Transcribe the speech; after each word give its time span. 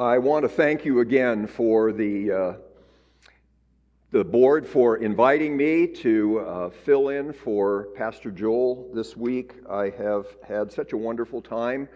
I 0.00 0.16
want 0.16 0.44
to 0.44 0.48
thank 0.48 0.86
you 0.86 1.00
again 1.00 1.46
for 1.46 1.92
the, 1.92 2.32
uh, 2.32 2.52
the 4.12 4.24
board 4.24 4.66
for 4.66 4.96
inviting 4.96 5.54
me 5.54 5.86
to 5.88 6.38
uh, 6.38 6.70
fill 6.70 7.10
in 7.10 7.34
for 7.34 7.88
Pastor 7.94 8.30
Joel 8.30 8.88
this 8.94 9.14
week. 9.14 9.56
I 9.68 9.90
have 9.98 10.24
had 10.42 10.72
such 10.72 10.94
a 10.94 10.96
wonderful 10.96 11.42
time 11.42 11.86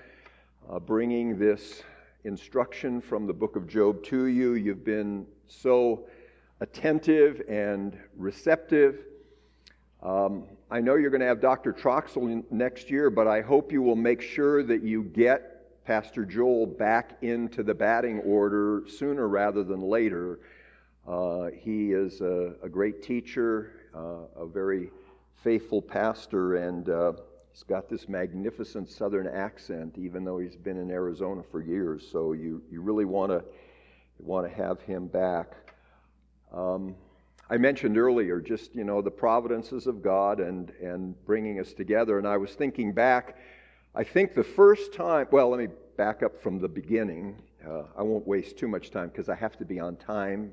uh, 0.68 0.80
bringing 0.80 1.38
this 1.38 1.82
instruction 2.24 3.00
from 3.00 3.26
the 3.26 3.32
book 3.32 3.56
of 3.56 3.66
Job 3.66 4.04
to 4.04 4.26
you. 4.26 4.52
You've 4.52 4.84
been 4.84 5.26
so 5.48 6.04
attentive 6.60 7.40
and 7.48 7.96
receptive. 8.18 8.98
Um, 10.02 10.44
I 10.70 10.82
know 10.82 10.96
you're 10.96 11.08
going 11.08 11.22
to 11.22 11.26
have 11.26 11.40
Dr. 11.40 11.72
Troxel 11.72 12.44
next 12.50 12.90
year, 12.90 13.08
but 13.08 13.26
I 13.26 13.40
hope 13.40 13.72
you 13.72 13.80
will 13.80 13.96
make 13.96 14.20
sure 14.20 14.62
that 14.62 14.82
you 14.82 15.04
get 15.04 15.53
Pastor 15.84 16.24
Joel 16.24 16.66
back 16.66 17.18
into 17.20 17.62
the 17.62 17.74
batting 17.74 18.20
order 18.20 18.84
sooner 18.88 19.28
rather 19.28 19.62
than 19.62 19.82
later. 19.82 20.40
Uh, 21.06 21.48
he 21.52 21.92
is 21.92 22.22
a, 22.22 22.54
a 22.62 22.68
great 22.70 23.02
teacher, 23.02 23.72
uh, 23.94 24.24
a 24.34 24.46
very 24.46 24.90
faithful 25.42 25.82
pastor, 25.82 26.56
and 26.56 26.88
uh, 26.88 27.12
he's 27.52 27.64
got 27.64 27.90
this 27.90 28.08
magnificent 28.08 28.88
southern 28.88 29.26
accent, 29.26 29.98
even 29.98 30.24
though 30.24 30.38
he's 30.38 30.56
been 30.56 30.78
in 30.78 30.90
Arizona 30.90 31.42
for 31.50 31.60
years. 31.60 32.08
So 32.10 32.32
you, 32.32 32.62
you 32.70 32.80
really 32.80 33.04
want 33.04 33.30
to 33.30 33.44
want 34.18 34.48
to 34.48 34.54
have 34.54 34.80
him 34.80 35.06
back. 35.06 35.52
Um, 36.50 36.94
I 37.50 37.58
mentioned 37.58 37.98
earlier 37.98 38.40
just 38.40 38.74
you 38.74 38.84
know 38.84 39.02
the 39.02 39.10
providences 39.10 39.86
of 39.86 40.02
God 40.02 40.40
and 40.40 40.72
and 40.82 41.14
bringing 41.26 41.60
us 41.60 41.74
together, 41.74 42.16
and 42.16 42.26
I 42.26 42.38
was 42.38 42.54
thinking 42.54 42.92
back 42.92 43.36
I 43.96 44.02
think 44.02 44.34
the 44.34 44.42
first 44.42 44.92
time, 44.92 45.28
well, 45.30 45.50
let 45.50 45.60
me 45.60 45.68
back 45.96 46.24
up 46.24 46.42
from 46.42 46.58
the 46.58 46.66
beginning. 46.66 47.40
Uh, 47.64 47.84
I 47.96 48.02
won't 48.02 48.26
waste 48.26 48.58
too 48.58 48.66
much 48.66 48.90
time 48.90 49.08
because 49.08 49.28
I 49.28 49.36
have 49.36 49.56
to 49.58 49.64
be 49.64 49.78
on 49.78 49.94
time. 49.94 50.50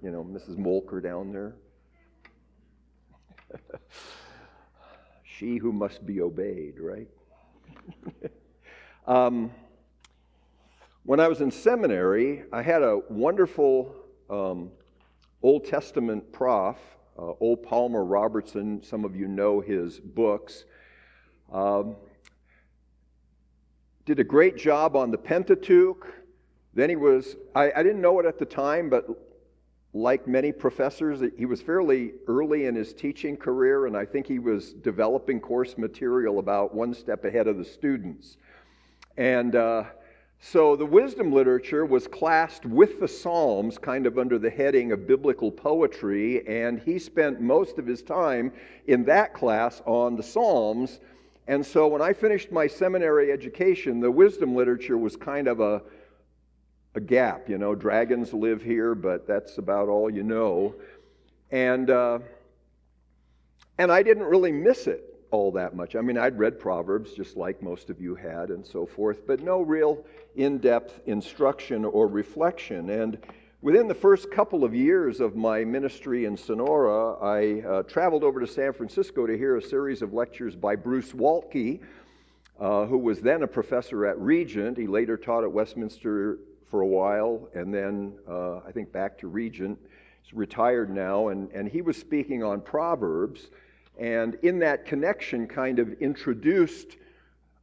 You 0.00 0.12
know, 0.12 0.22
Mrs. 0.22 0.56
Molker 0.56 1.02
down 1.02 1.32
there. 1.32 1.56
she 5.24 5.56
who 5.56 5.72
must 5.72 6.06
be 6.06 6.20
obeyed, 6.20 6.78
right? 6.78 7.08
um, 9.08 9.50
when 11.02 11.18
I 11.18 11.26
was 11.26 11.40
in 11.40 11.50
seminary, 11.50 12.44
I 12.52 12.62
had 12.62 12.82
a 12.82 13.00
wonderful 13.10 13.92
um, 14.30 14.70
Old 15.42 15.64
Testament 15.64 16.32
prof, 16.32 16.76
uh, 17.18 17.32
O. 17.40 17.56
Palmer 17.56 18.04
Robertson. 18.04 18.84
Some 18.84 19.04
of 19.04 19.16
you 19.16 19.26
know 19.26 19.58
his 19.58 19.98
books. 19.98 20.64
Um, 21.52 21.96
did 24.06 24.20
a 24.20 24.24
great 24.24 24.56
job 24.56 24.96
on 24.96 25.10
the 25.10 25.18
Pentateuch. 25.18 26.06
Then 26.74 26.90
he 26.90 26.96
was, 26.96 27.36
I, 27.54 27.72
I, 27.74 27.82
didn't 27.82 28.02
know 28.02 28.18
it 28.20 28.26
at 28.26 28.38
the 28.38 28.44
time, 28.44 28.90
but 28.90 29.06
like 29.94 30.26
many 30.26 30.52
professors, 30.52 31.22
he 31.38 31.46
was 31.46 31.62
fairly 31.62 32.12
early 32.26 32.66
in 32.66 32.74
his 32.74 32.92
teaching 32.92 33.36
career, 33.36 33.86
and 33.86 33.96
I 33.96 34.04
think 34.04 34.26
he 34.26 34.40
was 34.40 34.72
developing 34.72 35.40
course 35.40 35.78
material 35.78 36.40
about 36.40 36.74
one 36.74 36.92
step 36.92 37.24
ahead 37.24 37.46
of 37.46 37.56
the 37.56 37.64
students. 37.64 38.36
And 39.16 39.54
uh, 39.54 39.84
so 40.40 40.74
the 40.76 40.84
wisdom 40.84 41.32
literature 41.32 41.86
was 41.86 42.08
classed 42.08 42.66
with 42.66 43.00
the 43.00 43.08
Psalms, 43.08 43.78
kind 43.78 44.04
of 44.04 44.18
under 44.18 44.38
the 44.38 44.50
heading 44.50 44.92
of 44.92 45.06
biblical 45.06 45.50
poetry, 45.50 46.46
and 46.46 46.80
he 46.80 46.98
spent 46.98 47.40
most 47.40 47.78
of 47.78 47.86
his 47.86 48.02
time 48.02 48.52
in 48.88 49.04
that 49.04 49.32
class 49.32 49.80
on 49.86 50.16
the 50.16 50.22
Psalms 50.22 50.98
and 51.46 51.64
so 51.64 51.86
when 51.88 52.00
I 52.00 52.12
finished 52.12 52.50
my 52.50 52.66
seminary 52.66 53.30
education, 53.30 54.00
the 54.00 54.10
wisdom 54.10 54.54
literature 54.54 54.96
was 54.96 55.16
kind 55.16 55.46
of 55.46 55.60
a, 55.60 55.82
a 56.94 57.00
gap. 57.00 57.48
You 57.48 57.58
know, 57.58 57.74
dragons 57.74 58.32
live 58.32 58.62
here, 58.62 58.94
but 58.94 59.26
that's 59.26 59.58
about 59.58 59.88
all 59.88 60.08
you 60.08 60.22
know. 60.22 60.74
And, 61.50 61.90
uh, 61.90 62.20
and 63.76 63.92
I 63.92 64.02
didn't 64.02 64.24
really 64.24 64.52
miss 64.52 64.86
it 64.86 65.14
all 65.30 65.52
that 65.52 65.74
much. 65.76 65.96
I 65.96 66.00
mean, 66.00 66.16
I'd 66.16 66.38
read 66.38 66.58
Proverbs 66.58 67.12
just 67.12 67.36
like 67.36 67.62
most 67.62 67.90
of 67.90 68.00
you 68.00 68.14
had 68.14 68.50
and 68.50 68.64
so 68.64 68.86
forth, 68.86 69.26
but 69.26 69.40
no 69.40 69.60
real 69.60 70.04
in 70.36 70.58
depth 70.58 71.00
instruction 71.06 71.84
or 71.84 72.06
reflection. 72.06 72.88
And 72.88 73.18
Within 73.64 73.88
the 73.88 73.94
first 73.94 74.30
couple 74.30 74.62
of 74.62 74.74
years 74.74 75.20
of 75.20 75.36
my 75.36 75.64
ministry 75.64 76.26
in 76.26 76.36
Sonora, 76.36 77.14
I 77.14 77.66
uh, 77.66 77.82
traveled 77.84 78.22
over 78.22 78.38
to 78.38 78.46
San 78.46 78.74
Francisco 78.74 79.26
to 79.26 79.38
hear 79.38 79.56
a 79.56 79.62
series 79.62 80.02
of 80.02 80.12
lectures 80.12 80.54
by 80.54 80.76
Bruce 80.76 81.12
Waltke, 81.12 81.80
uh, 82.60 82.84
who 82.84 82.98
was 82.98 83.22
then 83.22 83.42
a 83.42 83.46
professor 83.46 84.04
at 84.04 84.20
Regent. 84.20 84.76
He 84.76 84.86
later 84.86 85.16
taught 85.16 85.44
at 85.44 85.50
Westminster 85.50 86.40
for 86.70 86.82
a 86.82 86.86
while, 86.86 87.48
and 87.54 87.72
then 87.72 88.12
uh, 88.28 88.58
I 88.58 88.70
think 88.70 88.92
back 88.92 89.16
to 89.20 89.28
Regent. 89.28 89.78
He's 90.22 90.34
retired 90.34 90.90
now, 90.90 91.28
and, 91.28 91.50
and 91.52 91.66
he 91.66 91.80
was 91.80 91.96
speaking 91.96 92.42
on 92.42 92.60
Proverbs, 92.60 93.48
and 93.98 94.34
in 94.42 94.58
that 94.58 94.84
connection, 94.84 95.46
kind 95.46 95.78
of 95.78 95.90
introduced 96.02 96.98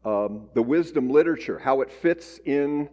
um, 0.03 0.49
the 0.55 0.63
wisdom 0.63 1.11
literature, 1.11 1.59
how 1.59 1.81
it 1.81 1.91
fits 1.91 2.39
in 2.45 2.89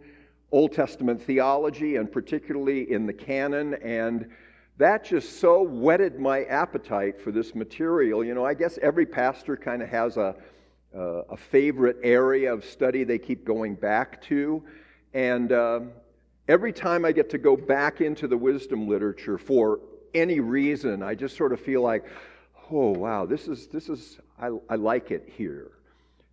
Old 0.51 0.73
Testament 0.73 1.21
theology 1.21 1.97
and 1.97 2.11
particularly 2.11 2.91
in 2.91 3.05
the 3.05 3.13
canon. 3.13 3.75
And 3.75 4.29
that 4.77 5.03
just 5.03 5.39
so 5.39 5.61
whetted 5.61 6.19
my 6.19 6.43
appetite 6.45 7.19
for 7.21 7.31
this 7.31 7.53
material. 7.53 8.23
You 8.23 8.33
know, 8.33 8.45
I 8.45 8.53
guess 8.53 8.79
every 8.81 9.05
pastor 9.05 9.57
kind 9.57 9.81
of 9.81 9.89
has 9.89 10.17
a, 10.17 10.35
uh, 10.95 11.23
a 11.29 11.37
favorite 11.37 11.97
area 12.03 12.53
of 12.53 12.65
study 12.65 13.03
they 13.03 13.19
keep 13.19 13.45
going 13.45 13.75
back 13.75 14.21
to. 14.23 14.63
And 15.13 15.51
uh, 15.51 15.81
every 16.47 16.73
time 16.73 17.05
I 17.05 17.11
get 17.11 17.29
to 17.31 17.37
go 17.37 17.55
back 17.55 18.01
into 18.01 18.27
the 18.27 18.37
wisdom 18.37 18.87
literature 18.87 19.37
for 19.37 19.79
any 20.13 20.39
reason, 20.39 21.03
I 21.03 21.13
just 21.13 21.37
sort 21.37 21.53
of 21.53 21.59
feel 21.59 21.81
like, 21.81 22.05
oh, 22.71 22.91
wow, 22.91 23.25
this 23.25 23.47
is, 23.47 23.67
this 23.67 23.89
is 23.89 24.19
I, 24.39 24.51
I 24.69 24.75
like 24.75 25.11
it 25.11 25.29
here. 25.35 25.71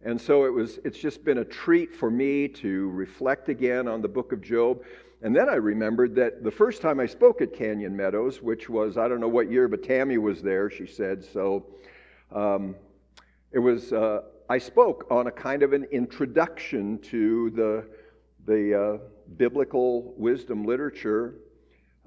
And 0.07 0.21
so 0.21 0.45
it 0.45 0.55
was, 0.55 0.79
it's 0.85 1.01
just 1.01 1.25
been 1.25 1.39
a 1.39 1.45
treat 1.45 1.93
for 1.93 2.13
me 2.13 2.47
to 2.47 2.91
reflect 2.91 3.49
again 3.49 3.89
on 3.89 4.01
the 4.01 4.07
book 4.07 4.31
of 4.31 4.41
Job. 4.41 4.85
And 5.23 5.35
then 5.35 5.49
I 5.49 5.57
remembered 5.57 6.15
that 6.15 6.45
the 6.45 6.51
first 6.51 6.81
time 6.81 7.01
I 7.01 7.07
spoke 7.07 7.41
at 7.41 7.53
Canyon 7.53 7.97
Meadows, 7.97 8.41
which 8.41 8.69
was, 8.69 8.97
I 8.97 9.09
don't 9.09 9.19
know 9.19 9.27
what 9.27 9.51
year, 9.51 9.67
but 9.67 9.83
Tammy 9.83 10.17
was 10.19 10.41
there, 10.41 10.71
she 10.71 10.87
said. 10.87 11.25
So 11.25 11.67
um, 12.31 12.77
it 13.51 13.59
was, 13.59 13.93
uh, 13.93 14.21
I 14.49 14.59
spoke 14.59 15.09
on 15.11 15.27
a 15.27 15.33
kind 15.33 15.65
of 15.65 15.73
an 15.73 15.83
introduction 15.91 17.01
to 17.01 17.51
the, 17.51 17.85
the 18.47 18.81
uh, 18.81 18.99
biblical 19.37 20.15
wisdom 20.17 20.65
literature, 20.65 21.35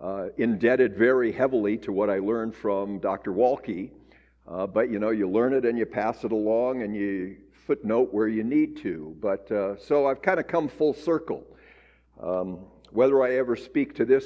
uh, 0.02 0.28
indebted 0.38 0.96
very 0.96 1.34
heavily 1.34 1.78
to 1.80 1.92
what 1.92 2.10
I 2.10 2.20
learned 2.20 2.56
from 2.56 3.00
Dr. 3.00 3.34
Waltke. 3.34 3.90
Uh, 4.48 4.66
but 4.66 4.90
you 4.90 5.00
know, 5.00 5.10
you 5.10 5.30
learn 5.30 5.54
it 5.54 5.66
and 5.66 5.78
you 5.78 5.86
pass 5.86 6.24
it 6.24 6.32
along 6.32 6.82
and 6.84 6.96
you 6.96 7.36
footnote 7.70 8.12
where 8.12 8.28
you 8.28 8.44
need 8.44 8.78
to. 8.78 9.16
But 9.22 9.52
uh, 9.52 9.78
so 9.78 10.08
I've 10.08 10.24
kind 10.24 10.40
of 10.40 10.48
come 10.48 10.68
full 10.68 10.96
circle. 10.96 11.46
Um, 12.20 12.62
whether 12.90 13.22
I 13.22 13.36
ever 13.36 13.56
speak 13.56 13.94
to 13.98 14.06
this 14.06 14.26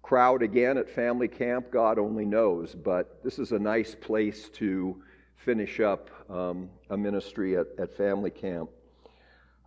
crowd 0.00 0.42
again 0.42 0.78
at 0.78 0.88
family 0.88 1.28
camp, 1.28 1.70
God 1.70 1.98
only 1.98 2.24
knows. 2.24 2.74
But 2.74 3.22
this 3.22 3.38
is 3.38 3.52
a 3.52 3.58
nice 3.58 3.94
place 3.94 4.48
to 4.54 5.02
finish 5.36 5.80
up 5.80 6.08
um, 6.30 6.70
a 6.88 6.96
ministry 6.96 7.58
at, 7.58 7.66
at 7.78 7.94
family 7.94 8.30
camp. 8.30 8.70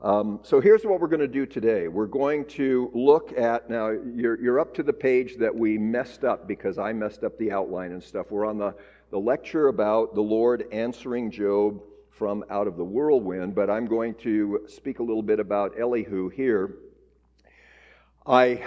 Um, 0.02 0.40
so 0.42 0.60
here's 0.60 0.84
what 0.84 1.00
we're 1.00 1.08
going 1.08 1.20
to 1.20 1.28
do 1.28 1.46
today. 1.46 1.88
We're 1.88 2.08
going 2.08 2.44
to 2.46 2.90
look 2.96 3.38
at, 3.38 3.70
now 3.70 3.92
you're, 3.92 4.42
you're 4.42 4.60
up 4.60 4.74
to 4.74 4.84
the 4.84 4.94
page 4.94 5.38
that 5.38 5.56
we 5.56 5.78
messed 5.78 6.24
up 6.24 6.48
because 6.48 6.80
I 6.80 6.92
messed 6.92 7.24
up 7.24 7.38
the 7.38 7.52
outline 7.52 7.92
and 7.92 8.04
stuff. 8.04 8.32
We're 8.32 8.48
on 8.48 8.58
the, 8.58 8.74
the 9.12 9.20
lecture 9.20 9.68
about 9.68 10.16
the 10.16 10.24
Lord 10.24 10.66
answering 10.72 11.30
Job 11.30 11.80
from 12.24 12.46
out 12.50 12.68
of 12.68 12.78
the 12.78 12.84
whirlwind, 12.86 13.54
but 13.54 13.70
I'm 13.70 13.86
going 13.86 14.16
to 14.22 14.62
speak 14.70 15.00
a 15.00 15.04
little 15.04 15.22
bit 15.22 15.42
about 15.42 15.78
Elihu 15.78 16.30
here. 16.30 16.76
I, 18.26 18.64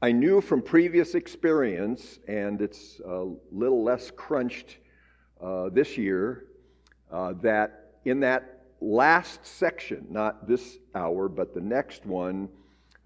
I 0.00 0.12
knew 0.12 0.40
from 0.40 0.62
previous 0.62 1.16
experience, 1.16 2.20
and 2.28 2.62
it's 2.62 3.00
a 3.04 3.26
little 3.50 3.82
less 3.82 4.12
crunched 4.12 4.76
uh, 5.40 5.70
this 5.70 5.98
year, 5.98 6.44
uh, 7.10 7.32
that 7.42 7.94
in 8.04 8.20
that 8.20 8.60
last 8.80 9.44
section, 9.44 10.06
not 10.08 10.46
this 10.46 10.78
hour, 10.94 11.28
but 11.28 11.54
the 11.54 11.60
next 11.60 12.06
one, 12.06 12.48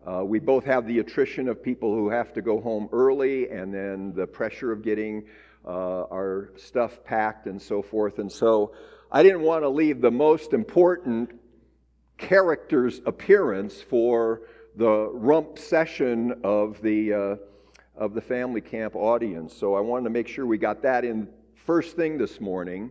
uh, 0.06 0.22
we 0.22 0.38
both 0.38 0.66
have 0.66 0.86
the 0.86 0.98
attrition 0.98 1.48
of 1.48 1.62
people 1.62 1.94
who 1.94 2.10
have 2.10 2.34
to 2.34 2.42
go 2.42 2.60
home 2.60 2.90
early 2.92 3.48
and 3.48 3.72
then 3.72 4.12
the 4.14 4.26
pressure 4.26 4.70
of 4.70 4.82
getting 4.82 5.24
uh, 5.66 6.02
our 6.12 6.52
stuff 6.56 7.02
packed 7.04 7.46
and 7.46 7.62
so 7.62 7.80
forth. 7.80 8.18
And 8.18 8.30
so 8.30 8.74
I 9.10 9.22
didn't 9.22 9.42
want 9.42 9.62
to 9.62 9.68
leave 9.68 10.00
the 10.00 10.10
most 10.10 10.52
important 10.52 11.30
character's 12.18 13.00
appearance 13.06 13.80
for 13.80 14.42
the 14.74 15.08
rump 15.12 15.58
session 15.58 16.40
of 16.42 16.82
the, 16.82 17.12
uh, 17.12 17.36
of 17.96 18.14
the 18.14 18.20
family 18.20 18.60
camp 18.60 18.96
audience. 18.96 19.54
So 19.54 19.74
I 19.74 19.80
wanted 19.80 20.04
to 20.04 20.10
make 20.10 20.26
sure 20.26 20.44
we 20.44 20.58
got 20.58 20.82
that 20.82 21.04
in 21.04 21.28
first 21.54 21.94
thing 21.96 22.18
this 22.18 22.40
morning. 22.40 22.90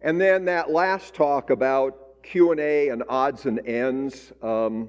And 0.00 0.20
then 0.20 0.44
that 0.44 0.70
last 0.70 1.14
talk 1.14 1.50
about 1.50 2.22
Q&A 2.22 2.90
and 2.90 3.02
odds 3.08 3.46
and 3.46 3.66
ends, 3.66 4.32
um, 4.42 4.88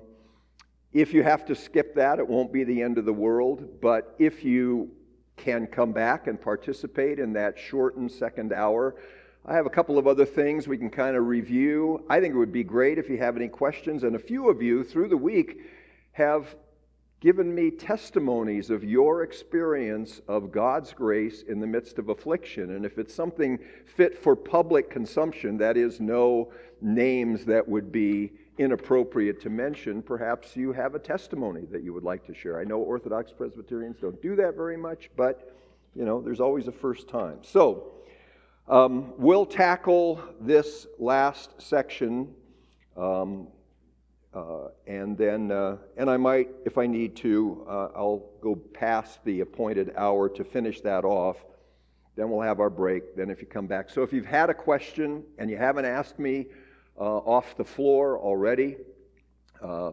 If 0.92 1.12
you 1.12 1.24
have 1.24 1.46
to 1.46 1.56
skip 1.56 1.96
that, 1.96 2.20
it 2.20 2.28
won't 2.28 2.54
be 2.54 2.64
the 2.64 2.80
end 2.80 3.00
of 3.00 3.06
the 3.06 3.14
world. 3.14 3.82
But 3.82 4.14
if 4.20 4.44
you 4.44 4.92
can 5.36 5.66
come 5.66 5.92
back 5.92 6.28
and 6.28 6.40
participate 6.40 7.18
in 7.18 7.34
that 7.34 7.58
shortened 7.58 8.12
second 8.12 8.54
hour, 8.54 8.96
I 9.46 9.56
have 9.56 9.66
a 9.66 9.70
couple 9.70 9.98
of 9.98 10.08
other 10.08 10.26
things 10.26 10.70
we 10.70 10.78
can 10.78 10.90
kind 10.90 11.18
of 11.18 11.28
review. 11.28 12.06
I 12.10 12.22
think 12.22 12.34
it 12.34 12.38
would 12.38 12.54
be 12.54 12.64
great 12.64 12.98
if 12.98 13.10
you 13.10 13.18
have 13.18 13.36
any 13.36 13.50
questions. 13.50 14.04
And 14.04 14.16
a 14.16 14.20
few 14.20 14.50
of 14.50 14.62
you 14.62 14.86
through 14.86 15.10
the 15.10 15.18
week 15.18 15.60
have 16.14 16.56
given 17.20 17.54
me 17.54 17.70
testimonies 17.70 18.70
of 18.70 18.86
your 18.86 19.24
experience 19.24 20.22
of 20.30 20.50
God's 20.50 20.94
grace 20.94 21.42
in 21.42 21.60
the 21.60 21.68
midst 21.68 22.00
of 22.00 22.08
affliction. 22.08 22.76
And 22.76 22.86
if 22.86 22.98
it's 22.98 23.14
something 23.14 23.60
fit 23.86 24.18
for 24.18 24.34
public 24.34 24.90
consumption, 24.90 25.58
that 25.58 25.76
is, 25.76 26.00
no 26.00 26.54
names 26.80 27.44
that 27.44 27.68
would 27.68 27.92
be 27.92 28.32
inappropriate 28.58 29.42
to 29.42 29.50
mention, 29.50 30.02
perhaps 30.02 30.56
you 30.56 30.72
have 30.72 30.96
a 30.96 31.00
testimony 31.00 31.66
that 31.70 31.84
you 31.84 31.92
would 31.92 32.04
like 32.04 32.26
to 32.28 32.34
share. 32.34 32.62
I 32.62 32.64
know 32.64 32.80
Orthodox 32.80 33.34
Presbyterians 33.34 33.98
don't 34.00 34.22
do 34.22 34.38
that 34.38 34.56
very 34.56 34.78
much, 34.78 35.10
but 35.18 35.54
you 35.96 36.06
know, 36.06 36.22
there's 36.22 36.40
always 36.40 36.68
a 36.68 36.72
first 36.72 37.10
time. 37.10 37.40
So, 37.42 37.92
um, 38.68 39.14
we'll 39.18 39.46
tackle 39.46 40.24
this 40.40 40.88
last 40.98 41.62
section, 41.62 42.34
um, 42.96 43.48
uh, 44.34 44.70
and 44.88 45.18
then, 45.18 45.52
uh, 45.52 45.78
and 45.98 46.10
I 46.10 46.16
might, 46.16 46.50
if 46.66 46.78
I 46.78 46.88
need 46.88 47.16
to, 47.18 47.66
uh, 47.68 47.90
I'll 47.94 48.30
go 48.42 48.56
past 48.56 49.24
the 49.26 49.42
appointed 49.42 49.94
hour 49.98 50.30
to 50.30 50.44
finish 50.46 50.80
that 50.82 51.04
off. 51.04 51.44
Then 52.16 52.30
we'll 52.30 52.42
have 52.42 52.62
our 52.62 52.70
break. 52.70 53.18
Then, 53.18 53.30
if 53.30 53.42
you 53.42 53.48
come 53.48 53.68
back, 53.68 53.90
so 53.90 54.02
if 54.02 54.14
you've 54.14 54.26
had 54.26 54.50
a 54.50 54.54
question 54.54 55.24
and 55.38 55.50
you 55.50 55.58
haven't 55.58 55.86
asked 55.86 56.18
me 56.18 56.48
uh, 56.98 57.18
off 57.18 57.58
the 57.58 57.66
floor 57.66 58.18
already, 58.18 58.78
uh, 59.62 59.92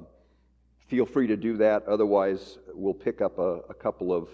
feel 0.86 1.06
free 1.06 1.26
to 1.26 1.36
do 1.36 1.56
that. 1.56 1.86
Otherwise, 1.88 2.58
we'll 2.72 2.94
pick 2.94 3.20
up 3.20 3.38
a, 3.38 3.60
a 3.68 3.74
couple 3.74 4.12
of 4.12 4.28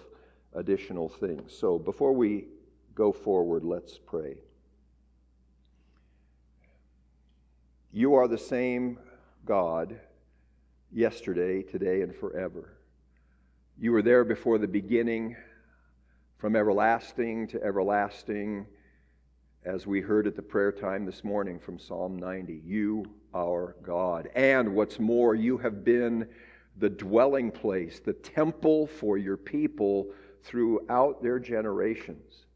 additional 0.53 1.09
things. 1.09 1.57
So, 1.57 1.79
before 1.79 2.13
we 2.13 2.45
go 2.97 3.11
forward, 3.11 3.63
let's 3.63 3.99
pray. 3.99 4.37
You 7.93 8.15
are 8.15 8.27
the 8.27 8.39
same 8.39 8.97
God 9.45 9.99
yesterday, 10.91 11.61
today, 11.61 12.01
and 12.01 12.13
forever. 12.13 12.73
You 13.79 13.91
were 13.91 14.01
there 14.01 14.23
before 14.23 14.57
the 14.57 14.67
beginning, 14.67 15.35
from 16.39 16.55
everlasting 16.55 17.47
to 17.49 17.63
everlasting, 17.63 18.65
as 19.63 19.85
we 19.85 20.01
heard 20.01 20.25
at 20.25 20.35
the 20.35 20.41
prayer 20.41 20.71
time 20.71 21.05
this 21.05 21.23
morning 21.23 21.59
from 21.59 21.77
Psalm 21.77 22.17
90. 22.17 22.63
You, 22.65 23.05
our 23.35 23.75
God. 23.83 24.27
And 24.33 24.73
what's 24.73 24.99
more, 24.99 25.35
you 25.35 25.59
have 25.59 25.83
been 25.83 26.27
the 26.79 26.89
dwelling 26.89 27.51
place, 27.51 27.99
the 27.99 28.13
temple 28.13 28.87
for 28.87 29.19
your 29.19 29.37
people 29.37 30.07
throughout 30.41 31.21
their 31.21 31.37
generations. 31.37 32.46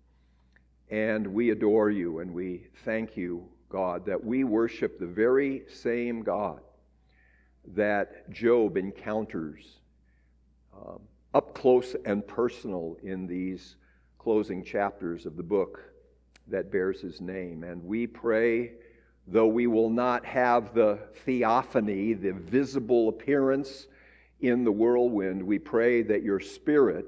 And 0.92 1.26
we 1.28 1.52
adore 1.52 1.90
you 1.90 2.20
and 2.20 2.34
we 2.34 2.68
thank 2.84 3.16
you, 3.16 3.48
God, 3.70 4.06
that 4.06 4.22
we 4.22 4.44
worship 4.44 5.00
the 5.00 5.08
very 5.08 5.64
same 5.70 6.22
God 6.22 6.60
that 7.74 8.30
Job 8.30 8.76
encounters 8.76 9.78
um, 10.76 11.00
up 11.34 11.56
close 11.56 11.96
and 12.06 12.28
personal 12.28 12.98
in 13.04 13.26
these 13.26 13.78
closing 14.20 14.66
chapters 14.66 15.26
of 15.26 15.38
the 15.38 15.44
book 15.44 15.80
that 16.48 16.72
bears 16.72 17.00
his 17.00 17.22
name. 17.22 17.64
And 17.64 17.82
we 17.86 18.06
pray, 18.06 18.74
though 19.28 19.48
we 19.48 19.68
will 19.68 19.90
not 19.90 20.26
have 20.26 20.74
the 20.74 21.00
theophany, 21.24 22.14
the 22.14 22.34
visible 22.34 23.08
appearance 23.08 23.88
in 24.42 24.66
the 24.66 24.72
whirlwind, 24.72 25.42
we 25.42 25.58
pray 25.58 26.02
that 26.02 26.24
your 26.24 26.42
spirit 26.42 27.06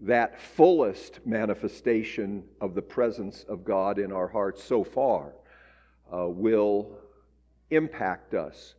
that 0.00 0.40
fullest 0.40 1.20
manifestation 1.24 2.44
of 2.60 2.74
the 2.74 2.82
presence 2.82 3.44
of 3.48 3.64
God 3.64 3.98
in 3.98 4.12
our 4.12 4.28
hearts 4.28 4.62
so 4.62 4.84
far 4.84 5.32
uh, 6.12 6.28
will 6.28 6.98
impact 7.70 8.34
us 8.34 8.74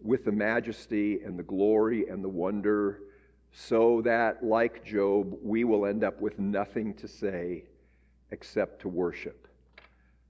with 0.00 0.24
the 0.24 0.32
majesty 0.32 1.20
and 1.22 1.38
the 1.38 1.42
glory 1.42 2.08
and 2.08 2.22
the 2.22 2.28
wonder, 2.28 3.02
so 3.52 4.00
that, 4.02 4.42
like 4.42 4.84
Job, 4.84 5.36
we 5.42 5.64
will 5.64 5.86
end 5.86 6.04
up 6.04 6.20
with 6.20 6.38
nothing 6.38 6.94
to 6.94 7.06
say 7.06 7.64
except 8.30 8.80
to 8.80 8.88
worship. 8.88 9.46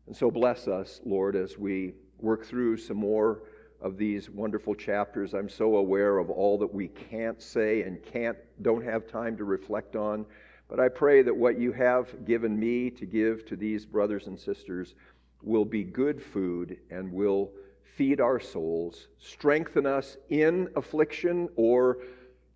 And 0.07 0.17
so 0.17 0.31
bless 0.31 0.67
us, 0.67 1.01
Lord, 1.05 1.37
as 1.37 1.57
we 1.57 1.95
work 2.19 2.45
through 2.45 2.77
some 2.77 2.97
more 2.97 3.43
of 3.83 3.99
these 3.99 4.31
wonderful 4.31 4.75
chapters. 4.75 5.35
I'm 5.35 5.49
so 5.49 5.77
aware 5.77 6.19
of 6.19 6.31
all 6.31 6.57
that 6.59 6.73
we 6.73 6.89
can't 6.89 7.43
say 7.43 7.83
and 7.83 8.03
can't 8.03 8.39
don't 8.63 8.85
have 8.85 9.09
time 9.09 9.37
to 9.37 9.45
reflect 9.45 9.97
on. 9.97 10.25
But 10.69 10.81
I 10.81 10.89
pray 10.89 11.23
that 11.23 11.37
what 11.37 11.59
you 11.59 11.73
have 11.73 12.25
given 12.25 12.59
me 12.59 12.91
to 12.91 13.05
give 13.05 13.45
to 13.47 13.57
these 13.57 13.85
brothers 13.85 14.29
and 14.29 14.39
sisters 14.39 14.95
will 15.43 15.65
be 15.65 15.83
good 15.83 16.23
food 16.23 16.79
and 16.91 17.13
will 17.13 17.51
feed 17.97 18.21
our 18.21 18.41
souls, 18.41 19.09
strengthen 19.19 19.85
us 19.85 20.17
in 20.31 20.69
affliction 20.77 21.49
or 21.57 21.99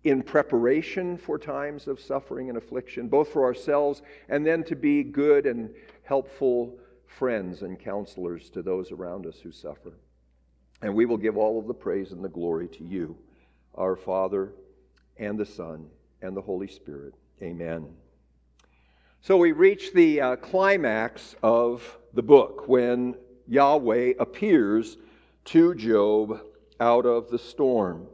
in 0.03 0.23
preparation 0.23 1.17
for 1.17 1.37
times 1.37 1.87
of 1.87 1.99
suffering 1.99 2.47
and 2.49 2.57
affliction, 2.57 3.09
both 3.09 3.27
for 3.27 3.43
ourselves 3.43 4.01
and 4.29 4.45
then 4.45 4.63
to 4.63 4.75
be 4.75 5.03
good 5.03 5.45
and 5.45 5.69
helpful 6.03 6.79
friends 7.05 7.61
and 7.61 7.77
counselors 7.77 8.49
to 8.49 8.61
those 8.61 8.91
around 8.91 9.25
us 9.25 9.39
who 9.39 9.51
suffer. 9.51 9.93
And 10.81 10.93
we 10.93 11.05
will 11.05 11.17
give 11.17 11.37
all 11.37 11.59
of 11.59 11.67
the 11.67 11.73
praise 11.73 12.11
and 12.11 12.23
the 12.23 12.29
glory 12.29 12.67
to 12.67 12.83
you, 12.83 13.17
our 13.75 13.95
Father, 13.95 14.53
and 15.17 15.37
the 15.37 15.45
Son, 15.45 15.87
and 16.21 16.35
the 16.35 16.41
Holy 16.41 16.67
Spirit. 16.67 17.13
Amen. 17.41 17.87
So 19.21 19.37
we 19.37 19.51
reach 19.51 19.93
the 19.93 20.21
uh, 20.21 20.35
climax 20.37 21.35
of 21.43 21.97
the 22.13 22.21
book 22.21 22.67
when 22.67 23.15
Yahweh 23.47 24.13
appears 24.19 24.97
to 25.45 25.73
Job 25.75 26.41
out 26.79 27.05
of 27.05 27.29
the 27.29 27.39
storm. 27.39 28.07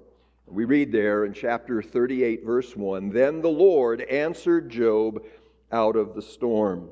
We 0.46 0.66
read 0.66 0.92
there 0.92 1.26
in 1.26 1.34
chapter 1.34 1.82
38, 1.82 2.46
verse 2.46 2.76
1 2.76 3.10
Then 3.10 3.42
the 3.42 3.50
Lord 3.50 4.02
answered 4.02 4.70
Job 4.70 5.24
out 5.72 5.96
of 5.96 6.16
the 6.16 6.22
storm. 6.22 6.90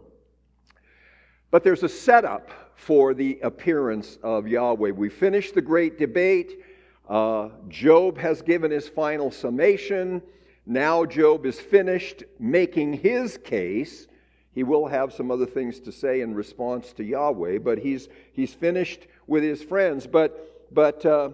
But 1.51 1.63
there's 1.63 1.83
a 1.83 1.89
setup 1.89 2.49
for 2.81 3.13
the 3.13 3.39
appearance 3.43 4.17
of 4.23 4.47
Yahweh. 4.47 4.89
We 4.89 5.07
finished 5.07 5.53
the 5.53 5.61
great 5.61 5.99
debate. 5.99 6.63
Uh, 7.07 7.49
Job 7.69 8.17
has 8.17 8.41
given 8.41 8.71
his 8.71 8.89
final 8.89 9.29
summation. 9.29 10.19
Now 10.65 11.05
Job 11.05 11.45
is 11.45 11.59
finished 11.59 12.23
making 12.39 12.93
his 12.93 13.37
case. 13.37 14.07
He 14.55 14.63
will 14.63 14.87
have 14.87 15.13
some 15.13 15.29
other 15.29 15.45
things 15.45 15.79
to 15.81 15.91
say 15.91 16.21
in 16.21 16.33
response 16.33 16.91
to 16.93 17.03
Yahweh, 17.03 17.59
but 17.59 17.77
he's, 17.77 18.09
he's 18.33 18.55
finished 18.55 19.05
with 19.27 19.43
his 19.43 19.61
friends. 19.61 20.07
But, 20.07 20.73
but 20.73 21.05
uh, 21.05 21.29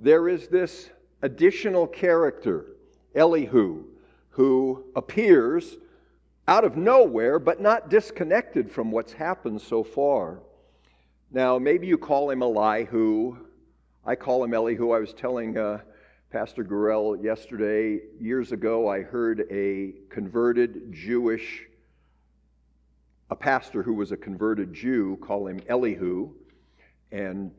there 0.00 0.28
is 0.28 0.48
this 0.48 0.90
additional 1.22 1.86
character, 1.86 2.66
Elihu, 3.14 3.84
who 4.30 4.86
appears 4.96 5.76
out 6.48 6.64
of 6.64 6.76
nowhere, 6.76 7.38
but 7.38 7.60
not 7.60 7.90
disconnected 7.90 8.68
from 8.68 8.90
what's 8.90 9.12
happened 9.12 9.62
so 9.62 9.84
far. 9.84 10.40
Now, 11.32 11.60
maybe 11.60 11.86
you 11.86 11.96
call 11.96 12.28
him 12.28 12.42
Elihu. 12.42 13.36
I 14.04 14.16
call 14.16 14.42
him 14.42 14.52
Elihu. 14.52 14.90
I 14.90 14.98
was 14.98 15.12
telling 15.12 15.56
uh, 15.56 15.78
Pastor 16.32 16.64
Gurel 16.64 17.22
yesterday, 17.22 18.00
years 18.18 18.50
ago, 18.50 18.88
I 18.88 19.02
heard 19.02 19.46
a 19.48 19.94
converted 20.12 20.92
Jewish, 20.92 21.66
a 23.30 23.36
pastor 23.36 23.80
who 23.80 23.94
was 23.94 24.10
a 24.10 24.16
converted 24.16 24.74
Jew, 24.74 25.18
call 25.22 25.46
him 25.46 25.60
Elihu. 25.68 26.30
And 27.12 27.52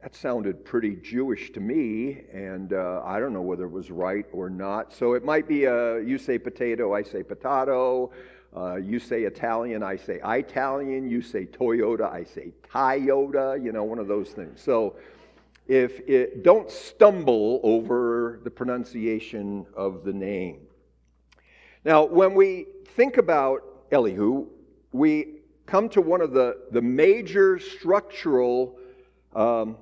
that 0.00 0.14
sounded 0.14 0.64
pretty 0.64 0.94
Jewish 0.94 1.50
to 1.54 1.60
me, 1.60 2.20
and 2.32 2.72
uh, 2.72 3.02
I 3.04 3.18
don't 3.18 3.32
know 3.32 3.42
whether 3.42 3.64
it 3.64 3.72
was 3.72 3.90
right 3.90 4.26
or 4.32 4.48
not. 4.48 4.92
So 4.92 5.14
it 5.14 5.24
might 5.24 5.48
be 5.48 5.64
a, 5.64 6.00
you 6.00 6.16
say 6.16 6.38
potato, 6.38 6.94
I 6.94 7.02
say 7.02 7.24
potato. 7.24 8.12
Uh, 8.56 8.76
you 8.76 8.98
say 8.98 9.22
Italian, 9.22 9.82
I 9.82 9.96
say 9.96 10.20
Italian. 10.24 11.08
You 11.08 11.20
say 11.20 11.46
Toyota, 11.46 12.10
I 12.10 12.24
say 12.24 12.52
Toyota. 12.72 13.62
You 13.62 13.72
know, 13.72 13.84
one 13.84 13.98
of 13.98 14.08
those 14.08 14.30
things. 14.30 14.60
So, 14.60 14.96
if 15.66 16.00
it, 16.08 16.42
don't 16.42 16.70
stumble 16.70 17.60
over 17.62 18.40
the 18.42 18.50
pronunciation 18.50 19.66
of 19.76 20.02
the 20.02 20.12
name. 20.14 20.60
Now, 21.84 22.04
when 22.04 22.34
we 22.34 22.66
think 22.96 23.18
about 23.18 23.62
Elihu, 23.92 24.46
we 24.92 25.40
come 25.66 25.90
to 25.90 26.00
one 26.00 26.22
of 26.22 26.32
the, 26.32 26.62
the 26.70 26.80
major 26.80 27.58
structural 27.58 28.78
um, 29.36 29.76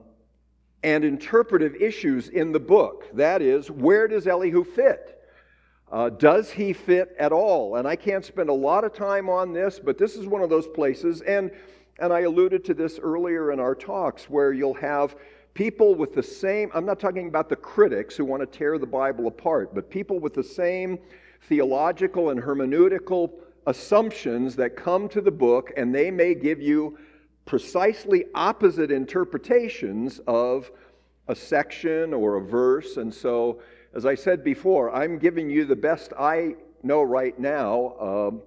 and 0.83 1.05
interpretive 1.05 1.77
issues 1.77 2.29
in 2.29 2.51
the 2.51 2.61
book. 2.61 3.07
That 3.15 3.41
is, 3.41 3.71
where 3.71 4.09
does 4.09 4.27
Elihu 4.27 4.65
fit? 4.65 5.16
Uh, 5.91 6.11
does 6.11 6.51
he 6.51 6.73
fit 6.73 7.15
at 7.19 7.33
all? 7.33 7.77
And 7.77 7.87
I 7.87 7.95
can't 7.95 8.25
spend 8.25 8.49
a 8.49 8.55
lot 8.55 8.85
of 8.85 8.93
time 8.93 9.29
on 9.29 9.53
this, 9.53 9.79
but 9.79 9.99
this 9.99 10.17
is 10.17 10.27
one 10.27 10.43
of 10.43 10.51
those 10.51 10.67
places. 10.67 11.21
And, 11.23 11.51
and 12.01 12.13
I 12.13 12.21
alluded 12.21 12.65
to 12.65 12.75
this 12.75 12.99
earlier 12.99 13.53
in 13.53 13.61
our 13.61 13.75
talks 13.75 14.29
where 14.29 14.53
you'll 14.53 14.75
have 14.75 15.17
people 15.55 15.95
with 15.95 16.13
the 16.13 16.23
same, 16.23 16.71
I'm 16.75 16.85
not 16.85 16.99
talking 16.99 17.29
about 17.29 17.49
the 17.49 17.57
critics 17.57 18.17
who 18.17 18.25
want 18.25 18.43
to 18.43 18.59
tear 18.59 18.79
the 18.79 18.87
Bible 18.87 19.27
apart, 19.29 19.75
but 19.75 19.89
people 19.89 20.19
with 20.19 20.35
the 20.35 20.43
same 20.43 20.99
theological 21.49 22.31
and 22.31 22.41
hermeneutical 22.43 23.31
assumptions 23.67 24.57
that 24.57 24.77
come 24.77 25.09
to 25.09 25.21
the 25.21 25.31
book, 25.31 25.73
and 25.77 25.95
they 25.95 26.11
may 26.11 26.35
give 26.35 26.61
you 26.61 26.99
precisely 27.47 28.25
opposite 28.35 28.91
interpretations 28.91 30.21
of 30.27 30.71
a 31.29 31.35
section 31.35 32.13
or 32.13 32.37
a 32.37 32.41
verse. 32.41 32.97
And 32.97 33.13
so, 33.13 33.61
as 33.97 34.05
I 34.05 34.15
said 34.15 34.45
before, 34.45 34.95
I'm 34.95 35.19
giving 35.19 35.49
you 35.49 35.65
the 35.65 35.75
best 35.75 36.13
I 36.19 36.57
know 36.83 37.03
right 37.03 37.37
now. 37.39 37.95
Um, 37.99 38.43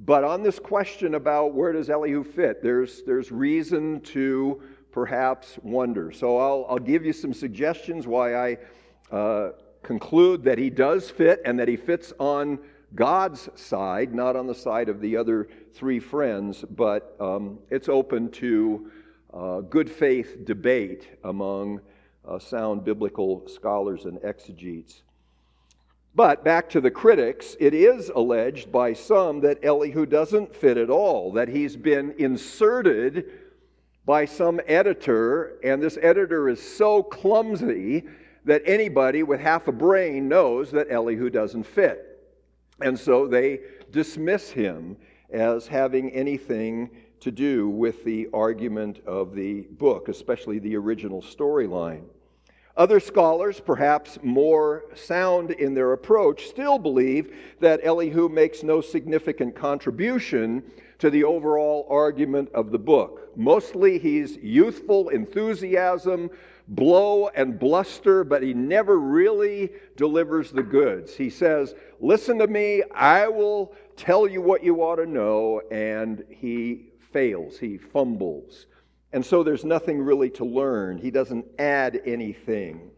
but 0.00 0.24
on 0.24 0.42
this 0.42 0.58
question 0.58 1.14
about 1.14 1.54
where 1.54 1.72
does 1.72 1.88
Elihu 1.88 2.22
fit, 2.22 2.62
there's, 2.62 3.02
there's 3.04 3.32
reason 3.32 4.02
to 4.02 4.60
perhaps 4.92 5.58
wonder. 5.62 6.12
So 6.12 6.36
I'll, 6.36 6.66
I'll 6.68 6.78
give 6.78 7.06
you 7.06 7.14
some 7.14 7.32
suggestions 7.32 8.06
why 8.06 8.34
I 8.34 8.58
uh, 9.10 9.52
conclude 9.82 10.44
that 10.44 10.58
he 10.58 10.68
does 10.68 11.08
fit 11.08 11.40
and 11.46 11.58
that 11.58 11.68
he 11.68 11.76
fits 11.76 12.12
on 12.18 12.58
God's 12.94 13.48
side, 13.54 14.14
not 14.14 14.36
on 14.36 14.46
the 14.46 14.54
side 14.54 14.90
of 14.90 15.00
the 15.00 15.16
other 15.16 15.48
three 15.72 15.98
friends, 15.98 16.62
but 16.76 17.16
um, 17.20 17.58
it's 17.70 17.88
open 17.88 18.30
to 18.32 18.90
uh, 19.32 19.60
good 19.60 19.90
faith 19.90 20.44
debate 20.44 21.08
among 21.24 21.80
uh, 22.26 22.38
sound 22.38 22.84
biblical 22.84 23.46
scholars 23.48 24.04
and 24.04 24.18
exegetes. 24.24 25.02
But 26.14 26.44
back 26.44 26.68
to 26.70 26.80
the 26.80 26.90
critics, 26.90 27.56
it 27.60 27.72
is 27.72 28.10
alleged 28.10 28.72
by 28.72 28.92
some 28.92 29.40
that 29.40 29.64
Elihu 29.64 30.06
doesn't 30.06 30.54
fit 30.54 30.76
at 30.76 30.90
all, 30.90 31.32
that 31.32 31.48
he's 31.48 31.76
been 31.76 32.14
inserted 32.18 33.30
by 34.04 34.24
some 34.24 34.60
editor, 34.66 35.58
and 35.62 35.80
this 35.80 35.98
editor 36.02 36.48
is 36.48 36.60
so 36.60 37.02
clumsy 37.02 38.04
that 38.44 38.62
anybody 38.66 39.22
with 39.22 39.38
half 39.38 39.68
a 39.68 39.72
brain 39.72 40.28
knows 40.28 40.70
that 40.72 40.90
Elihu 40.90 41.30
doesn't 41.30 41.64
fit. 41.64 42.06
And 42.80 42.98
so 42.98 43.28
they 43.28 43.60
dismiss 43.92 44.50
him 44.50 44.96
as 45.30 45.66
having 45.68 46.10
anything 46.10 46.90
to 47.20 47.30
do 47.30 47.68
with 47.68 48.04
the 48.04 48.28
argument 48.32 49.00
of 49.06 49.34
the 49.34 49.62
book, 49.72 50.08
especially 50.08 50.58
the 50.58 50.76
original 50.76 51.22
storyline. 51.22 52.04
Other 52.76 53.00
scholars, 53.00 53.60
perhaps 53.60 54.18
more 54.22 54.84
sound 54.94 55.50
in 55.50 55.74
their 55.74 55.92
approach, 55.92 56.48
still 56.48 56.78
believe 56.78 57.36
that 57.60 57.80
Elihu 57.82 58.28
makes 58.28 58.62
no 58.62 58.80
significant 58.80 59.54
contribution 59.54 60.62
to 60.98 61.10
the 61.10 61.24
overall 61.24 61.86
argument 61.90 62.48
of 62.54 62.70
the 62.70 62.78
book. 62.78 63.32
Mostly 63.36 63.98
he's 63.98 64.36
youthful 64.36 65.08
enthusiasm, 65.08 66.30
blow 66.68 67.28
and 67.28 67.58
bluster, 67.58 68.22
but 68.22 68.42
he 68.42 68.54
never 68.54 68.98
really 68.98 69.70
delivers 69.96 70.52
the 70.52 70.62
goods. 70.62 71.14
He 71.14 71.28
says, 71.28 71.74
Listen 72.00 72.38
to 72.38 72.46
me, 72.46 72.82
I 72.94 73.28
will 73.28 73.74
tell 73.96 74.28
you 74.28 74.40
what 74.40 74.62
you 74.62 74.82
ought 74.82 74.96
to 74.96 75.06
know, 75.06 75.60
and 75.70 76.24
he 76.30 76.89
fails, 77.12 77.58
he 77.58 77.76
fumbles. 77.76 78.66
And 79.12 79.24
so 79.24 79.42
there's 79.42 79.64
nothing 79.64 80.00
really 80.00 80.30
to 80.30 80.44
learn. 80.44 80.98
He 80.98 81.10
doesn't 81.10 81.44
add 81.58 82.00
anything. 82.06 82.90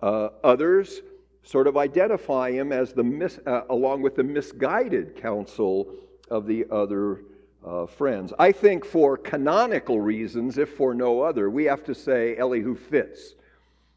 Uh, 0.00 0.30
others 0.42 1.02
sort 1.42 1.66
of 1.66 1.76
identify 1.76 2.50
him 2.50 2.72
as 2.72 2.92
the 2.92 3.02
mis- 3.02 3.40
uh, 3.46 3.62
along 3.70 4.02
with 4.02 4.16
the 4.16 4.22
misguided 4.22 5.16
counsel 5.16 5.94
of 6.30 6.46
the 6.46 6.66
other 6.70 7.22
uh, 7.66 7.86
friends. 7.86 8.32
I 8.38 8.52
think 8.52 8.84
for 8.84 9.16
canonical 9.16 10.00
reasons, 10.00 10.58
if 10.58 10.70
for 10.76 10.94
no 10.94 11.20
other, 11.20 11.50
we 11.50 11.64
have 11.64 11.84
to 11.84 11.94
say 11.94 12.36
Elihu 12.36 12.74
fits. 12.74 13.34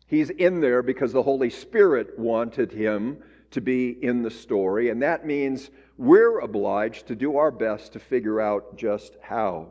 He's 0.08 0.30
in 0.30 0.60
there 0.60 0.84
because 0.84 1.14
the 1.14 1.24
Holy 1.24 1.50
Spirit 1.50 2.18
wanted 2.20 2.72
him 2.72 3.18
to 3.52 3.62
be 3.62 4.04
in 4.04 4.22
the 4.22 4.32
story, 4.32 4.90
and 4.90 5.02
that 5.02 5.26
means 5.26 5.70
we're 6.04 6.40
obliged 6.40 7.08
to 7.08 7.16
do 7.16 7.38
our 7.38 7.50
best 7.50 7.94
to 7.94 8.00
figure 8.00 8.42
out 8.42 8.76
just 8.76 9.16
how. 9.22 9.70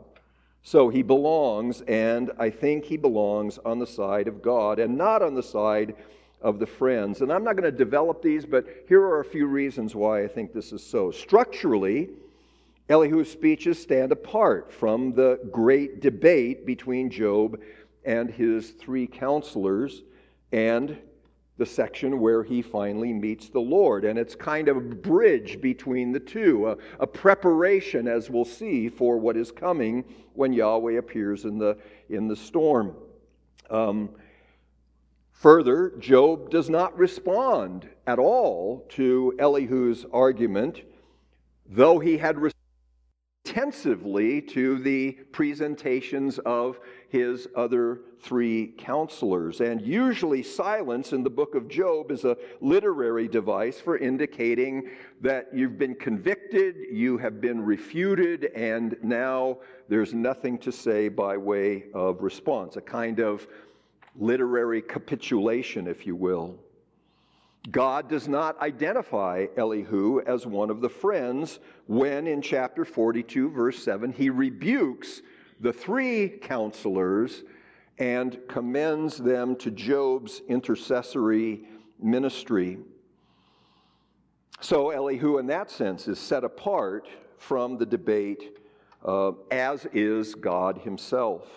So 0.63 0.89
he 0.89 1.03
belongs, 1.03 1.81
and 1.81 2.31
I 2.39 2.49
think 2.49 2.85
he 2.85 2.97
belongs 2.97 3.59
on 3.63 3.77
the 3.77 3.85
side 3.85 4.27
of 4.27 4.41
God 4.41 4.79
and 4.79 4.97
not 4.97 5.21
on 5.21 5.35
the 5.35 5.43
side 5.43 5.95
of 6.41 6.57
the 6.57 6.65
friends. 6.65 7.21
And 7.21 7.31
I'm 7.31 7.43
not 7.43 7.55
going 7.55 7.71
to 7.71 7.77
develop 7.77 8.23
these, 8.23 8.47
but 8.47 8.65
here 8.87 9.01
are 9.01 9.19
a 9.19 9.25
few 9.25 9.45
reasons 9.45 9.93
why 9.93 10.23
I 10.23 10.27
think 10.27 10.53
this 10.53 10.73
is 10.73 10.83
so. 10.83 11.11
Structurally, 11.11 12.09
Elihu's 12.89 13.29
speeches 13.29 13.79
stand 13.79 14.11
apart 14.11 14.73
from 14.73 15.13
the 15.13 15.39
great 15.51 16.01
debate 16.01 16.65
between 16.65 17.11
Job 17.11 17.59
and 18.05 18.31
his 18.31 18.71
three 18.71 19.05
counselors 19.05 20.01
and 20.51 20.97
the 21.57 21.65
section 21.65 22.19
where 22.19 22.43
he 22.43 22.61
finally 22.61 23.13
meets 23.13 23.49
the 23.49 23.59
Lord. 23.59 24.05
And 24.05 24.17
it's 24.17 24.35
kind 24.35 24.67
of 24.67 24.77
a 24.77 24.81
bridge 24.81 25.61
between 25.61 26.11
the 26.11 26.19
two, 26.19 26.67
a, 26.69 26.77
a, 26.99 27.07
preparation, 27.07 28.07
as 28.07 28.29
we'll 28.29 28.45
see, 28.45 28.89
for 28.89 29.17
what 29.17 29.37
is 29.37 29.51
coming 29.51 30.03
when 30.33 30.51
Yahweh 30.51 30.93
appears 30.93 31.45
in 31.45 31.59
the, 31.59 31.77
in 32.09 32.27
the 32.27 32.35
storm. 32.35 32.95
Um, 33.69 34.09
further, 35.31 35.93
Job 35.99 36.49
does 36.49 36.69
not 36.69 36.97
respond 36.97 37.87
at 38.07 38.17
all 38.17 38.85
to 38.89 39.35
Elihu's 39.39 40.05
argument, 40.11 40.81
though 41.67 41.99
he 41.99 42.17
had 42.17 42.37
responded 42.37 42.53
intensively 43.45 44.41
to 44.41 44.79
the 44.79 45.11
presentations 45.31 46.39
of 46.39 46.79
his 47.13 47.47
other 47.55 47.99
three 48.21 48.73
counselors. 48.75 49.61
And 49.61 49.79
usually, 49.79 50.41
silence 50.41 51.13
in 51.13 51.21
the 51.23 51.29
book 51.29 51.53
of 51.53 51.67
Job 51.67 52.09
is 52.09 52.25
a 52.25 52.35
literary 52.59 53.27
device 53.27 53.79
for 53.79 53.99
indicating 53.99 54.89
that 55.21 55.49
you've 55.53 55.77
been 55.77 55.93
convicted, 55.93 56.75
you 56.91 57.19
have 57.19 57.39
been 57.39 57.63
refuted, 57.63 58.45
and 58.55 58.97
now 59.03 59.59
there's 59.89 60.15
nothing 60.15 60.57
to 60.57 60.71
say 60.71 61.07
by 61.07 61.37
way 61.37 61.83
of 61.93 62.23
response, 62.23 62.77
a 62.77 62.81
kind 62.81 63.19
of 63.19 63.45
literary 64.15 64.81
capitulation, 64.81 65.85
if 65.85 66.07
you 66.07 66.15
will. 66.15 66.57
God 67.69 68.09
does 68.09 68.27
not 68.27 68.59
identify 68.59 69.45
Elihu 69.55 70.21
as 70.21 70.47
one 70.47 70.71
of 70.71 70.81
the 70.81 70.89
friends 70.89 71.59
when, 71.85 72.25
in 72.25 72.41
chapter 72.41 72.83
42, 72.83 73.51
verse 73.51 73.83
7, 73.83 74.11
he 74.11 74.31
rebukes 74.31 75.21
the 75.59 75.73
three 75.73 76.29
counselors 76.41 77.43
and 77.99 78.39
commends 78.47 79.17
them 79.17 79.55
to 79.57 79.71
Job's 79.71 80.41
intercessory 80.47 81.67
ministry. 82.01 82.79
So, 84.59 84.89
Elihu, 84.89 85.37
in 85.37 85.47
that 85.47 85.69
sense, 85.69 86.07
is 86.07 86.19
set 86.19 86.43
apart 86.43 87.07
from 87.37 87.77
the 87.77 87.85
debate, 87.85 88.57
uh, 89.05 89.33
as 89.51 89.85
is 89.93 90.35
God 90.35 90.79
himself. 90.79 91.47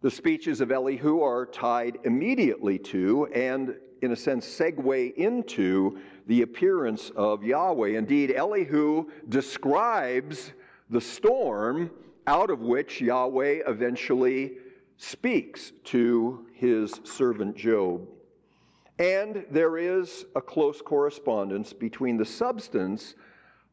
The 0.00 0.10
speeches 0.10 0.60
of 0.60 0.70
Elihu 0.70 1.20
are 1.22 1.44
tied 1.44 1.98
immediately 2.04 2.78
to 2.78 3.26
and 3.34 3.74
in 4.02 4.12
a 4.12 4.16
sense, 4.16 4.46
segue 4.46 5.14
into 5.14 5.98
the 6.26 6.42
appearance 6.42 7.10
of 7.16 7.42
Yahweh. 7.42 7.98
Indeed, 7.98 8.32
Elihu 8.32 9.10
describes 9.28 10.52
the 10.90 11.00
storm 11.00 11.90
out 12.28 12.50
of 12.50 12.60
which 12.60 13.00
Yahweh 13.00 13.62
eventually 13.66 14.58
speaks 14.98 15.72
to 15.82 16.44
his 16.52 17.00
servant 17.02 17.56
Job. 17.56 18.06
And 18.98 19.46
there 19.50 19.78
is 19.78 20.26
a 20.36 20.40
close 20.42 20.82
correspondence 20.82 21.72
between 21.72 22.18
the 22.18 22.26
substance 22.26 23.14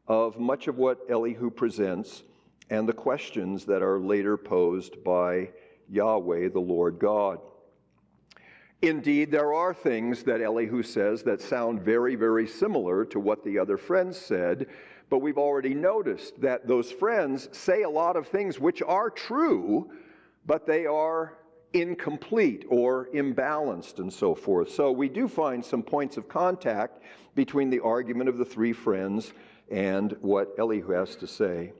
of 0.08 0.38
much 0.38 0.68
of 0.68 0.78
what 0.78 1.00
Elihu 1.10 1.50
presents 1.50 2.22
and 2.70 2.88
the 2.88 2.94
questions 2.94 3.66
that 3.66 3.82
are 3.82 4.00
later 4.00 4.38
posed 4.38 5.04
by 5.04 5.50
Yahweh, 5.90 6.48
the 6.48 6.58
Lord 6.58 6.98
God. 6.98 7.40
Indeed, 8.80 9.30
there 9.30 9.52
are 9.52 9.74
things 9.74 10.22
that 10.22 10.40
Elihu 10.40 10.82
says 10.82 11.22
that 11.24 11.42
sound 11.42 11.82
very, 11.82 12.14
very 12.14 12.46
similar 12.46 13.04
to 13.04 13.20
what 13.20 13.44
the 13.44 13.58
other 13.58 13.76
friends 13.76 14.16
said, 14.16 14.66
but 15.08 15.18
we've 15.18 15.38
already 15.38 15.74
noticed 15.74 16.40
that 16.40 16.66
those 16.66 16.90
friends 16.90 17.48
say 17.52 17.82
a 17.82 17.90
lot 17.90 18.16
of 18.16 18.26
things 18.26 18.58
which 18.58 18.82
are 18.82 19.10
true, 19.10 19.90
but 20.46 20.66
they 20.66 20.86
are 20.86 21.38
incomplete 21.72 22.64
or 22.68 23.08
imbalanced 23.14 23.98
and 23.98 24.12
so 24.12 24.34
forth. 24.34 24.70
So 24.70 24.90
we 24.90 25.08
do 25.08 25.28
find 25.28 25.64
some 25.64 25.82
points 25.82 26.16
of 26.16 26.28
contact 26.28 27.02
between 27.34 27.70
the 27.70 27.80
argument 27.80 28.28
of 28.28 28.38
the 28.38 28.44
three 28.44 28.72
friends 28.72 29.32
and 29.70 30.16
what 30.20 30.54
Elihu 30.58 30.92
has 30.92 31.16
to 31.16 31.26
say. 31.26 31.72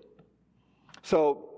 So 1.02 1.48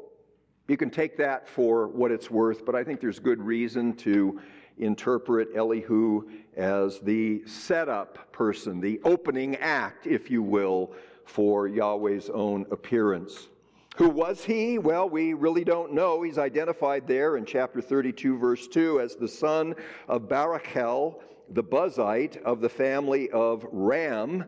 you 0.68 0.76
can 0.76 0.90
take 0.90 1.16
that 1.16 1.48
for 1.48 1.88
what 1.88 2.10
it's 2.10 2.30
worth, 2.30 2.64
but 2.64 2.74
I 2.74 2.84
think 2.84 3.00
there's 3.00 3.18
good 3.18 3.42
reason 3.42 3.94
to 3.96 4.40
interpret 4.76 5.48
Elihu 5.56 6.28
as 6.56 7.00
the 7.00 7.42
setup 7.46 8.30
person, 8.32 8.80
the 8.80 9.00
opening 9.04 9.56
act, 9.56 10.06
if 10.06 10.30
you 10.30 10.42
will, 10.42 10.92
for 11.28 11.68
Yahweh's 11.68 12.30
own 12.30 12.66
appearance. 12.70 13.48
Who 13.96 14.08
was 14.08 14.44
he? 14.44 14.78
Well, 14.78 15.08
we 15.08 15.34
really 15.34 15.64
don't 15.64 15.92
know. 15.92 16.22
He's 16.22 16.38
identified 16.38 17.06
there 17.06 17.36
in 17.36 17.44
chapter 17.44 17.80
32, 17.80 18.38
verse 18.38 18.68
2, 18.68 19.00
as 19.00 19.16
the 19.16 19.28
son 19.28 19.74
of 20.06 20.22
Barachel, 20.28 21.16
the 21.50 21.62
Buzite 21.62 22.40
of 22.42 22.60
the 22.60 22.68
family 22.68 23.28
of 23.30 23.66
Ram. 23.72 24.44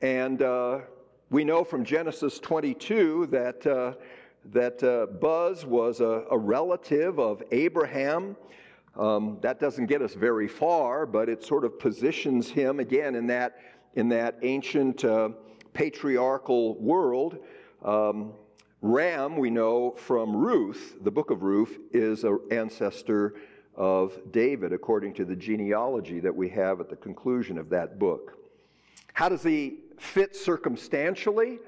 And 0.00 0.42
uh, 0.42 0.80
we 1.30 1.44
know 1.44 1.64
from 1.64 1.84
Genesis 1.84 2.38
22 2.40 3.28
that, 3.30 3.66
uh, 3.66 3.94
that 4.46 4.82
uh, 4.82 5.06
Buz 5.06 5.64
was 5.64 6.00
a, 6.00 6.24
a, 6.30 6.36
relative 6.36 7.20
of 7.20 7.42
Abraham. 7.52 8.36
Um, 8.96 9.38
that 9.42 9.60
doesn't 9.60 9.86
get 9.86 10.02
us 10.02 10.14
very 10.14 10.48
far, 10.48 11.06
but 11.06 11.28
it 11.28 11.44
sort 11.44 11.64
of 11.64 11.78
positions 11.78 12.50
him 12.50 12.80
again 12.80 13.14
in 13.14 13.28
that, 13.28 13.58
in 13.94 14.08
that 14.08 14.38
ancient 14.42 15.04
uh, 15.04 15.30
patriarchal 15.72 16.74
world. 16.78 17.38
Um, 17.84 18.32
Ram, 18.80 19.36
we 19.36 19.48
know 19.48 19.92
from 19.92 20.34
Ruth, 20.34 20.96
the 21.02 21.10
book 21.10 21.30
of 21.30 21.42
Ruth, 21.42 21.78
is 21.92 22.24
an 22.24 22.40
ancestor 22.50 23.34
of 23.76 24.18
David, 24.32 24.72
according 24.72 25.14
to 25.14 25.24
the 25.24 25.36
genealogy 25.36 26.20
that 26.20 26.34
we 26.34 26.48
have 26.50 26.80
at 26.80 26.90
the 26.90 26.96
conclusion 26.96 27.58
of 27.58 27.68
that 27.70 27.98
book. 27.98 28.38
How 29.14 29.28
does 29.28 29.42
he 29.42 29.78
fit 29.98 30.34
circumstantially? 30.34 31.58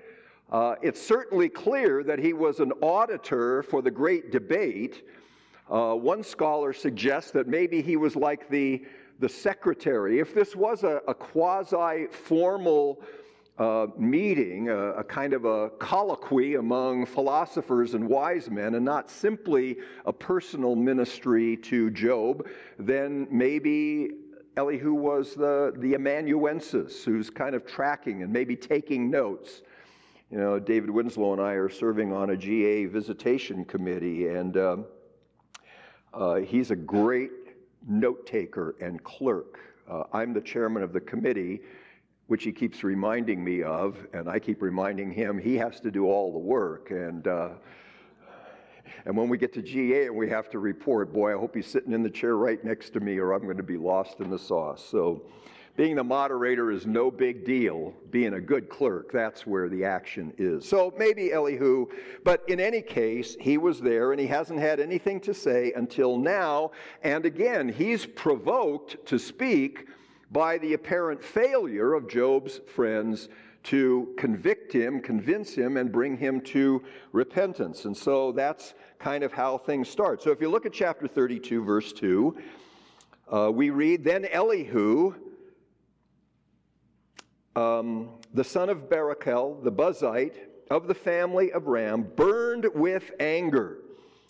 Uh, 0.50 0.74
it's 0.82 1.00
certainly 1.00 1.48
clear 1.48 2.02
that 2.02 2.18
he 2.18 2.32
was 2.32 2.60
an 2.60 2.72
auditor 2.82 3.62
for 3.62 3.80
the 3.80 3.90
great 3.90 4.30
debate. 4.30 5.06
Uh, 5.70 5.94
one 5.94 6.22
scholar 6.22 6.72
suggests 6.72 7.30
that 7.30 7.48
maybe 7.48 7.80
he 7.80 7.96
was 7.96 8.16
like 8.16 8.48
the, 8.50 8.84
the 9.20 9.28
secretary. 9.28 10.18
If 10.18 10.34
this 10.34 10.54
was 10.54 10.84
a, 10.84 11.00
a 11.08 11.14
quasi 11.14 12.06
formal 12.10 13.02
uh, 13.58 13.86
meeting, 13.96 14.68
a, 14.68 14.92
a, 14.94 15.04
kind 15.04 15.32
of 15.32 15.44
a 15.44 15.70
colloquy 15.78 16.56
among 16.56 17.06
philosophers 17.06 17.94
and 17.94 18.08
wise 18.08 18.50
men, 18.50 18.74
and 18.74 18.84
not 18.84 19.08
simply 19.08 19.76
a 20.06 20.12
personal 20.12 20.74
ministry 20.74 21.56
to 21.58 21.90
Job, 21.90 22.48
then 22.78 23.28
maybe 23.30 24.10
Elihu 24.56 24.92
was 24.94 25.34
the, 25.34 25.72
the 25.78 25.94
amanuensis 25.94 27.04
who's 27.04 27.30
kind 27.30 27.54
of 27.54 27.64
tracking 27.64 28.22
and 28.22 28.32
maybe 28.32 28.56
taking 28.56 29.08
notes. 29.08 29.62
You 30.30 30.38
know, 30.38 30.58
David 30.58 30.90
Winslow 30.90 31.32
and 31.32 31.40
I 31.40 31.52
are 31.52 31.68
serving 31.68 32.12
on 32.12 32.30
a 32.30 32.36
GA 32.36 32.86
visitation 32.86 33.64
committee, 33.64 34.28
and 34.28 34.56
um, 34.56 34.84
uh, 36.12 36.36
he's 36.36 36.72
a 36.72 36.76
great 36.76 37.30
note 37.86 38.26
taker 38.26 38.74
and 38.80 39.02
clerk. 39.04 39.60
Uh, 39.88 40.04
I'm 40.12 40.32
the 40.32 40.40
chairman 40.40 40.82
of 40.82 40.92
the 40.92 41.00
committee 41.00 41.60
which 42.26 42.44
he 42.44 42.52
keeps 42.52 42.82
reminding 42.82 43.42
me 43.42 43.62
of, 43.62 44.06
and 44.12 44.28
I 44.28 44.38
keep 44.38 44.62
reminding 44.62 45.12
him 45.12 45.38
he 45.38 45.56
has 45.56 45.80
to 45.80 45.90
do 45.90 46.06
all 46.06 46.32
the 46.32 46.38
work. 46.38 46.90
And 46.90 47.26
uh, 47.26 47.50
and 49.06 49.16
when 49.16 49.28
we 49.28 49.36
get 49.36 49.52
to 49.54 49.62
GA 49.62 50.06
and 50.06 50.16
we 50.16 50.28
have 50.30 50.48
to 50.50 50.58
report, 50.58 51.12
boy, 51.12 51.34
I 51.34 51.38
hope 51.38 51.54
he's 51.54 51.66
sitting 51.66 51.92
in 51.92 52.02
the 52.02 52.10
chair 52.10 52.36
right 52.36 52.62
next 52.64 52.90
to 52.90 53.00
me, 53.00 53.18
or 53.18 53.32
I'm 53.32 53.42
going 53.42 53.58
to 53.58 53.62
be 53.62 53.76
lost 53.76 54.20
in 54.20 54.30
the 54.30 54.38
sauce. 54.38 54.84
So, 54.84 55.22
being 55.76 55.96
the 55.96 56.04
moderator 56.04 56.70
is 56.70 56.86
no 56.86 57.10
big 57.10 57.44
deal. 57.44 57.92
Being 58.10 58.34
a 58.34 58.40
good 58.40 58.68
clerk, 58.68 59.10
that's 59.10 59.44
where 59.44 59.68
the 59.68 59.84
action 59.84 60.32
is. 60.38 60.68
So 60.68 60.94
maybe 60.96 61.32
Elihu, 61.32 61.88
but 62.22 62.44
in 62.46 62.60
any 62.60 62.80
case, 62.80 63.36
he 63.40 63.58
was 63.58 63.80
there 63.80 64.12
and 64.12 64.20
he 64.20 64.28
hasn't 64.28 64.60
had 64.60 64.78
anything 64.78 65.20
to 65.22 65.34
say 65.34 65.72
until 65.74 66.16
now. 66.16 66.70
And 67.02 67.26
again, 67.26 67.68
he's 67.68 68.06
provoked 68.06 69.04
to 69.06 69.18
speak 69.18 69.88
by 70.34 70.58
the 70.58 70.72
apparent 70.74 71.22
failure 71.22 71.94
of 71.94 72.08
Job's 72.08 72.60
friends 72.66 73.28
to 73.62 74.12
convict 74.18 74.72
him, 74.72 75.00
convince 75.00 75.54
him, 75.54 75.76
and 75.76 75.92
bring 75.92 76.16
him 76.16 76.40
to 76.40 76.82
repentance. 77.12 77.84
And 77.84 77.96
so 77.96 78.32
that's 78.32 78.74
kind 78.98 79.22
of 79.22 79.32
how 79.32 79.56
things 79.56 79.88
start. 79.88 80.20
So 80.20 80.32
if 80.32 80.40
you 80.40 80.50
look 80.50 80.66
at 80.66 80.72
chapter 80.72 81.06
32, 81.06 81.64
verse 81.64 81.92
2, 81.92 82.36
uh, 83.32 83.50
we 83.54 83.70
read 83.70 84.02
Then 84.02 84.26
Elihu, 84.26 85.14
um, 87.54 88.10
the 88.34 88.44
son 88.44 88.68
of 88.68 88.88
Barachel, 88.90 89.62
the 89.62 89.72
Buzite 89.72 90.36
of 90.68 90.88
the 90.88 90.94
family 90.94 91.52
of 91.52 91.68
Ram, 91.68 92.02
burned 92.16 92.66
with 92.74 93.12
anger. 93.20 93.78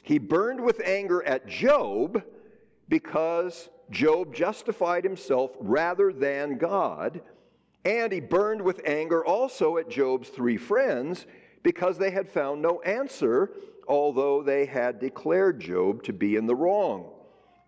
He 0.03 0.19
burned 0.19 0.61
with 0.61 0.83
anger 0.85 1.25
at 1.25 1.49
Job 1.49 2.23
because 2.91 3.71
Job 3.91 4.35
justified 4.35 5.05
himself 5.05 5.53
rather 5.61 6.13
than 6.13 6.59
God, 6.59 7.21
and 7.85 8.13
he 8.13 8.21
burned 8.21 8.63
with 8.63 8.81
anger 8.85 9.25
also 9.25 9.77
at 9.77 9.91
Job's 9.91 10.29
three 10.29 10.57
friends 10.57 11.27
because 11.63 11.99
they 11.99 12.11
had 12.11 12.29
found 12.29 12.63
no 12.63 12.81
answer, 12.83 13.51
although 13.87 14.43
they 14.43 14.67
had 14.67 15.01
declared 15.01 15.61
Job 15.61 16.03
to 16.05 16.13
be 16.13 16.37
in 16.37 16.47
the 16.47 16.55
wrong. 16.55 17.11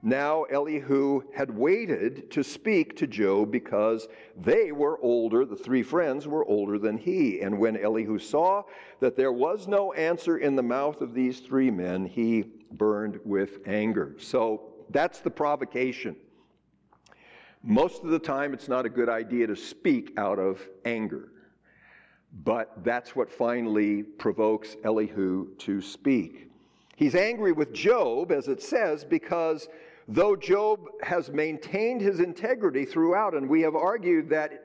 Now 0.03 0.45
Elihu 0.45 1.23
had 1.35 1.51
waited 1.51 2.31
to 2.31 2.45
speak 2.45 2.97
to 2.97 3.07
Job 3.07 3.51
because 3.51 4.07
they 4.37 4.71
were 4.71 5.01
older, 5.03 5.45
the 5.45 5.57
three 5.57 5.83
friends 5.83 6.29
were 6.29 6.45
older 6.45 6.79
than 6.79 6.97
he. 6.97 7.41
And 7.41 7.59
when 7.59 7.77
Elihu 7.77 8.19
saw 8.19 8.63
that 9.01 9.17
there 9.17 9.33
was 9.33 9.67
no 9.67 9.93
answer 9.95 10.39
in 10.39 10.55
the 10.55 10.63
mouth 10.63 11.01
of 11.01 11.13
these 11.13 11.41
three 11.41 11.71
men, 11.71 12.07
he 12.07 12.45
burned 12.71 13.19
with 13.25 13.59
anger. 13.67 14.15
So 14.19 14.75
that's 14.91 15.21
the 15.21 15.31
provocation. 15.31 16.17
Most 17.63 18.05
of 18.05 18.11
the 18.11 18.19
time, 18.19 18.55
it's 18.55 18.69
not 18.69 18.87
a 18.87 18.89
good 18.89 19.09
idea 19.09 19.47
to 19.47 19.57
speak 19.57 20.13
out 20.17 20.39
of 20.39 20.61
anger. 20.85 21.31
But 22.45 22.85
that's 22.85 23.17
what 23.17 23.31
finally 23.31 24.03
provokes 24.03 24.77
Elihu 24.85 25.55
to 25.59 25.81
speak. 25.81 26.51
He's 26.97 27.15
angry 27.15 27.53
with 27.53 27.73
Job, 27.73 28.31
as 28.31 28.49
it 28.49 28.63
says, 28.63 29.05
because 29.05 29.69
though 30.09 30.37
Job 30.37 30.81
has 31.03 31.31
maintained 31.31 32.01
his 32.01 32.21
integrity 32.21 32.85
throughout, 32.85 33.35
and 33.35 33.49
we 33.49 33.63
have 33.63 33.75
argued 33.75 34.29
that 34.31 34.65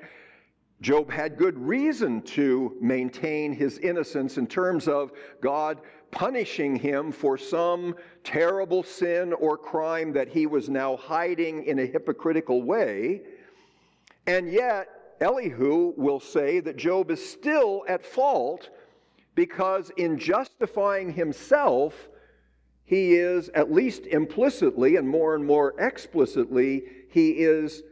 Job 0.82 1.12
had 1.12 1.38
good 1.38 1.58
reason 1.60 2.24
to 2.24 2.76
maintain 2.82 3.54
his 3.54 3.78
innocence 3.78 4.38
in 4.38 4.48
terms 4.48 4.88
of 4.88 5.12
God 5.40 5.80
punishing 6.10 6.76
him 6.76 7.12
for 7.12 7.38
some 7.38 7.96
terrible 8.24 8.82
sin 8.82 9.32
or 9.34 9.58
crime 9.58 10.12
that 10.14 10.28
he 10.28 10.48
was 10.48 10.70
now 10.70 10.98
hiding 10.98 11.64
in 11.66 11.80
a 11.80 11.86
hypocritical 11.86 12.64
way. 12.64 13.22
And 14.26 14.52
yet, 14.52 14.90
Elihu 15.22 15.94
will 15.98 16.20
say 16.20 16.60
that 16.62 16.78
Job 16.78 17.12
is 17.12 17.24
still 17.24 17.86
at 17.88 18.04
fault 18.04 18.70
because, 19.36 19.92
in 19.98 20.18
justifying 20.18 21.14
himself, 21.14 22.10
he 22.84 23.14
is, 23.14 23.50
at 23.50 23.72
least 23.72 24.08
implicitly 24.08 24.96
and 24.96 25.08
more 25.08 25.36
and 25.36 25.46
more 25.46 25.76
explicitly, 25.80 26.84
he 27.10 27.32
is 27.32 27.84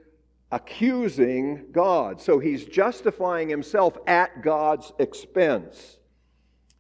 accusing 0.52 1.66
God. 1.72 2.22
So 2.22 2.40
he's 2.40 2.66
justifying 2.66 3.50
himself 3.50 3.98
at 4.08 4.42
God's 4.42 4.92
expense. 5.00 5.98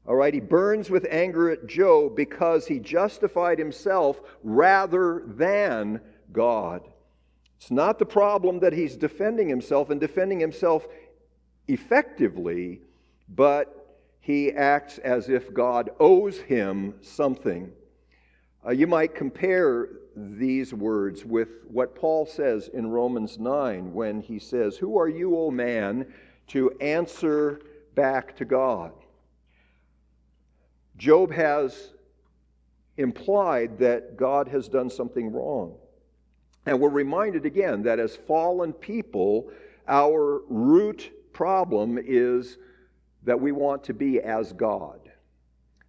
All 0.07 0.15
right, 0.15 0.33
he 0.33 0.39
burns 0.39 0.89
with 0.89 1.05
anger 1.09 1.51
at 1.51 1.67
Job 1.67 2.15
because 2.15 2.65
he 2.65 2.79
justified 2.79 3.59
himself 3.59 4.19
rather 4.43 5.23
than 5.27 6.01
God. 6.31 6.81
It's 7.57 7.69
not 7.69 7.99
the 7.99 8.05
problem 8.05 8.59
that 8.61 8.73
he's 8.73 8.95
defending 8.95 9.49
himself 9.49 9.89
and 9.89 9.99
defending 9.99 10.39
himself 10.39 10.87
effectively, 11.67 12.81
but 13.27 13.97
he 14.19 14.51
acts 14.51 14.97
as 14.99 15.29
if 15.29 15.53
God 15.53 15.91
owes 15.99 16.39
him 16.39 16.95
something. 17.01 17.71
Uh, 18.65 18.71
you 18.71 18.87
might 18.87 19.15
compare 19.15 19.89
these 20.15 20.73
words 20.73 21.23
with 21.23 21.49
what 21.67 21.95
Paul 21.95 22.25
says 22.25 22.69
in 22.73 22.89
Romans 22.89 23.39
9 23.39 23.93
when 23.93 24.21
he 24.21 24.37
says, 24.37 24.75
Who 24.75 24.97
are 24.99 25.07
you, 25.07 25.37
O 25.37 25.49
man, 25.49 26.05
to 26.47 26.71
answer 26.81 27.61
back 27.95 28.35
to 28.37 28.45
God? 28.45 28.91
Job 30.97 31.31
has 31.31 31.93
implied 32.97 33.77
that 33.79 34.17
God 34.17 34.49
has 34.49 34.67
done 34.67 34.89
something 34.89 35.31
wrong. 35.31 35.75
And 36.65 36.81
we're 36.81 36.89
reminded 36.89 37.45
again 37.45 37.83
that 37.83 37.97
as 37.97 38.17
fallen 38.17 38.73
people, 38.73 39.49
our 39.87 40.41
root 40.49 41.11
problem 41.31 41.97
is 41.97 42.57
that 43.23 43.39
we 43.39 43.53
want 43.53 43.85
to 43.85 43.93
be 43.93 44.19
as 44.19 44.51
God. 44.51 44.99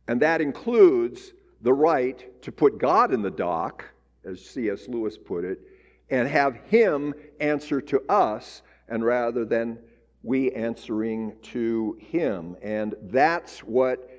And 0.07 0.23
that 0.23 0.41
includes 0.41 1.33
the 1.63 1.73
right 1.73 2.43
to 2.43 2.53
put 2.53 2.79
God 2.79 3.13
in 3.13 3.23
the 3.23 3.31
dock, 3.31 3.85
as 4.25 4.45
C.S. 4.45 4.89
Lewis 4.89 5.17
put 5.19 5.45
it, 5.45 5.61
and 6.11 6.29
have 6.29 6.57
Him 6.67 7.15
answer 7.41 7.81
to 7.83 8.03
us, 8.09 8.63
and 8.89 9.05
rather 9.05 9.45
than 9.45 9.79
we 10.23 10.51
answering 10.53 11.37
to 11.43 11.97
Him. 12.01 12.57
And 12.63 12.95
that's 13.03 13.61
what 13.61 14.11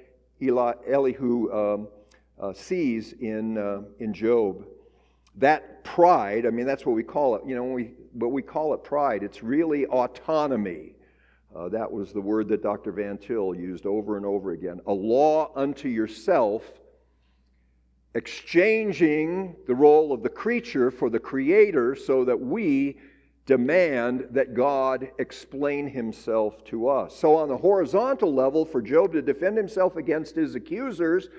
Eli, 0.41 0.73
Elihu 0.89 1.51
um, 1.51 1.87
uh, 2.39 2.53
sees 2.53 3.13
in, 3.13 3.57
uh, 3.57 3.81
in 3.99 4.13
Job. 4.13 4.65
That 5.35 5.83
pride, 5.83 6.45
I 6.45 6.49
mean, 6.49 6.65
that's 6.65 6.85
what 6.85 6.95
we 6.95 7.03
call 7.03 7.35
it. 7.35 7.43
You 7.45 7.55
know, 7.55 7.63
we, 7.65 7.93
what 8.13 8.31
we 8.31 8.41
call 8.41 8.73
it 8.73 8.83
pride, 8.83 9.23
it's 9.23 9.43
really 9.43 9.85
autonomy. 9.85 10.93
Uh, 11.55 11.69
that 11.69 11.91
was 11.91 12.13
the 12.13 12.21
word 12.21 12.47
that 12.47 12.63
Dr. 12.63 12.91
Van 12.91 13.17
Til 13.17 13.53
used 13.53 13.85
over 13.85 14.17
and 14.17 14.25
over 14.25 14.51
again. 14.51 14.79
A 14.87 14.93
law 14.93 15.51
unto 15.55 15.87
yourself, 15.87 16.63
exchanging 18.13 19.55
the 19.67 19.75
role 19.75 20.11
of 20.11 20.23
the 20.23 20.29
creature 20.29 20.91
for 20.91 21.09
the 21.09 21.19
creator 21.19 21.95
so 21.95 22.25
that 22.25 22.39
we 22.39 22.97
demand 23.45 24.27
that 24.31 24.53
God 24.53 25.09
explain 25.17 25.87
himself 25.87 26.63
to 26.65 26.87
us. 26.87 27.15
So, 27.15 27.35
on 27.35 27.49
the 27.49 27.57
horizontal 27.57 28.33
level, 28.33 28.65
for 28.65 28.81
Job 28.81 29.13
to 29.13 29.21
defend 29.21 29.57
himself 29.57 29.95
against 29.95 30.35
his 30.35 30.55
accusers, 30.55 31.29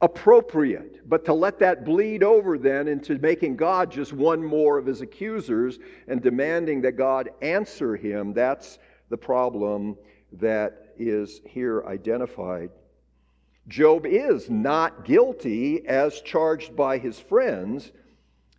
appropriate. 0.00 1.08
But 1.08 1.24
to 1.26 1.32
let 1.32 1.58
that 1.60 1.84
bleed 1.84 2.22
over 2.24 2.58
then 2.58 2.88
into 2.88 3.18
making 3.18 3.56
God 3.56 3.90
just 3.90 4.12
one 4.12 4.42
more 4.42 4.78
of 4.78 4.86
his 4.86 5.00
accusers 5.00 5.78
and 6.08 6.20
demanding 6.20 6.80
that 6.82 6.92
God 6.92 7.30
answer 7.40 7.94
him, 7.94 8.32
that's 8.32 8.78
the 9.10 9.16
problem 9.16 9.96
that 10.32 10.94
is 10.98 11.40
here 11.46 11.84
identified. 11.86 12.70
Job 13.68 14.06
is 14.06 14.50
not 14.50 15.04
guilty 15.04 15.86
as 15.86 16.20
charged 16.20 16.74
by 16.74 16.98
his 16.98 17.18
friends, 17.18 17.92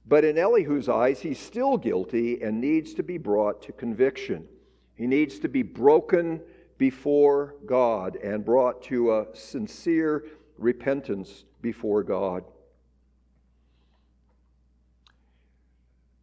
but 0.05 0.23
in 0.23 0.37
Elihu's 0.37 0.89
eyes, 0.89 1.19
he's 1.19 1.39
still 1.39 1.77
guilty 1.77 2.41
and 2.41 2.59
needs 2.59 2.93
to 2.95 3.03
be 3.03 3.17
brought 3.17 3.61
to 3.63 3.71
conviction. 3.71 4.47
He 4.95 5.07
needs 5.07 5.39
to 5.39 5.49
be 5.49 5.63
broken 5.63 6.41
before 6.77 7.55
God 7.65 8.15
and 8.17 8.43
brought 8.43 8.83
to 8.83 9.13
a 9.13 9.27
sincere 9.33 10.25
repentance 10.57 11.45
before 11.61 12.03
God. 12.03 12.43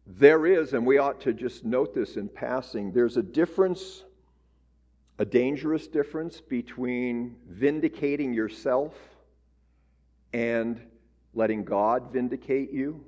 There 0.05 0.45
is, 0.45 0.73
and 0.73 0.85
we 0.85 0.97
ought 0.97 1.21
to 1.21 1.33
just 1.33 1.63
note 1.63 1.93
this 1.93 2.17
in 2.17 2.27
passing, 2.27 2.91
there's 2.91 3.17
a 3.17 3.23
difference, 3.23 4.03
a 5.19 5.25
dangerous 5.25 5.87
difference 5.87 6.41
between 6.41 7.35
vindicating 7.47 8.33
yourself 8.33 8.93
and 10.33 10.81
letting 11.33 11.63
God 11.63 12.11
vindicate 12.11 12.71
you. 12.71 13.03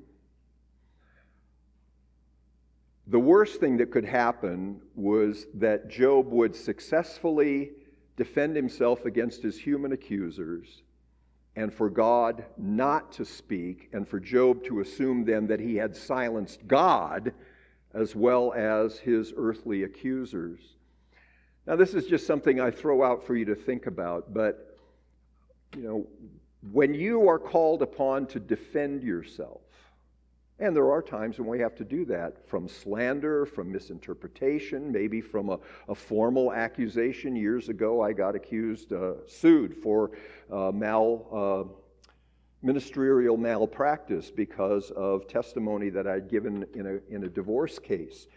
The 3.07 3.19
worst 3.19 3.59
thing 3.59 3.77
that 3.77 3.91
could 3.91 4.05
happen 4.05 4.81
was 4.95 5.47
that 5.55 5.89
Job 5.89 6.31
would 6.31 6.55
successfully 6.55 7.71
defend 8.15 8.55
himself 8.55 9.05
against 9.05 9.43
his 9.43 9.57
human 9.57 9.91
accusers 9.91 10.83
and 11.55 11.73
for 11.73 11.89
God 11.89 12.45
not 12.57 13.11
to 13.13 13.25
speak, 13.25 13.89
and 13.93 14.07
for 14.07 14.19
Job 14.19 14.63
to 14.65 14.79
assume 14.79 15.23
then 15.23 15.47
that 15.47 15.59
he 15.59 15.75
had 15.75 15.95
silenced 15.95 16.67
God 16.67 17.33
as 17.93 18.15
well 18.15 18.53
as 18.53 18.97
his 18.97 19.33
earthly 19.37 19.83
accusers. 19.83 20.59
Now, 21.65 21.77
this 21.77 21.93
is 21.93 22.07
just 22.07 22.27
something 22.27 22.59
I 22.59 22.71
throw 22.71 23.03
out 23.03 23.25
for 23.25 23.35
you 23.35 23.45
to 23.45 23.55
think 23.55 23.87
about, 23.87 24.33
but, 24.33 24.77
you 25.75 25.83
know, 25.83 26.07
when 26.71 26.93
you 26.93 27.27
are 27.29 27.39
called 27.39 27.81
upon 27.81 28.27
to 28.27 28.39
defend 28.39 29.01
yourself, 29.01 29.61
and 30.59 30.75
there 30.75 30.91
are 30.91 31.01
times 31.01 31.39
when 31.39 31.47
we 31.47 31.59
have 31.59 31.75
to 31.75 31.83
do 31.83 32.05
that 32.05 32.47
from 32.47 32.67
slander, 32.67 33.45
from 33.45 33.71
misinterpretation, 33.71 34.91
maybe 34.91 35.19
from 35.19 35.49
a, 35.49 35.59
a 35.87 35.95
formal 35.95 36.53
accusation. 36.53 37.35
Years 37.35 37.69
ago, 37.69 38.01
I 38.01 38.13
got 38.13 38.35
accused, 38.35 38.93
uh, 38.93 39.13
sued 39.27 39.75
for 39.75 40.11
uh, 40.51 40.71
mal, 40.71 41.27
uh, 41.33 41.73
ministerial 42.61 43.35
malpractice 43.35 44.29
because 44.29 44.91
of 44.91 45.27
testimony 45.27 45.89
that 45.89 46.07
I'd 46.07 46.29
given 46.29 46.65
in 46.75 46.85
a, 46.85 47.13
in 47.13 47.23
a 47.23 47.29
divorce 47.29 47.79
case. 47.79 48.27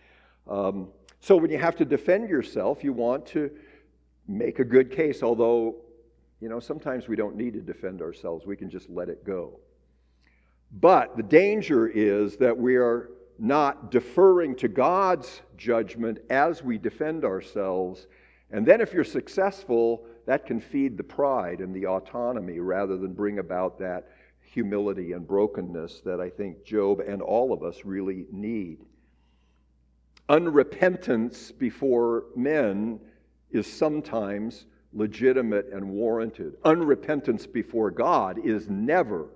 Um, 0.49 0.89
so 1.27 1.37
when 1.37 1.51
you 1.51 1.59
have 1.59 1.75
to 1.75 1.85
defend 1.85 2.29
yourself, 2.29 2.85
you 2.85 2.93
want 2.93 3.27
to 3.27 3.51
make 4.29 4.61
a 4.61 4.65
good 4.65 4.93
case, 4.93 5.25
although, 5.25 5.75
you 6.41 6.49
know, 6.49 6.61
sometimes 6.61 7.09
we 7.09 7.17
don't 7.17 7.35
need 7.35 7.55
to 7.55 7.61
defend 7.61 8.01
ourselves. 8.01 8.47
We 8.47 8.55
can 8.55 8.71
just 8.71 8.89
let 8.89 9.09
it 9.09 9.25
go. 9.25 9.59
But 10.71 11.17
the 11.17 11.25
danger 11.25 11.89
is 11.89 12.37
that 12.37 12.57
we 12.57 12.77
are 12.77 13.11
not 13.41 13.91
deferring 13.91 14.55
to 14.55 14.69
God's 14.69 15.41
judgment 15.57 16.19
as 16.31 16.63
we 16.63 16.79
defend 16.79 17.25
ourselves. 17.25 18.07
And 18.53 18.65
then, 18.65 18.81
if 18.81 18.93
you're 18.93 19.03
successful, 19.03 20.07
that 20.27 20.47
can 20.47 20.61
feed 20.61 20.97
the 20.97 21.03
pride 21.03 21.59
and 21.59 21.75
the 21.75 21.89
autonomy 21.89 22.61
rather 22.61 22.97
than 22.97 23.15
bring 23.15 23.41
about 23.41 23.81
that 23.81 24.13
humility 24.39 25.11
and 25.11 25.27
brokenness 25.27 26.03
that 26.05 26.21
I 26.21 26.31
think 26.31 26.65
Job 26.65 27.01
and 27.01 27.21
all 27.21 27.53
of 27.53 27.65
us 27.65 27.85
really 27.85 28.27
need. 28.31 28.79
Unrepentance 30.29 31.57
before 31.57 32.25
men 32.35 32.99
is 33.51 33.67
sometimes 33.67 34.67
legitimate 34.93 35.69
and 35.73 35.89
warranted. 35.89 36.61
Unrepentance 36.65 37.51
before 37.51 37.91
God 37.91 38.45
is 38.45 38.69
never 38.69 39.29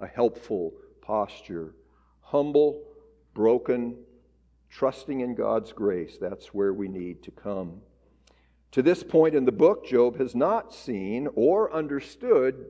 a 0.00 0.06
helpful 0.06 0.72
posture. 1.00 1.74
Humble, 2.22 2.82
broken, 3.34 3.96
trusting 4.68 5.20
in 5.20 5.34
God's 5.34 5.72
grace. 5.72 6.16
That's 6.20 6.52
where 6.54 6.72
we 6.72 6.88
need 6.88 7.22
to 7.22 7.30
come. 7.30 7.80
To 8.72 8.82
this 8.82 9.02
point 9.02 9.34
in 9.34 9.44
the 9.44 9.52
book, 9.52 9.86
Job 9.86 10.18
has 10.18 10.34
not 10.34 10.74
seen 10.74 11.28
or 11.34 11.72
understood 11.72 12.66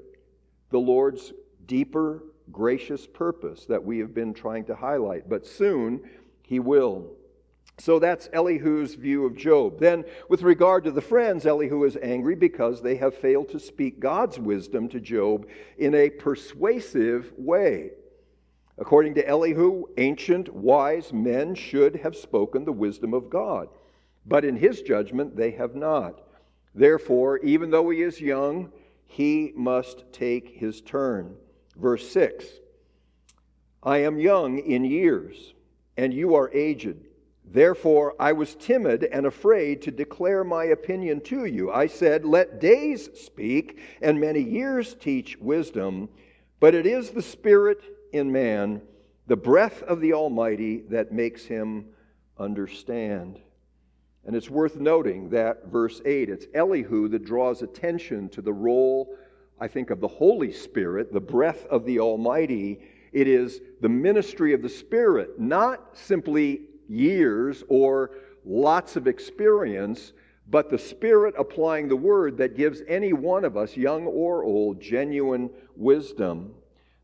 the 0.70 0.80
Lord's 0.80 1.32
deeper, 1.66 2.24
gracious 2.50 3.06
purpose 3.06 3.64
that 3.66 3.82
we 3.82 3.98
have 4.00 4.12
been 4.12 4.34
trying 4.34 4.64
to 4.64 4.74
highlight, 4.74 5.28
but 5.28 5.46
soon 5.46 6.02
he 6.42 6.58
will. 6.58 7.12
So 7.82 7.98
that's 7.98 8.28
Elihu's 8.32 8.94
view 8.94 9.26
of 9.26 9.36
Job. 9.36 9.80
Then, 9.80 10.04
with 10.28 10.42
regard 10.42 10.84
to 10.84 10.92
the 10.92 11.00
friends, 11.00 11.46
Elihu 11.46 11.82
is 11.82 11.98
angry 12.00 12.36
because 12.36 12.80
they 12.80 12.94
have 12.94 13.12
failed 13.12 13.48
to 13.48 13.58
speak 13.58 13.98
God's 13.98 14.38
wisdom 14.38 14.88
to 14.90 15.00
Job 15.00 15.48
in 15.78 15.92
a 15.96 16.08
persuasive 16.08 17.32
way. 17.36 17.90
According 18.78 19.14
to 19.14 19.28
Elihu, 19.28 19.86
ancient 19.98 20.54
wise 20.54 21.12
men 21.12 21.56
should 21.56 21.96
have 21.96 22.14
spoken 22.14 22.64
the 22.64 22.70
wisdom 22.70 23.12
of 23.12 23.28
God, 23.28 23.66
but 24.24 24.44
in 24.44 24.54
his 24.54 24.82
judgment 24.82 25.34
they 25.34 25.50
have 25.50 25.74
not. 25.74 26.20
Therefore, 26.76 27.38
even 27.38 27.72
though 27.72 27.90
he 27.90 28.02
is 28.02 28.20
young, 28.20 28.70
he 29.06 29.52
must 29.56 30.04
take 30.12 30.50
his 30.50 30.82
turn. 30.82 31.34
Verse 31.74 32.08
6 32.12 32.46
I 33.82 33.98
am 33.98 34.20
young 34.20 34.60
in 34.60 34.84
years, 34.84 35.54
and 35.96 36.14
you 36.14 36.36
are 36.36 36.48
aged. 36.54 37.08
Therefore, 37.52 38.14
I 38.18 38.32
was 38.32 38.54
timid 38.54 39.04
and 39.04 39.26
afraid 39.26 39.82
to 39.82 39.90
declare 39.90 40.42
my 40.42 40.64
opinion 40.64 41.20
to 41.22 41.44
you. 41.44 41.70
I 41.70 41.86
said, 41.86 42.24
Let 42.24 42.60
days 42.60 43.10
speak, 43.12 43.78
and 44.00 44.18
many 44.18 44.40
years 44.40 44.94
teach 44.94 45.36
wisdom. 45.36 46.08
But 46.60 46.74
it 46.74 46.86
is 46.86 47.10
the 47.10 47.20
Spirit 47.20 47.82
in 48.10 48.32
man, 48.32 48.80
the 49.26 49.36
breath 49.36 49.82
of 49.82 50.00
the 50.00 50.14
Almighty, 50.14 50.84
that 50.88 51.12
makes 51.12 51.44
him 51.44 51.88
understand. 52.38 53.38
And 54.24 54.34
it's 54.34 54.48
worth 54.48 54.76
noting 54.76 55.28
that 55.30 55.66
verse 55.66 56.00
8, 56.06 56.30
it's 56.30 56.46
Elihu 56.54 57.08
that 57.08 57.26
draws 57.26 57.60
attention 57.60 58.30
to 58.30 58.40
the 58.40 58.52
role, 58.52 59.14
I 59.60 59.68
think, 59.68 59.90
of 59.90 60.00
the 60.00 60.08
Holy 60.08 60.52
Spirit, 60.52 61.12
the 61.12 61.20
breath 61.20 61.66
of 61.66 61.84
the 61.84 62.00
Almighty. 62.00 62.80
It 63.12 63.28
is 63.28 63.60
the 63.82 63.90
ministry 63.90 64.54
of 64.54 64.62
the 64.62 64.70
Spirit, 64.70 65.38
not 65.38 65.98
simply 65.98 66.62
years 66.92 67.64
or 67.68 68.10
lots 68.44 68.96
of 68.96 69.06
experience, 69.06 70.12
but 70.48 70.68
the 70.68 70.78
Spirit 70.78 71.34
applying 71.38 71.88
the 71.88 71.96
Word 71.96 72.36
that 72.38 72.56
gives 72.56 72.82
any 72.86 73.12
one 73.12 73.44
of 73.44 73.56
us, 73.56 73.76
young 73.76 74.06
or 74.06 74.44
old, 74.44 74.80
genuine 74.80 75.48
wisdom. 75.76 76.54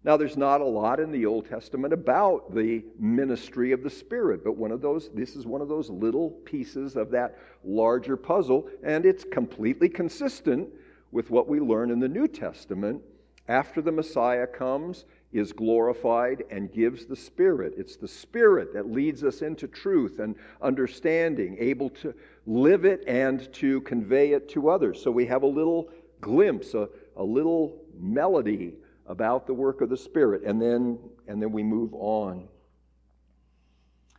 Now, 0.04 0.16
there's 0.16 0.36
not 0.36 0.60
a 0.60 0.66
lot 0.66 1.00
in 1.00 1.10
the 1.10 1.26
Old 1.26 1.48
Testament 1.48 1.92
about 1.92 2.54
the 2.54 2.84
ministry 2.98 3.72
of 3.72 3.82
the 3.82 3.90
Spirit, 3.90 4.44
but 4.44 4.56
one 4.56 4.70
of 4.70 4.80
those, 4.80 5.10
this 5.12 5.34
is 5.34 5.46
one 5.46 5.60
of 5.60 5.68
those 5.68 5.90
little 5.90 6.30
pieces 6.30 6.96
of 6.96 7.10
that 7.10 7.38
larger 7.64 8.16
puzzle, 8.16 8.68
and 8.84 9.04
it's 9.04 9.24
completely 9.24 9.88
consistent 9.88 10.68
with 11.10 11.30
what 11.30 11.48
we 11.48 11.58
learn 11.58 11.90
in 11.90 11.98
the 11.98 12.08
New 12.08 12.28
Testament. 12.28 13.02
After 13.48 13.80
the 13.80 13.92
Messiah 13.92 14.46
comes, 14.46 15.04
is 15.32 15.52
glorified 15.52 16.44
and 16.50 16.72
gives 16.72 17.04
the 17.04 17.16
Spirit. 17.16 17.74
It's 17.76 17.96
the 17.96 18.08
Spirit 18.08 18.72
that 18.72 18.90
leads 18.90 19.24
us 19.24 19.42
into 19.42 19.68
truth 19.68 20.20
and 20.20 20.34
understanding, 20.62 21.56
able 21.60 21.90
to 21.90 22.14
live 22.46 22.84
it 22.84 23.04
and 23.06 23.52
to 23.54 23.82
convey 23.82 24.32
it 24.32 24.48
to 24.50 24.70
others. 24.70 25.02
So 25.02 25.10
we 25.10 25.26
have 25.26 25.42
a 25.42 25.46
little 25.46 25.90
glimpse, 26.20 26.74
a, 26.74 26.88
a 27.16 27.22
little 27.22 27.82
melody 27.98 28.74
about 29.06 29.46
the 29.46 29.54
work 29.54 29.80
of 29.80 29.90
the 29.90 29.96
Spirit, 29.96 30.42
and 30.44 30.60
then, 30.60 30.98
and 31.26 31.42
then 31.42 31.52
we 31.52 31.62
move 31.62 31.92
on. 31.94 32.48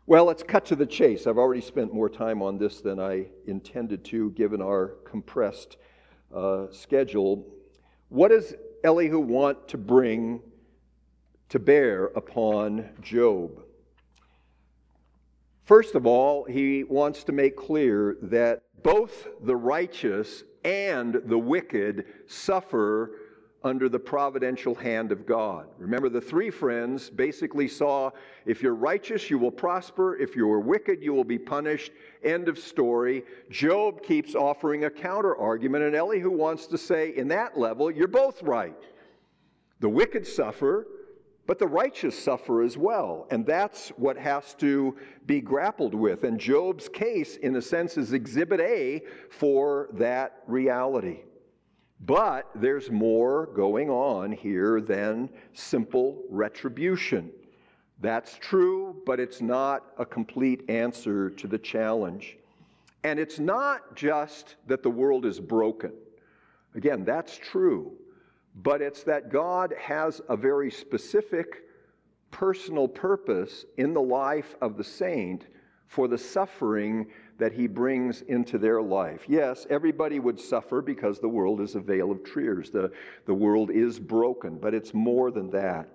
Well, 0.06 0.26
let's 0.26 0.42
cut 0.42 0.66
to 0.68 0.76
the 0.76 0.88
chase. 0.88 1.28
I've 1.28 1.38
already 1.38 1.62
spent 1.62 1.94
more 1.94 2.10
time 2.10 2.42
on 2.42 2.58
this 2.58 2.82
than 2.82 3.00
I 3.00 3.28
intended 3.46 4.04
to, 4.06 4.32
given 4.32 4.62
our 4.62 4.96
compressed 5.06 5.78
uh, 6.34 6.66
schedule. 6.72 7.46
What 8.10 8.30
does 8.30 8.56
Elihu 8.84 9.20
want 9.20 9.68
to 9.68 9.78
bring 9.78 10.42
to 11.50 11.60
bear 11.60 12.06
upon 12.16 12.90
Job. 13.02 13.64
First 15.66 15.96
of 15.96 16.06
all, 16.06 16.46
he 16.46 16.84
wants 16.84 17.24
to 17.26 17.32
make 17.32 17.56
clear 17.56 18.18
that 18.24 18.64
both 18.82 19.28
the 19.44 19.56
righteous 19.56 20.44
and 20.64 21.22
the 21.26 21.38
wicked 21.38 22.06
suffer 22.28 23.12
under 23.64 23.90
the 23.90 24.00
providential 24.00 24.74
hand 24.74 25.12
of 25.12 25.26
God. 25.26 25.68
Remember, 25.78 26.08
the 26.08 26.22
three 26.22 26.50
friends 26.50 27.10
basically 27.10 27.68
saw 27.68 28.10
if 28.46 28.64
you're 28.64 28.74
righteous, 28.74 29.30
you 29.30 29.38
will 29.38 29.52
prosper. 29.52 30.18
If 30.18 30.36
you 30.36 30.50
are 30.52 30.62
wicked, 30.62 31.04
you 31.04 31.14
will 31.14 31.26
be 31.26 31.38
punished. 31.38 31.92
End 32.24 32.48
of 32.48 32.58
story. 32.58 33.24
Job 33.50 34.02
keeps 34.02 34.34
offering 34.34 34.86
a 34.86 34.90
counter 34.90 35.36
argument, 35.36 35.84
and 35.84 35.96
Elihu 35.96 36.32
wants 36.32 36.68
to 36.68 36.78
say, 36.78 37.10
in 37.16 37.28
that 37.30 37.60
level, 37.60 37.92
you're 37.92 38.08
both 38.08 38.42
right. 38.44 38.82
The 39.82 39.90
wicked 39.90 40.26
suffer, 40.26 40.88
but 41.50 41.58
the 41.58 41.68
righteous 41.68 42.16
suffer 42.16 42.62
as 42.62 42.78
well. 42.78 43.26
And 43.32 43.44
that's 43.44 43.90
what 43.98 44.16
has 44.20 44.54
to 44.60 44.96
be 45.26 45.42
grappled 45.42 45.96
with. 45.96 46.24
And 46.24 46.40
Job's 46.40 46.88
case, 46.88 47.38
in 47.38 47.56
a 47.56 47.62
sense, 47.64 47.98
is 47.98 48.14
exhibit 48.14 48.60
A 48.60 49.02
for 49.32 49.90
that 49.94 50.44
reality. 50.46 51.22
But 52.02 52.52
there's 52.54 52.92
more 52.92 53.48
going 53.48 53.90
on 53.90 54.32
here 54.32 54.80
than 54.80 55.28
simple 55.54 56.22
retribution. 56.30 57.32
That's 58.00 58.38
true, 58.38 59.02
but 59.08 59.20
it's 59.20 59.42
not 59.42 59.88
a 59.98 60.06
complete 60.06 60.70
answer 60.70 61.32
to 61.32 61.48
the 61.48 61.58
challenge. 61.58 62.38
And 63.04 63.18
it's 63.18 63.40
not 63.40 63.96
just 63.96 64.58
that 64.68 64.84
the 64.84 64.92
world 64.92 65.26
is 65.26 65.40
broken. 65.40 65.94
Again, 66.76 67.04
that's 67.04 67.36
true 67.36 67.98
but 68.64 68.82
it's 68.82 69.04
that 69.04 69.32
God 69.32 69.74
has 69.80 70.22
a 70.28 70.36
very 70.36 70.70
specific 70.70 71.64
personal 72.32 72.88
purpose 72.88 73.66
in 73.78 73.94
the 73.94 74.02
life 74.02 74.56
of 74.62 74.78
the 74.78 74.84
saint 74.84 75.48
for 75.88 76.08
the 76.08 76.18
suffering 76.18 77.08
that 77.38 77.54
he 77.54 77.68
brings 77.68 78.22
into 78.24 78.58
their 78.58 78.82
life. 78.82 79.24
Yes, 79.28 79.66
everybody 79.70 80.20
would 80.20 80.40
suffer 80.40 80.82
because 80.82 81.20
the 81.20 81.28
world 81.28 81.62
is 81.62 81.76
a 81.76 81.80
vale 81.80 82.12
of 82.12 82.24
tears. 82.24 82.70
The, 82.70 82.92
the 83.26 83.34
world 83.34 83.72
is 83.72 83.98
broken, 83.98 84.58
but 84.58 84.74
it's 84.74 84.94
more 84.94 85.32
than 85.32 85.50
that. 85.52 85.88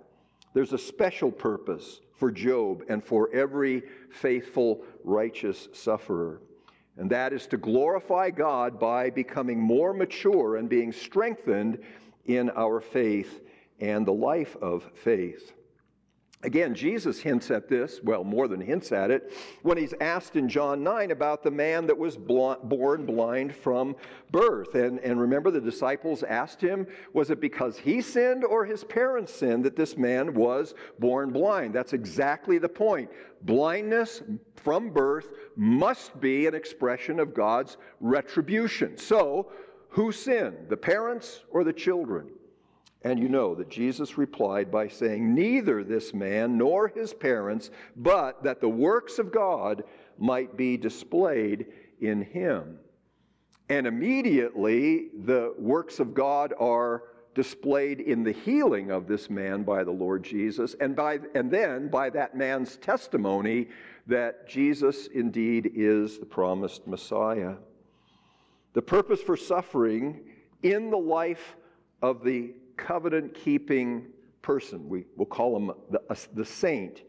There's 0.54 0.72
a 0.72 0.78
special 0.78 1.30
purpose 1.30 2.00
for 2.16 2.30
Job 2.30 2.82
and 2.88 3.04
for 3.04 3.28
every 3.34 3.82
faithful, 4.10 4.82
righteous 5.04 5.68
sufferer. 5.72 6.40
And 6.96 7.10
that 7.10 7.32
is 7.32 7.46
to 7.48 7.56
glorify 7.56 8.30
God 8.30 8.78
by 8.78 9.10
becoming 9.10 9.60
more 9.60 9.92
mature 9.92 10.56
and 10.56 10.68
being 10.68 10.92
strengthened 10.92 11.78
in 12.26 12.50
our 12.50 12.80
faith 12.80 13.40
and 13.80 14.06
the 14.06 14.12
life 14.12 14.56
of 14.62 14.90
faith. 14.94 15.52
Again, 16.44 16.74
Jesus 16.74 17.18
hints 17.20 17.50
at 17.50 17.68
this, 17.68 18.00
well, 18.04 18.22
more 18.22 18.48
than 18.48 18.60
hints 18.60 18.92
at 18.92 19.10
it, 19.10 19.32
when 19.62 19.78
he's 19.78 19.94
asked 19.98 20.36
in 20.36 20.46
John 20.46 20.82
9 20.84 21.10
about 21.10 21.42
the 21.42 21.50
man 21.50 21.86
that 21.86 21.96
was 21.96 22.18
born 22.18 23.06
blind 23.06 23.54
from 23.54 23.96
birth. 24.30 24.74
And, 24.74 24.98
and 25.00 25.18
remember, 25.18 25.50
the 25.50 25.60
disciples 25.60 26.22
asked 26.22 26.60
him, 26.60 26.86
was 27.14 27.30
it 27.30 27.40
because 27.40 27.78
he 27.78 28.02
sinned 28.02 28.44
or 28.44 28.66
his 28.66 28.84
parents 28.84 29.32
sinned 29.34 29.64
that 29.64 29.74
this 29.74 29.96
man 29.96 30.34
was 30.34 30.74
born 30.98 31.30
blind? 31.30 31.74
That's 31.74 31.94
exactly 31.94 32.58
the 32.58 32.68
point. 32.68 33.08
Blindness 33.40 34.22
from 34.56 34.90
birth 34.90 35.30
must 35.56 36.20
be 36.20 36.46
an 36.46 36.54
expression 36.54 37.20
of 37.20 37.32
God's 37.32 37.78
retribution. 38.00 38.98
So, 38.98 39.50
who 39.94 40.10
sinned, 40.10 40.68
the 40.68 40.76
parents 40.76 41.44
or 41.52 41.62
the 41.62 41.72
children? 41.72 42.26
And 43.02 43.16
you 43.16 43.28
know 43.28 43.54
that 43.54 43.70
Jesus 43.70 44.18
replied 44.18 44.68
by 44.72 44.88
saying, 44.88 45.32
Neither 45.32 45.84
this 45.84 46.12
man 46.12 46.58
nor 46.58 46.88
his 46.88 47.14
parents, 47.14 47.70
but 47.94 48.42
that 48.42 48.60
the 48.60 48.68
works 48.68 49.20
of 49.20 49.30
God 49.30 49.84
might 50.18 50.56
be 50.56 50.76
displayed 50.76 51.66
in 52.00 52.22
him. 52.22 52.80
And 53.68 53.86
immediately 53.86 55.10
the 55.24 55.54
works 55.60 56.00
of 56.00 56.12
God 56.12 56.52
are 56.58 57.04
displayed 57.36 58.00
in 58.00 58.24
the 58.24 58.32
healing 58.32 58.90
of 58.90 59.06
this 59.06 59.30
man 59.30 59.62
by 59.62 59.84
the 59.84 59.92
Lord 59.92 60.24
Jesus, 60.24 60.74
and, 60.80 60.96
by, 60.96 61.20
and 61.36 61.52
then 61.52 61.86
by 61.86 62.10
that 62.10 62.36
man's 62.36 62.78
testimony 62.78 63.68
that 64.08 64.48
Jesus 64.48 65.06
indeed 65.06 65.70
is 65.76 66.18
the 66.18 66.26
promised 66.26 66.88
Messiah. 66.88 67.54
The 68.74 68.82
purpose 68.82 69.22
for 69.22 69.36
suffering 69.36 70.20
in 70.62 70.90
the 70.90 70.98
life 70.98 71.56
of 72.02 72.22
the 72.24 72.54
covenant 72.76 73.32
keeping 73.34 74.06
person, 74.42 74.88
we 74.88 75.06
will 75.16 75.26
call 75.26 75.56
him 75.56 75.70
the, 75.90 76.02
uh, 76.10 76.16
the 76.34 76.44
saint, 76.44 77.02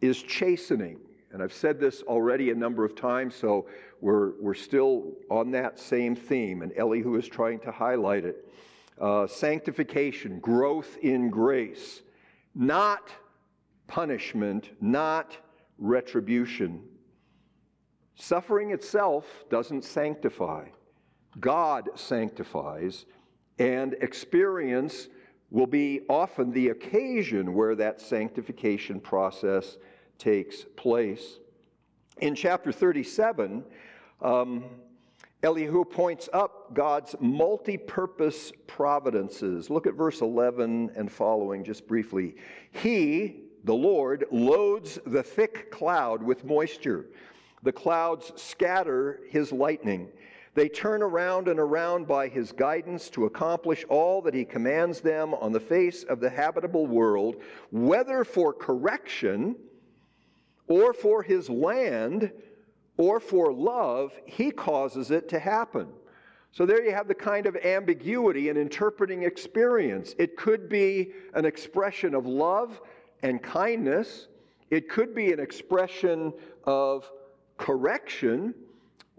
is 0.00 0.22
chastening. 0.22 0.98
And 1.32 1.42
I've 1.42 1.52
said 1.52 1.78
this 1.78 2.02
already 2.02 2.50
a 2.50 2.54
number 2.54 2.84
of 2.84 2.94
times, 2.94 3.34
so 3.34 3.66
we're, 4.00 4.40
we're 4.40 4.54
still 4.54 5.12
on 5.30 5.50
that 5.50 5.78
same 5.78 6.16
theme, 6.16 6.62
and 6.62 6.72
Elihu 6.76 7.16
is 7.16 7.26
trying 7.26 7.58
to 7.60 7.72
highlight 7.72 8.24
it. 8.24 8.48
Uh, 9.00 9.26
sanctification, 9.26 10.38
growth 10.38 10.96
in 11.02 11.28
grace, 11.28 12.02
not 12.54 13.10
punishment, 13.86 14.70
not 14.80 15.36
retribution. 15.78 16.82
Suffering 18.14 18.70
itself 18.70 19.44
doesn't 19.50 19.84
sanctify. 19.84 20.66
God 21.38 21.90
sanctifies, 21.94 23.06
and 23.58 23.94
experience 24.00 25.08
will 25.50 25.66
be 25.66 26.00
often 26.08 26.52
the 26.52 26.68
occasion 26.68 27.54
where 27.54 27.74
that 27.74 28.00
sanctification 28.00 29.00
process 29.00 29.78
takes 30.18 30.64
place. 30.76 31.38
In 32.20 32.34
chapter 32.34 32.72
37, 32.72 33.64
um, 34.22 34.64
Elihu 35.42 35.84
points 35.84 36.28
up 36.32 36.74
God's 36.74 37.16
multi 37.18 37.78
purpose 37.78 38.52
providences. 38.66 39.70
Look 39.70 39.86
at 39.86 39.94
verse 39.94 40.20
11 40.20 40.90
and 40.96 41.10
following 41.10 41.64
just 41.64 41.86
briefly. 41.86 42.36
He, 42.72 43.44
the 43.64 43.74
Lord, 43.74 44.26
loads 44.30 44.98
the 45.06 45.22
thick 45.22 45.70
cloud 45.70 46.22
with 46.22 46.44
moisture. 46.44 47.06
The 47.62 47.72
clouds 47.72 48.32
scatter 48.36 49.20
his 49.28 49.50
lightning. 49.50 50.08
They 50.54 50.68
turn 50.68 51.02
around 51.02 51.46
and 51.48 51.60
around 51.60 52.08
by 52.08 52.28
his 52.28 52.50
guidance 52.50 53.08
to 53.10 53.26
accomplish 53.26 53.84
all 53.88 54.20
that 54.22 54.34
he 54.34 54.44
commands 54.44 55.00
them 55.00 55.32
on 55.34 55.52
the 55.52 55.60
face 55.60 56.02
of 56.04 56.18
the 56.18 56.30
habitable 56.30 56.86
world, 56.86 57.36
whether 57.70 58.24
for 58.24 58.52
correction 58.52 59.54
or 60.66 60.92
for 60.92 61.22
his 61.22 61.48
land 61.48 62.32
or 62.96 63.20
for 63.20 63.52
love, 63.52 64.12
he 64.26 64.50
causes 64.50 65.10
it 65.10 65.28
to 65.28 65.38
happen. 65.38 65.88
So 66.52 66.66
there 66.66 66.84
you 66.84 66.92
have 66.92 67.06
the 67.06 67.14
kind 67.14 67.46
of 67.46 67.54
ambiguity 67.56 68.48
in 68.48 68.56
interpreting 68.56 69.22
experience. 69.22 70.16
It 70.18 70.36
could 70.36 70.68
be 70.68 71.12
an 71.34 71.44
expression 71.44 72.12
of 72.12 72.26
love 72.26 72.80
and 73.22 73.40
kindness, 73.40 74.26
it 74.70 74.88
could 74.88 75.14
be 75.14 75.32
an 75.32 75.38
expression 75.38 76.32
of 76.64 77.10
correction 77.56 78.54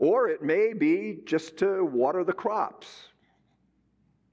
or 0.02 0.28
it 0.28 0.42
may 0.42 0.74
be 0.74 1.20
just 1.26 1.58
to 1.58 1.86
water 1.86 2.24
the 2.24 2.34
crops. 2.34 2.88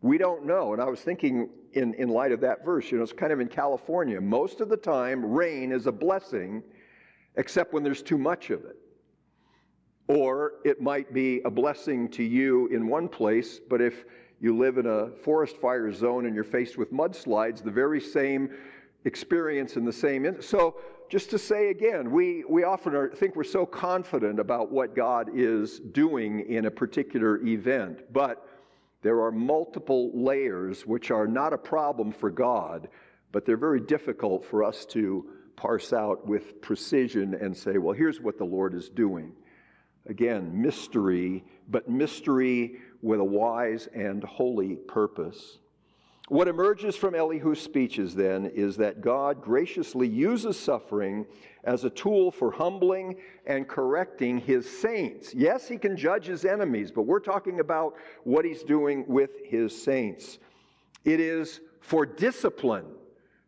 We 0.00 0.16
don't 0.16 0.46
know. 0.46 0.72
And 0.72 0.80
I 0.80 0.86
was 0.86 1.00
thinking, 1.00 1.50
in, 1.74 1.92
in 1.94 2.08
light 2.08 2.32
of 2.32 2.40
that 2.40 2.64
verse, 2.64 2.90
you 2.90 2.96
know, 2.96 3.04
it's 3.04 3.12
kind 3.12 3.32
of 3.34 3.40
in 3.40 3.48
California. 3.48 4.18
Most 4.18 4.62
of 4.62 4.70
the 4.70 4.78
time, 4.78 5.22
rain 5.22 5.70
is 5.70 5.86
a 5.86 5.92
blessing, 5.92 6.62
except 7.36 7.74
when 7.74 7.82
there's 7.82 8.02
too 8.02 8.16
much 8.16 8.48
of 8.48 8.64
it. 8.64 8.76
Or 10.06 10.52
it 10.64 10.80
might 10.80 11.12
be 11.12 11.42
a 11.44 11.50
blessing 11.50 12.08
to 12.12 12.22
you 12.22 12.68
in 12.68 12.88
one 12.88 13.06
place, 13.06 13.60
but 13.68 13.82
if 13.82 14.06
you 14.40 14.56
live 14.56 14.78
in 14.78 14.86
a 14.86 15.10
forest 15.22 15.58
fire 15.58 15.92
zone 15.92 16.24
and 16.24 16.34
you're 16.34 16.44
faced 16.44 16.78
with 16.78 16.90
mudslides, 16.94 17.62
the 17.62 17.70
very 17.70 18.00
same 18.00 18.48
experience 19.04 19.76
in 19.76 19.84
the 19.84 19.92
same. 19.92 20.40
So 20.40 20.76
just 21.08 21.30
to 21.30 21.38
say 21.38 21.70
again, 21.70 22.10
we, 22.10 22.44
we 22.48 22.64
often 22.64 22.94
are, 22.94 23.08
think 23.08 23.34
we're 23.34 23.44
so 23.44 23.64
confident 23.64 24.38
about 24.38 24.70
what 24.70 24.94
God 24.94 25.30
is 25.34 25.80
doing 25.80 26.40
in 26.40 26.66
a 26.66 26.70
particular 26.70 27.38
event, 27.44 28.12
but 28.12 28.46
there 29.02 29.22
are 29.22 29.32
multiple 29.32 30.10
layers 30.14 30.86
which 30.86 31.10
are 31.10 31.26
not 31.26 31.52
a 31.52 31.58
problem 31.58 32.12
for 32.12 32.30
God, 32.30 32.88
but 33.32 33.46
they're 33.46 33.56
very 33.56 33.80
difficult 33.80 34.44
for 34.44 34.64
us 34.64 34.84
to 34.86 35.26
parse 35.56 35.92
out 35.92 36.26
with 36.26 36.60
precision 36.60 37.34
and 37.34 37.56
say, 37.56 37.78
well, 37.78 37.94
here's 37.94 38.20
what 38.20 38.38
the 38.38 38.44
Lord 38.44 38.74
is 38.74 38.88
doing. 38.88 39.32
Again, 40.06 40.60
mystery, 40.60 41.44
but 41.68 41.88
mystery 41.88 42.76
with 43.02 43.20
a 43.20 43.24
wise 43.24 43.88
and 43.94 44.22
holy 44.24 44.76
purpose. 44.76 45.58
What 46.28 46.46
emerges 46.46 46.94
from 46.94 47.14
Elihu's 47.14 47.60
speeches 47.60 48.14
then 48.14 48.46
is 48.46 48.76
that 48.76 49.00
God 49.00 49.40
graciously 49.40 50.06
uses 50.06 50.58
suffering 50.58 51.24
as 51.64 51.84
a 51.84 51.90
tool 51.90 52.30
for 52.30 52.50
humbling 52.50 53.16
and 53.46 53.66
correcting 53.66 54.38
his 54.38 54.68
saints. 54.68 55.32
Yes, 55.34 55.66
he 55.66 55.78
can 55.78 55.96
judge 55.96 56.26
his 56.26 56.44
enemies, 56.44 56.90
but 56.90 57.02
we're 57.02 57.18
talking 57.18 57.60
about 57.60 57.94
what 58.24 58.44
he's 58.44 58.62
doing 58.62 59.04
with 59.08 59.30
his 59.46 59.82
saints. 59.82 60.38
It 61.04 61.18
is 61.18 61.60
for 61.80 62.04
discipline 62.04 62.86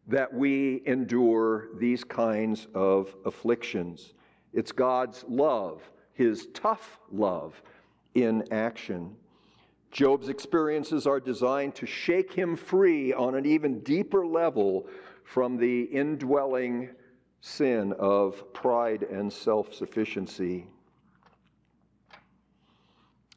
that 0.06 0.32
we 0.32 0.82
endure 0.86 1.68
these 1.78 2.02
kinds 2.02 2.66
of 2.74 3.14
afflictions. 3.26 4.14
It's 4.54 4.72
God's 4.72 5.22
love, 5.28 5.82
his 6.14 6.48
tough 6.54 6.98
love, 7.12 7.60
in 8.14 8.42
action. 8.50 9.14
Job's 9.90 10.28
experiences 10.28 11.06
are 11.06 11.20
designed 11.20 11.74
to 11.76 11.86
shake 11.86 12.32
him 12.32 12.56
free 12.56 13.12
on 13.12 13.34
an 13.34 13.44
even 13.44 13.80
deeper 13.80 14.24
level 14.24 14.86
from 15.24 15.56
the 15.56 15.82
indwelling 15.82 16.90
sin 17.40 17.92
of 17.98 18.52
pride 18.52 19.02
and 19.02 19.32
self 19.32 19.74
sufficiency. 19.74 20.66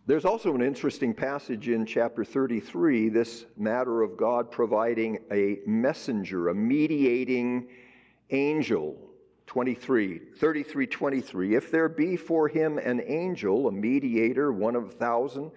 There's 0.05 0.25
also 0.25 0.53
an 0.53 0.61
interesting 0.61 1.13
passage 1.13 1.69
in 1.69 1.85
chapter 1.85 2.25
33, 2.25 3.07
this 3.07 3.45
matter 3.55 4.01
of 4.01 4.17
God 4.17 4.51
providing 4.51 5.19
a 5.31 5.59
messenger, 5.65 6.49
a 6.49 6.55
mediating 6.55 7.69
angel. 8.29 8.97
23, 9.45 10.19
33, 10.37 10.87
23. 10.87 11.55
If 11.55 11.69
there 11.69 11.87
be 11.87 12.15
for 12.15 12.47
him 12.47 12.77
an 12.79 13.01
angel, 13.05 13.67
a 13.67 13.71
mediator, 13.71 14.51
one 14.51 14.75
of 14.75 14.85
a 14.85 14.91
thousand, 14.91 15.51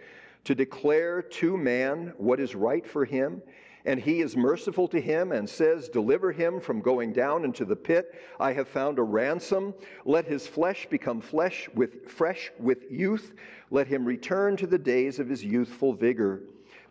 to 0.46 0.54
declare 0.54 1.22
to 1.22 1.56
man 1.56 2.14
what 2.18 2.38
is 2.38 2.54
right 2.54 2.86
for 2.86 3.04
him, 3.04 3.42
and 3.84 4.00
he 4.00 4.20
is 4.20 4.36
merciful 4.36 4.86
to 4.88 5.00
him 5.00 5.32
and 5.32 5.48
says, 5.48 5.88
Deliver 5.88 6.30
him 6.30 6.60
from 6.60 6.80
going 6.80 7.12
down 7.12 7.44
into 7.44 7.64
the 7.64 7.74
pit. 7.74 8.14
I 8.38 8.52
have 8.52 8.68
found 8.68 9.00
a 9.00 9.02
ransom. 9.02 9.74
Let 10.04 10.24
his 10.24 10.46
flesh 10.46 10.86
become 10.88 11.20
flesh 11.20 11.68
with 11.74 12.08
fresh 12.08 12.52
with 12.60 12.90
youth. 12.90 13.34
Let 13.72 13.88
him 13.88 14.04
return 14.04 14.56
to 14.58 14.68
the 14.68 14.78
days 14.78 15.18
of 15.18 15.28
his 15.28 15.44
youthful 15.44 15.92
vigor. 15.94 16.42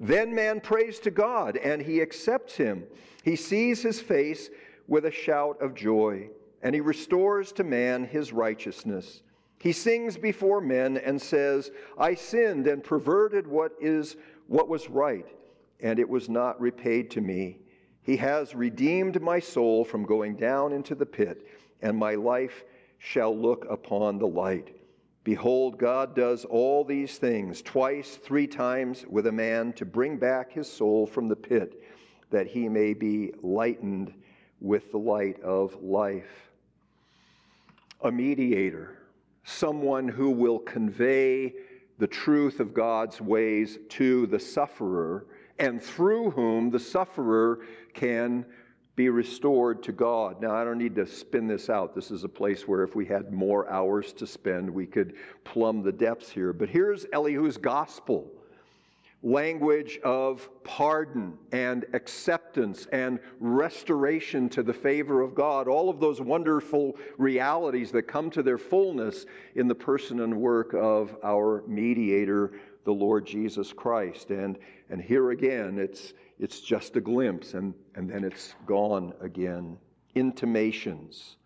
Then 0.01 0.35
man 0.35 0.59
prays 0.59 0.99
to 0.99 1.11
God, 1.11 1.55
and 1.55 1.81
he 1.81 2.01
accepts 2.01 2.57
him. 2.57 2.83
He 3.23 3.37
sees 3.37 3.81
his 3.81 4.01
face 4.01 4.49
with 4.87 5.05
a 5.05 5.11
shout 5.11 5.61
of 5.61 5.75
joy, 5.75 6.29
and 6.61 6.75
he 6.75 6.81
restores 6.81 7.53
to 7.53 7.63
man 7.63 8.03
his 8.03 8.33
righteousness. 8.33 9.21
He 9.59 9.71
sings 9.71 10.17
before 10.17 10.61
men 10.61 10.97
and 10.97 11.21
says, 11.21 11.71
I 11.97 12.15
sinned 12.15 12.67
and 12.67 12.83
perverted 12.83 13.47
what 13.47 13.71
is 13.79 14.15
what 14.47 14.69
was 14.69 14.89
right 14.89 15.25
and 15.79 15.99
it 15.99 16.09
was 16.09 16.29
not 16.29 16.59
repaid 16.59 17.11
to 17.11 17.21
me. 17.21 17.59
He 18.01 18.17
has 18.17 18.55
redeemed 18.55 19.21
my 19.21 19.39
soul 19.39 19.83
from 19.83 20.05
going 20.05 20.35
down 20.35 20.71
into 20.71 20.95
the 20.95 21.05
pit, 21.05 21.47
and 21.81 21.97
my 21.97 22.15
life 22.15 22.63
shall 22.97 23.35
look 23.35 23.65
upon 23.69 24.17
the 24.17 24.27
light. 24.27 24.75
Behold, 25.23 25.79
God 25.79 26.15
does 26.15 26.45
all 26.45 26.83
these 26.83 27.17
things 27.17 27.61
twice, 27.61 28.17
three 28.17 28.47
times 28.47 29.05
with 29.09 29.27
a 29.27 29.31
man 29.31 29.73
to 29.73 29.85
bring 29.85 30.17
back 30.17 30.51
his 30.51 30.71
soul 30.71 31.07
from 31.07 31.27
the 31.27 31.35
pit, 31.35 31.81
that 32.29 32.47
he 32.47 32.69
may 32.69 32.93
be 32.93 33.31
lightened 33.41 34.13
with 34.61 34.91
the 34.91 34.99
light 34.99 35.41
of 35.41 35.81
life. 35.83 36.51
A 38.01 38.11
mediator, 38.11 38.94
someone 39.45 40.07
who 40.07 40.31
will 40.31 40.59
convey 40.59 41.53
the 41.97 42.07
truth 42.07 42.59
of 42.59 42.73
God's 42.73 43.21
ways 43.21 43.79
to 43.89 44.27
the 44.27 44.39
sufferer 44.39 45.27
and 45.59 45.81
through 45.81 46.31
whom 46.31 46.69
the 46.69 46.79
sufferer 46.79 47.61
can 47.93 48.45
be 48.95 49.09
restored 49.09 49.83
to 49.83 49.91
God. 49.91 50.41
Now, 50.41 50.55
I 50.55 50.63
don't 50.63 50.77
need 50.77 50.95
to 50.95 51.05
spin 51.05 51.47
this 51.47 51.69
out. 51.69 51.93
This 51.93 52.11
is 52.11 52.23
a 52.23 52.29
place 52.29 52.67
where 52.67 52.83
if 52.83 52.95
we 52.95 53.05
had 53.05 53.31
more 53.31 53.69
hours 53.69 54.13
to 54.13 54.27
spend, 54.27 54.69
we 54.69 54.85
could 54.85 55.13
plumb 55.43 55.83
the 55.83 55.91
depths 55.91 56.29
here. 56.29 56.51
But 56.51 56.69
here's 56.69 57.05
Elihu's 57.13 57.57
gospel 57.57 58.31
language 59.25 59.99
of 60.03 60.47
pardon 60.63 61.35
and 61.51 61.83
acceptance 61.93 62.85
and 62.93 63.19
restoration 63.39 64.47
to 64.47 64.61
the 64.61 64.73
favor 64.73 65.21
of 65.21 65.33
God. 65.33 65.67
All 65.67 65.89
of 65.89 65.99
those 65.99 66.21
wonderful 66.21 66.95
realities 67.17 67.91
that 67.91 68.03
come 68.03 68.29
to 68.29 68.43
their 68.43 68.59
fullness 68.59 69.25
in 69.55 69.67
the 69.67 69.75
person 69.75 70.19
and 70.19 70.39
work 70.39 70.75
of 70.75 71.17
our 71.23 71.63
mediator, 71.67 72.51
the 72.83 72.93
Lord 72.93 73.25
Jesus 73.25 73.73
Christ. 73.73 74.29
And, 74.29 74.59
and 74.91 75.01
here 75.01 75.31
again, 75.31 75.79
it's, 75.79 76.13
it's 76.37 76.61
just 76.61 76.95
a 76.95 77.01
glimpse, 77.01 77.55
and, 77.55 77.73
and 77.95 78.07
then 78.07 78.23
it's 78.23 78.53
gone 78.67 79.11
again. 79.21 79.75
Intimations. 80.13 81.37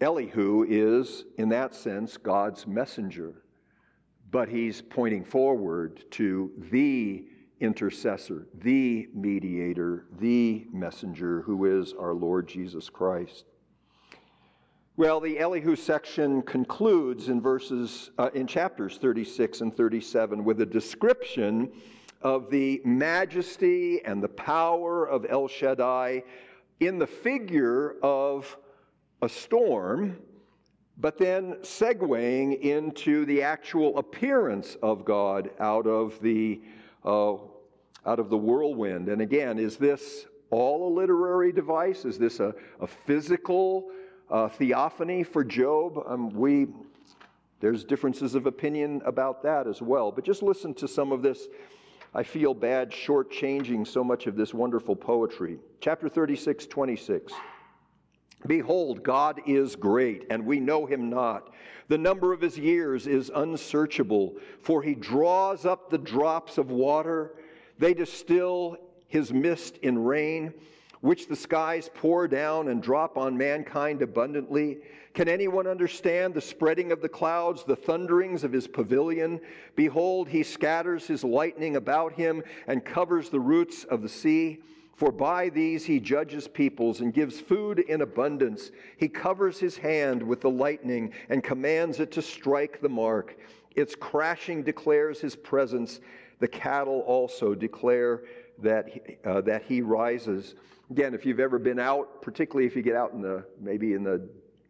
Elihu 0.00 0.64
is, 0.68 1.24
in 1.38 1.48
that 1.48 1.74
sense, 1.74 2.16
God's 2.16 2.68
messenger, 2.68 3.42
but 4.30 4.48
he's 4.48 4.82
pointing 4.82 5.24
forward 5.24 6.04
to 6.12 6.50
the 6.70 7.24
intercessor, 7.60 8.46
the 8.54 9.08
mediator, 9.14 10.06
the 10.18 10.66
messenger, 10.72 11.42
who 11.42 11.64
is 11.64 11.92
our 11.94 12.14
Lord 12.14 12.46
Jesus 12.46 12.88
Christ. 12.88 13.44
Well, 14.96 15.20
the 15.20 15.38
Elihu 15.38 15.76
section 15.76 16.42
concludes 16.42 17.28
in 17.28 17.40
verses 17.40 18.10
uh, 18.18 18.30
in 18.34 18.46
chapters 18.46 18.98
36 18.98 19.60
and 19.60 19.76
37 19.76 20.44
with 20.44 20.60
a 20.60 20.66
description 20.66 21.70
of 22.22 22.50
the 22.50 22.80
majesty 22.84 24.04
and 24.04 24.20
the 24.22 24.28
power 24.28 25.08
of 25.08 25.24
El 25.28 25.46
Shaddai 25.46 26.24
in 26.80 26.98
the 26.98 27.06
figure 27.06 27.96
of 28.02 28.56
a 29.22 29.28
storm, 29.28 30.18
but 31.00 31.16
then 31.18 31.54
segueing 31.62 32.60
into 32.60 33.24
the 33.24 33.42
actual 33.42 33.98
appearance 33.98 34.76
of 34.82 35.04
God 35.04 35.50
out 35.60 35.86
of 35.86 36.20
the 36.20 36.60
uh, 37.04 37.34
out 38.06 38.18
of 38.18 38.30
the 38.30 38.36
whirlwind. 38.36 39.08
And 39.08 39.20
again, 39.20 39.58
is 39.58 39.76
this 39.76 40.26
all 40.50 40.88
a 40.88 40.92
literary 40.98 41.52
device? 41.52 42.04
Is 42.04 42.18
this 42.18 42.40
a, 42.40 42.54
a 42.80 42.86
physical 42.86 43.90
uh, 44.30 44.48
theophany 44.48 45.22
for 45.22 45.44
Job. 45.44 46.02
Um, 46.06 46.30
we, 46.30 46.68
there's 47.60 47.84
differences 47.84 48.34
of 48.34 48.46
opinion 48.46 49.02
about 49.04 49.42
that 49.42 49.66
as 49.66 49.80
well. 49.82 50.12
But 50.12 50.24
just 50.24 50.42
listen 50.42 50.74
to 50.74 50.88
some 50.88 51.12
of 51.12 51.22
this. 51.22 51.48
I 52.14 52.22
feel 52.22 52.54
bad 52.54 52.90
shortchanging 52.90 53.86
so 53.86 54.02
much 54.02 54.26
of 54.26 54.36
this 54.36 54.54
wonderful 54.54 54.96
poetry. 54.96 55.58
Chapter 55.80 56.08
36, 56.08 56.66
26. 56.66 57.32
Behold, 58.46 59.02
God 59.02 59.40
is 59.46 59.76
great, 59.76 60.26
and 60.30 60.46
we 60.46 60.60
know 60.60 60.86
him 60.86 61.10
not. 61.10 61.52
The 61.88 61.98
number 61.98 62.32
of 62.32 62.40
his 62.40 62.58
years 62.58 63.06
is 63.06 63.30
unsearchable, 63.34 64.36
for 64.60 64.82
he 64.82 64.94
draws 64.94 65.66
up 65.66 65.90
the 65.90 65.98
drops 65.98 66.58
of 66.58 66.70
water. 66.70 67.34
They 67.78 67.94
distill 67.94 68.76
his 69.08 69.32
mist 69.32 69.78
in 69.78 70.04
rain 70.04 70.54
which 71.00 71.28
the 71.28 71.36
skies 71.36 71.90
pour 71.94 72.26
down 72.26 72.68
and 72.68 72.82
drop 72.82 73.16
on 73.16 73.36
mankind 73.36 74.02
abundantly? 74.02 74.78
Can 75.14 75.28
anyone 75.28 75.66
understand 75.66 76.34
the 76.34 76.40
spreading 76.40 76.92
of 76.92 77.00
the 77.00 77.08
clouds, 77.08 77.64
the 77.64 77.76
thunderings 77.76 78.44
of 78.44 78.52
his 78.52 78.66
pavilion? 78.66 79.40
Behold, 79.76 80.28
he 80.28 80.42
scatters 80.42 81.06
his 81.06 81.24
lightning 81.24 81.76
about 81.76 82.12
him 82.12 82.42
and 82.66 82.84
covers 82.84 83.30
the 83.30 83.40
roots 83.40 83.84
of 83.84 84.02
the 84.02 84.08
sea. 84.08 84.60
For 84.98 85.12
by 85.12 85.48
these 85.48 85.84
he 85.84 86.00
judges 86.00 86.48
peoples 86.48 87.02
and 87.02 87.14
gives 87.14 87.38
food 87.38 87.78
in 87.78 88.00
abundance. 88.00 88.72
He 88.96 89.08
covers 89.08 89.60
his 89.60 89.76
hand 89.76 90.20
with 90.20 90.40
the 90.40 90.50
lightning 90.50 91.12
and 91.28 91.40
commands 91.40 92.00
it 92.00 92.10
to 92.12 92.20
strike 92.20 92.80
the 92.80 92.88
mark. 92.88 93.38
Its 93.76 93.94
crashing 93.94 94.64
declares 94.64 95.20
his 95.20 95.36
presence. 95.36 96.00
The 96.40 96.48
cattle 96.48 97.04
also 97.06 97.54
declare 97.54 98.24
that 98.60 98.88
uh, 99.24 99.40
that 99.42 99.62
he 99.62 99.82
rises. 99.82 100.56
Again, 100.90 101.14
if 101.14 101.24
you've 101.24 101.38
ever 101.38 101.60
been 101.60 101.78
out, 101.78 102.20
particularly 102.20 102.66
if 102.66 102.74
you 102.74 102.82
get 102.82 102.96
out 102.96 103.12
in 103.12 103.22
the 103.22 103.44
maybe 103.60 103.92
in 103.92 104.02
the 104.02 104.28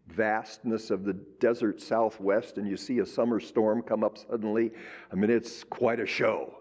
vastness 0.08 0.90
of 0.90 1.04
the 1.06 1.14
desert 1.40 1.80
southwest 1.80 2.58
and 2.58 2.68
you 2.68 2.76
see 2.76 2.98
a 2.98 3.06
summer 3.06 3.40
storm 3.40 3.80
come 3.80 4.04
up 4.04 4.18
suddenly, 4.18 4.72
I 5.10 5.14
mean, 5.14 5.30
it's 5.30 5.64
quite 5.64 6.00
a 6.00 6.06
show. 6.06 6.58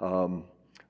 Um, 0.00 0.44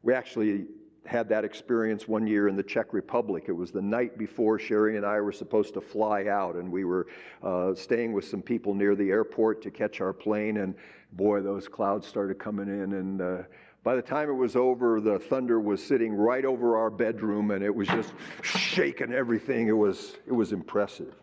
we 0.05 0.15
actually 0.15 0.67
had 1.07 1.29
that 1.29 1.45
experience 1.45 2.07
one 2.07 2.27
year 2.27 2.49
in 2.49 2.57
the 2.57 2.63
Czech 2.63 2.93
Republic. 2.93 3.45
It 3.49 3.53
was 3.53 3.71
the 3.71 3.83
night 3.83 4.19
before 4.19 4.59
Sherry 4.59 4.97
and 4.97 5.07
I 5.07 5.21
were 5.21 5.33
supposed 5.33 5.75
to 5.75 5.81
fly 5.81 6.27
out, 6.27 6.57
and 6.57 6.71
we 6.71 6.85
were 6.85 7.07
uh, 7.43 7.75
staying 7.75 8.13
with 8.13 8.25
some 8.25 8.43
people 8.43 8.75
near 8.75 8.95
the 8.95 9.11
airport 9.11 9.63
to 9.63 9.71
catch 9.71 10.01
our 10.01 10.13
plane. 10.13 10.59
And 10.59 10.75
boy, 11.13 11.41
those 11.41 11.69
clouds 11.69 12.07
started 12.07 12.39
coming 12.39 12.69
in, 12.69 12.93
and 12.93 13.21
uh, 13.23 13.43
by 13.83 13.97
the 13.97 14.03
time 14.03 14.29
it 14.29 14.35
was 14.35 14.57
over, 14.57 15.01
the 15.01 15.19
thunder 15.19 15.59
was 15.59 15.83
sitting 15.83 16.13
right 16.13 16.45
over 16.45 16.77
our 16.77 16.91
bedroom 16.91 17.51
and 17.51 17.65
it 17.65 17.75
was 17.75 17.89
just 17.89 18.13
shaking 18.43 19.13
everything. 19.13 19.69
It 19.69 19.73
was, 19.73 20.17
it 20.27 20.33
was 20.33 20.53
impressive. 20.53 21.15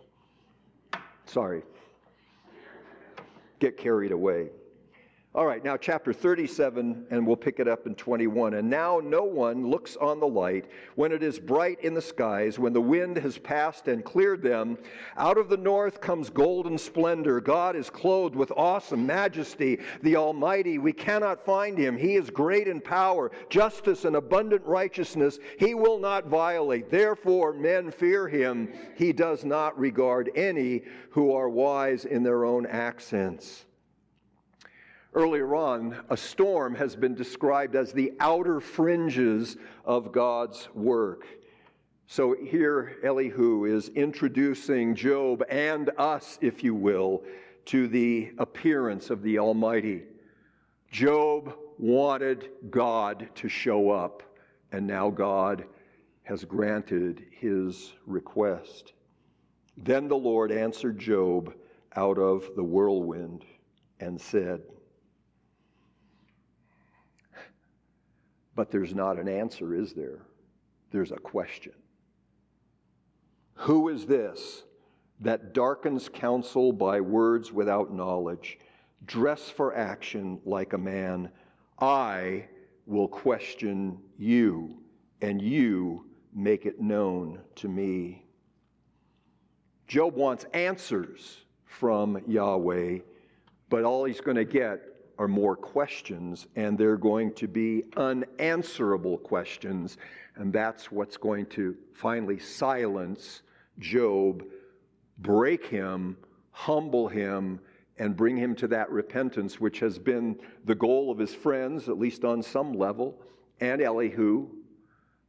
Sorry. 1.26 1.62
Get 3.60 3.78
carried 3.78 4.12
away. 4.12 4.50
All 5.38 5.46
right, 5.46 5.64
now 5.64 5.78
chapter 5.78 6.14
37, 6.14 7.06
and 7.12 7.28
we'll 7.28 7.36
pick 7.36 7.60
it 7.60 7.68
up 7.68 7.86
in 7.86 7.94
21. 7.94 8.56
And 8.56 8.68
now 8.68 9.00
no 9.04 9.24
one 9.24 9.70
looks 9.70 9.96
on 9.96 10.20
the 10.20 10.26
light 10.26 10.66
when 10.96 11.12
it 11.12 11.22
is 11.22 11.38
bright 11.38 11.80
in 11.82 11.94
the 11.94 12.02
skies, 12.02 12.58
when 12.58 12.74
the 12.74 12.82
wind 12.82 13.18
has 13.18 13.38
passed 13.38 13.88
and 13.88 14.04
cleared 14.04 14.42
them. 14.42 14.80
Out 15.16 15.38
of 15.38 15.48
the 15.48 15.56
north 15.56 16.02
comes 16.02 16.32
golden 16.32 16.76
splendor. 16.76 17.40
God 17.40 17.76
is 17.76 17.88
clothed 17.88 18.36
with 18.36 18.52
awesome 18.58 19.06
majesty, 19.06 19.78
the 20.02 20.16
Almighty. 20.16 20.80
We 20.80 20.92
cannot 20.92 21.46
find 21.46 21.78
him. 21.78 21.98
He 21.98 22.16
is 22.16 22.32
great 22.32 22.68
in 22.68 22.82
power, 22.82 23.30
justice, 23.48 24.06
and 24.06 24.16
abundant 24.16 24.66
righteousness. 24.66 25.38
He 25.60 25.76
will 25.76 26.00
not 26.00 26.26
violate. 26.26 26.90
Therefore, 26.90 27.54
men 27.54 27.92
fear 27.92 28.28
him. 28.28 28.74
He 28.96 29.14
does 29.14 29.46
not 29.46 29.78
regard 29.78 30.32
any 30.36 30.82
who 31.12 31.32
are 31.32 31.48
wise 31.48 32.06
in 32.06 32.24
their 32.24 32.44
own 32.44 32.66
accents. 32.66 33.68
Earlier 35.18 35.56
on, 35.56 35.98
a 36.12 36.16
storm 36.16 36.76
has 36.76 36.96
been 36.96 37.16
described 37.16 37.76
as 37.76 37.92
the 37.92 38.14
outer 38.20 38.60
fringes 38.60 39.58
of 39.84 40.12
God's 40.12 40.70
work. 40.76 41.26
So 42.06 42.36
here, 42.40 42.98
Elihu 43.04 43.66
is 43.66 43.90
introducing 43.90 44.94
Job 44.94 45.44
and 45.50 45.90
us, 45.98 46.38
if 46.40 46.64
you 46.64 46.76
will, 46.76 47.24
to 47.66 47.88
the 47.88 48.32
appearance 48.38 49.10
of 49.10 49.24
the 49.24 49.40
Almighty. 49.40 50.04
Job 50.92 51.52
wanted 51.80 52.50
God 52.70 53.28
to 53.34 53.50
show 53.50 53.90
up, 53.90 54.22
and 54.72 54.86
now 54.86 55.10
God 55.10 55.66
has 56.26 56.46
granted 56.46 57.26
his 57.32 57.94
request. 58.06 58.94
Then 59.78 60.08
the 60.08 60.16
Lord 60.16 60.52
answered 60.52 61.00
Job 61.00 61.56
out 61.96 62.20
of 62.20 62.52
the 62.56 62.64
whirlwind 62.64 63.46
and 64.00 64.22
said, 64.22 64.62
But 68.58 68.72
there's 68.72 68.96
not 68.96 69.20
an 69.20 69.30
answer, 69.30 69.76
is 69.76 69.94
there? 69.94 70.24
There's 70.90 71.12
a 71.12 71.18
question. 71.18 71.74
Who 73.54 73.90
is 73.90 74.08
this 74.08 74.64
that 75.20 75.54
darkens 75.54 76.10
counsel 76.10 76.74
by 76.74 77.00
words 77.00 77.54
without 77.54 77.94
knowledge? 77.94 78.58
Dress 79.06 79.48
for 79.48 79.76
action 79.76 80.42
like 80.44 80.74
a 80.74 80.78
man. 80.78 81.30
I 81.80 82.48
will 82.88 83.08
question 83.08 84.00
you, 84.18 84.82
and 85.22 85.40
you 85.40 86.08
make 86.34 86.66
it 86.66 86.82
known 86.82 87.42
to 87.58 87.70
me. 87.70 88.26
Job 89.86 90.16
wants 90.16 90.46
answers 90.56 91.46
from 91.64 92.20
Yahweh, 92.26 93.00
but 93.70 93.84
all 93.84 94.06
he's 94.06 94.20
going 94.20 94.38
to 94.38 94.46
get 94.46 94.82
are 95.20 95.28
more 95.28 95.56
questions, 95.56 96.48
and 96.56 96.78
they're 96.78 96.98
going 96.98 97.34
to 97.34 97.48
be 97.48 97.84
unanswerable 97.96 99.18
questions. 99.18 99.98
And 100.36 100.54
that's 100.54 100.92
what's 100.92 101.18
going 101.18 101.48
to 101.48 101.76
finally 101.94 102.40
silence 102.40 103.42
Job, 103.80 104.44
break 105.20 105.66
him, 105.66 106.18
humble 106.52 107.08
him, 107.08 107.60
and 108.00 108.16
bring 108.16 108.38
him 108.38 108.56
to 108.56 108.68
that 108.68 108.90
repentance, 108.92 109.60
which 109.60 109.80
has 109.80 109.98
been 109.98 110.40
the 110.66 110.76
goal 110.76 111.12
of 111.12 111.18
his 111.18 111.34
friends, 111.34 111.90
at 111.90 111.98
least 111.98 112.24
on 112.24 112.42
some 112.42 112.74
level, 112.74 113.20
and 113.60 113.82
Elihu. 113.82 114.48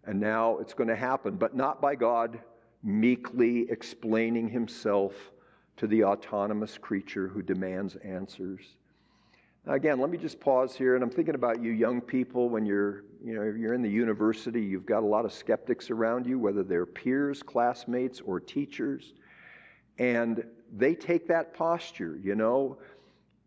And 0.04 0.20
now 0.20 0.58
it's 0.58 0.74
going 0.74 0.88
to 0.88 0.96
happen, 0.96 1.36
but 1.36 1.54
not 1.54 1.80
by 1.80 1.94
God 1.94 2.40
meekly 2.82 3.66
explaining 3.70 4.48
himself 4.48 5.14
to 5.76 5.86
the 5.86 6.04
autonomous 6.04 6.78
creature 6.78 7.28
who 7.28 7.42
demands 7.42 7.96
answers. 7.96 8.76
Again, 9.68 10.00
let 10.00 10.08
me 10.08 10.16
just 10.16 10.40
pause 10.40 10.74
here, 10.74 10.94
and 10.94 11.04
I'm 11.04 11.10
thinking 11.10 11.34
about 11.34 11.62
you 11.62 11.72
young 11.72 12.00
people 12.00 12.48
when 12.48 12.64
you're, 12.64 13.04
you 13.22 13.34
know, 13.34 13.42
you're 13.42 13.74
in 13.74 13.82
the 13.82 13.90
university, 13.90 14.62
you've 14.62 14.86
got 14.86 15.02
a 15.02 15.06
lot 15.06 15.26
of 15.26 15.32
skeptics 15.32 15.90
around 15.90 16.24
you, 16.24 16.38
whether 16.38 16.62
they're 16.62 16.86
peers, 16.86 17.42
classmates, 17.42 18.22
or 18.22 18.40
teachers, 18.40 19.12
and 19.98 20.42
they 20.74 20.94
take 20.94 21.28
that 21.28 21.52
posture, 21.52 22.18
you 22.22 22.34
know. 22.34 22.78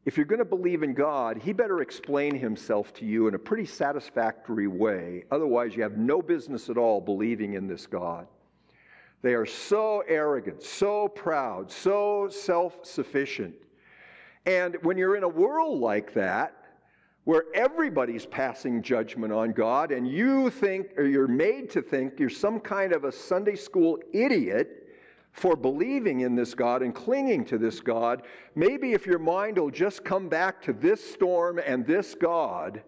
If 0.05 0.15
you're 0.15 0.27
going 0.27 0.37
to 0.37 0.45
believe 0.45 0.83
in 0.83 0.93
God, 0.93 1.37
He 1.37 1.53
better 1.53 1.81
explain 1.81 2.35
Himself 2.35 2.93
to 2.95 3.05
you 3.05 3.27
in 3.27 3.33
a 3.33 3.39
pretty 3.39 3.65
satisfactory 3.65 4.67
way. 4.67 5.23
Otherwise, 5.31 5.75
you 5.75 5.81
have 5.81 5.97
no 5.97 6.21
business 6.21 6.69
at 6.69 6.77
all 6.77 7.01
believing 7.01 7.53
in 7.53 7.65
this 7.67 7.87
God. 7.87 8.27
They 9.23 9.33
are 9.33 9.47
so 9.47 10.03
arrogant, 10.07 10.61
so 10.61 11.07
proud, 11.07 11.71
so 11.71 12.27
self 12.29 12.85
sufficient 12.85 13.55
and 14.45 14.77
when 14.81 14.97
you're 14.97 15.15
in 15.15 15.23
a 15.23 15.29
world 15.29 15.79
like 15.79 16.13
that, 16.13 16.55
where 17.25 17.45
everybody's 17.53 18.25
passing 18.25 18.81
judgment 18.81 19.31
on 19.31 19.51
God, 19.51 19.91
and 19.91 20.07
you 20.07 20.49
think, 20.49 20.97
or 20.97 21.05
you're 21.05 21.27
made 21.27 21.69
to 21.71 21.81
think, 21.81 22.19
you're 22.19 22.29
some 22.29 22.59
kind 22.59 22.93
of 22.93 23.03
a 23.03 23.11
Sunday 23.11 23.55
school 23.55 23.99
idiot 24.11 24.87
for 25.31 25.55
believing 25.55 26.21
in 26.21 26.35
this 26.35 26.53
God 26.55 26.81
and 26.81 26.93
clinging 26.93 27.45
to 27.45 27.57
this 27.57 27.79
God, 27.79 28.23
maybe 28.55 28.93
if 28.93 29.05
your 29.05 29.19
mind 29.19 29.57
will 29.57 29.69
just 29.69 30.03
come 30.03 30.27
back 30.27 30.61
to 30.63 30.73
this 30.73 31.13
storm 31.13 31.59
and 31.65 31.85
this 31.85 32.15
God, 32.15 32.81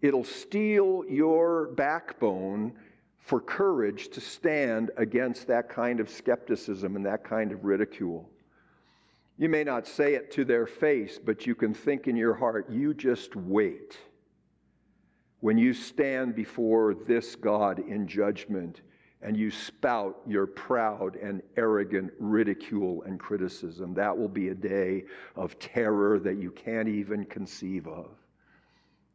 it'll 0.00 0.24
steel 0.24 1.04
your 1.08 1.68
backbone 1.68 2.72
for 3.18 3.40
courage 3.40 4.08
to 4.08 4.20
stand 4.20 4.90
against 4.96 5.46
that 5.46 5.68
kind 5.68 6.00
of 6.00 6.08
skepticism 6.08 6.96
and 6.96 7.04
that 7.04 7.22
kind 7.22 7.52
of 7.52 7.64
ridicule. 7.64 8.28
You 9.38 9.50
may 9.50 9.64
not 9.64 9.86
say 9.86 10.14
it 10.14 10.30
to 10.32 10.44
their 10.46 10.66
face, 10.66 11.18
but 11.22 11.46
you 11.46 11.54
can 11.54 11.74
think 11.74 12.08
in 12.08 12.16
your 12.16 12.34
heart, 12.34 12.70
you 12.70 12.94
just 12.94 13.36
wait. 13.36 13.98
When 15.40 15.58
you 15.58 15.74
stand 15.74 16.34
before 16.34 16.94
this 16.94 17.36
God 17.36 17.78
in 17.80 18.08
judgment 18.08 18.80
and 19.20 19.36
you 19.36 19.50
spout 19.50 20.16
your 20.26 20.46
proud 20.46 21.16
and 21.16 21.42
arrogant 21.58 22.12
ridicule 22.18 23.02
and 23.02 23.20
criticism, 23.20 23.92
that 23.94 24.16
will 24.16 24.28
be 24.28 24.48
a 24.48 24.54
day 24.54 25.04
of 25.34 25.58
terror 25.58 26.18
that 26.20 26.38
you 26.38 26.50
can't 26.50 26.88
even 26.88 27.26
conceive 27.26 27.86
of. 27.86 28.16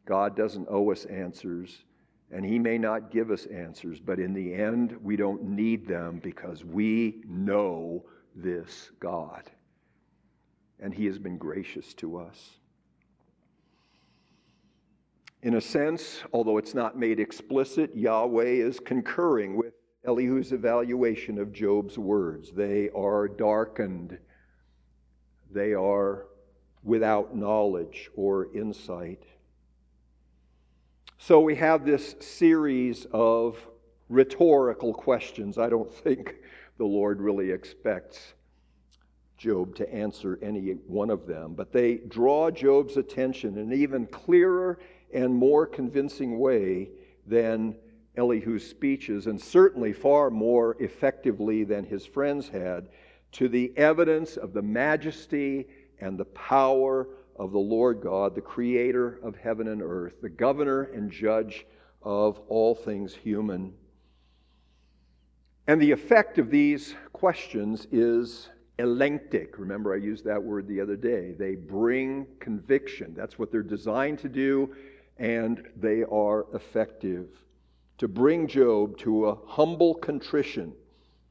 God 0.04 0.36
doesn't 0.36 0.68
owe 0.70 0.92
us 0.92 1.04
answers, 1.06 1.82
and 2.30 2.44
He 2.44 2.60
may 2.60 2.78
not 2.78 3.10
give 3.10 3.32
us 3.32 3.46
answers, 3.46 3.98
but 3.98 4.20
in 4.20 4.32
the 4.32 4.54
end, 4.54 4.96
we 5.02 5.16
don't 5.16 5.42
need 5.42 5.86
them 5.86 6.20
because 6.22 6.64
we 6.64 7.22
know 7.26 8.04
this 8.36 8.92
God 9.00 9.50
and 10.82 10.92
He 10.92 11.06
has 11.06 11.18
been 11.18 11.38
gracious 11.38 11.94
to 11.94 12.18
us. 12.18 12.58
In 15.42 15.54
a 15.54 15.60
sense, 15.60 16.22
although 16.32 16.58
it's 16.58 16.74
not 16.74 16.98
made 16.98 17.18
explicit, 17.18 17.96
Yahweh 17.96 18.44
is 18.44 18.78
concurring 18.78 19.56
with 19.56 19.74
Elihu's 20.04 20.52
evaluation 20.52 21.38
of 21.38 21.52
Job's 21.52 21.98
words. 21.98 22.52
They 22.52 22.90
are 22.90 23.28
darkened, 23.28 24.18
they 25.50 25.72
are 25.74 26.26
without 26.82 27.36
knowledge 27.36 28.10
or 28.14 28.54
insight. 28.54 29.22
So 31.18 31.40
we 31.40 31.54
have 31.54 31.84
this 31.84 32.16
series 32.18 33.06
of 33.12 33.56
rhetorical 34.08 34.92
questions. 34.92 35.58
I 35.58 35.68
don't 35.68 35.92
think 36.04 36.36
the 36.78 36.84
Lord 36.84 37.20
really 37.20 37.50
expects 37.50 38.34
Job 39.36 39.74
to 39.76 39.92
answer 39.92 40.38
any 40.42 40.72
one 40.86 41.10
of 41.10 41.26
them, 41.26 41.54
but 41.54 41.72
they 41.72 41.96
draw 41.96 42.50
Job's 42.50 42.96
attention 42.96 43.58
in 43.58 43.72
an 43.72 43.72
even 43.72 44.06
clearer 44.06 44.78
and 45.12 45.34
more 45.34 45.66
convincing 45.66 46.38
way 46.38 46.90
than 47.26 47.76
Elihu's 48.16 48.68
speeches, 48.68 49.26
and 49.26 49.40
certainly 49.40 49.92
far 49.92 50.30
more 50.30 50.76
effectively 50.80 51.64
than 51.64 51.84
his 51.84 52.04
friends 52.04 52.48
had, 52.48 52.88
to 53.32 53.48
the 53.48 53.72
evidence 53.76 54.36
of 54.36 54.52
the 54.52 54.62
majesty 54.62 55.66
and 56.00 56.18
the 56.18 56.26
power 56.26 57.08
of 57.36 57.52
the 57.52 57.58
Lord 57.58 58.00
God, 58.00 58.34
the 58.34 58.40
creator 58.40 59.18
of 59.22 59.36
heaven 59.36 59.68
and 59.68 59.82
earth, 59.82 60.20
the 60.20 60.28
governor 60.28 60.82
and 60.82 61.10
judge 61.10 61.66
of 62.02 62.38
all 62.48 62.74
things 62.74 63.14
human. 63.14 63.72
And 65.66 65.80
the 65.80 65.92
effect 65.92 66.38
of 66.38 66.50
these 66.50 66.94
questions 67.12 67.86
is 67.90 68.50
elenctic. 68.82 69.58
Remember, 69.58 69.94
I 69.94 69.98
used 69.98 70.24
that 70.24 70.42
word 70.42 70.66
the 70.66 70.80
other 70.80 70.96
day. 70.96 71.32
They 71.32 71.54
bring 71.54 72.26
conviction. 72.40 73.14
That's 73.16 73.38
what 73.38 73.52
they're 73.52 73.62
designed 73.62 74.18
to 74.20 74.28
do, 74.28 74.74
and 75.18 75.62
they 75.76 76.02
are 76.02 76.46
effective. 76.52 77.28
To 77.98 78.08
bring 78.08 78.48
Job 78.48 78.98
to 78.98 79.28
a 79.28 79.38
humble 79.46 79.94
contrition 79.94 80.72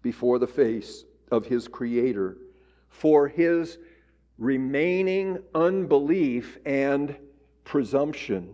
before 0.01 0.39
the 0.39 0.47
face 0.47 1.03
of 1.29 1.45
his 1.45 1.67
Creator 1.67 2.37
for 2.87 3.27
his 3.27 3.77
remaining 4.37 5.39
unbelief 5.53 6.57
and 6.65 7.15
presumption. 7.63 8.53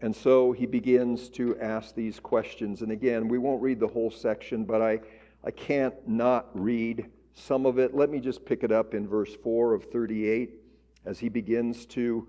And 0.00 0.14
so 0.14 0.52
he 0.52 0.66
begins 0.66 1.28
to 1.30 1.58
ask 1.58 1.94
these 1.94 2.20
questions. 2.20 2.82
And 2.82 2.92
again, 2.92 3.28
we 3.28 3.38
won't 3.38 3.62
read 3.62 3.80
the 3.80 3.88
whole 3.88 4.10
section, 4.10 4.64
but 4.64 4.80
I, 4.80 5.00
I 5.44 5.50
can't 5.50 5.94
not 6.08 6.48
read 6.54 7.10
some 7.36 7.66
of 7.66 7.78
it. 7.78 7.94
Let 7.94 8.10
me 8.10 8.18
just 8.18 8.44
pick 8.44 8.64
it 8.64 8.72
up 8.72 8.94
in 8.94 9.06
verse 9.06 9.34
4 9.34 9.74
of 9.74 9.84
38 9.84 10.50
as 11.04 11.18
he 11.18 11.28
begins 11.28 11.86
to 11.86 12.26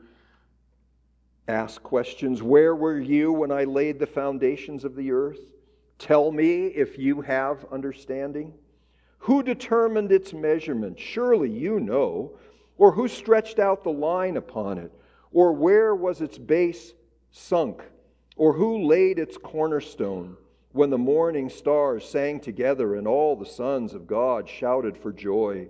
ask 1.48 1.82
questions. 1.82 2.44
Where 2.44 2.76
were 2.76 3.00
you 3.00 3.32
when 3.32 3.52
I 3.52 3.64
laid 3.64 4.00
the 4.00 4.06
foundations 4.06 4.84
of 4.84 4.96
the 4.96 5.12
earth? 5.12 5.54
Tell 5.98 6.32
me 6.32 6.68
if 6.68 7.00
you 7.00 7.22
have 7.22 7.66
understanding. 7.72 8.54
Who 9.20 9.42
determined 9.42 10.12
its 10.12 10.34
measurement? 10.34 11.00
Surely 11.00 11.50
you 11.50 11.80
know. 11.80 12.38
Or 12.78 12.92
who 12.92 13.08
stretched 13.08 13.60
out 13.60 13.84
the 13.84 13.90
line 13.90 14.38
upon 14.38 14.78
it? 14.78 14.92
Or 15.32 15.54
where 15.54 15.96
was 15.96 16.22
its 16.22 16.38
base 16.38 16.94
sunk? 17.32 17.82
Or 18.36 18.54
who 18.54 18.86
laid 18.86 19.18
its 19.18 19.38
cornerstone? 19.38 20.38
When 20.78 20.92
the 20.92 20.98
morning 20.98 21.50
stars 21.50 22.08
sang 22.08 22.40
together 22.40 22.96
and 22.96 23.08
all 23.08 23.36
the 23.36 23.46
sons 23.46 23.94
of 23.94 24.06
God 24.06 24.48
shouted 24.48 24.96
for 24.96 25.12
joy? 25.12 25.68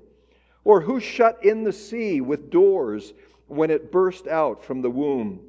Or 0.65 0.81
who 0.81 0.99
shut 0.99 1.43
in 1.45 1.63
the 1.63 1.71
sea 1.71 2.19
with 2.19 2.49
doors 2.49 3.13
when 3.47 3.71
it 3.71 3.91
burst 3.91 4.27
out 4.27 4.61
from 4.61 4.81
the 4.81 4.89
womb, 4.89 5.39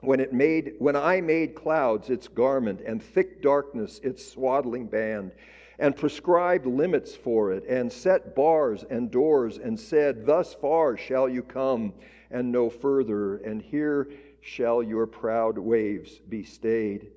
when 0.00 0.20
it 0.20 0.32
made 0.32 0.74
when 0.78 0.94
I 0.94 1.20
made 1.22 1.54
clouds 1.54 2.10
its 2.10 2.28
garment 2.28 2.82
and 2.86 3.02
thick 3.02 3.42
darkness 3.42 3.98
its 4.02 4.24
swaddling 4.24 4.86
band 4.86 5.32
and 5.78 5.96
prescribed 5.96 6.66
limits 6.66 7.16
for 7.16 7.52
it 7.52 7.64
and 7.68 7.90
set 7.90 8.36
bars 8.36 8.84
and 8.90 9.10
doors 9.10 9.58
and 9.58 9.78
said 9.78 10.26
thus 10.26 10.54
far 10.54 10.96
shall 10.96 11.28
you 11.28 11.42
come 11.42 11.92
and 12.30 12.52
no 12.52 12.68
further 12.70 13.38
and 13.38 13.62
here 13.62 14.08
shall 14.40 14.82
your 14.82 15.06
proud 15.06 15.58
waves 15.58 16.20
be 16.28 16.44
stayed 16.44 17.08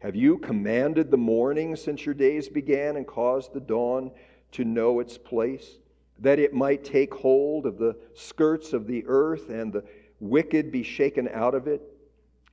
have 0.00 0.16
you 0.16 0.38
commanded 0.38 1.10
the 1.10 1.16
morning 1.16 1.76
since 1.76 2.04
your 2.06 2.14
days 2.14 2.48
began 2.48 2.96
and 2.96 3.06
caused 3.06 3.52
the 3.52 3.60
dawn 3.60 4.10
to 4.52 4.64
know 4.64 5.00
its 5.00 5.18
place 5.18 5.78
that 6.20 6.38
it 6.38 6.52
might 6.52 6.84
take 6.84 7.14
hold 7.14 7.66
of 7.66 7.78
the 7.78 7.96
skirts 8.14 8.72
of 8.72 8.86
the 8.86 9.04
earth 9.06 9.50
and 9.50 9.72
the 9.72 9.84
wicked 10.20 10.72
be 10.72 10.82
shaken 10.82 11.28
out 11.32 11.54
of 11.54 11.66
it 11.66 11.82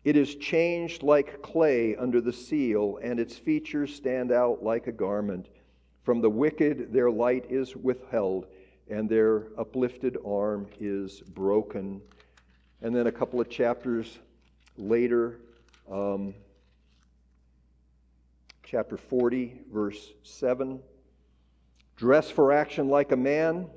it 0.06 0.16
is 0.16 0.36
changed 0.36 1.02
like 1.02 1.42
clay 1.42 1.96
under 1.96 2.22
the 2.22 2.32
seal, 2.32 3.00
and 3.02 3.20
its 3.20 3.36
features 3.36 3.94
stand 3.94 4.32
out 4.32 4.64
like 4.64 4.86
a 4.86 4.92
garment. 4.92 5.48
From 6.04 6.22
the 6.22 6.30
wicked 6.30 6.94
their 6.94 7.10
light 7.10 7.46
is 7.50 7.76
withheld, 7.76 8.46
and 8.88 9.10
their 9.10 9.48
uplifted 9.58 10.16
arm 10.24 10.68
is 10.80 11.22
broken. 11.22 12.02
And 12.84 12.96
then 12.96 13.08
a 13.08 13.12
couple 13.12 13.42
of 13.42 13.50
chapters 13.50 14.20
later, 14.78 15.40
um, 15.92 16.36
chapter 18.66 18.98
40, 18.98 19.62
verse 19.72 20.14
7 20.24 20.80
Dress 21.96 22.30
for 22.30 22.52
action 22.52 22.90
like 22.90 23.12
a 23.12 23.18
man 23.18 23.68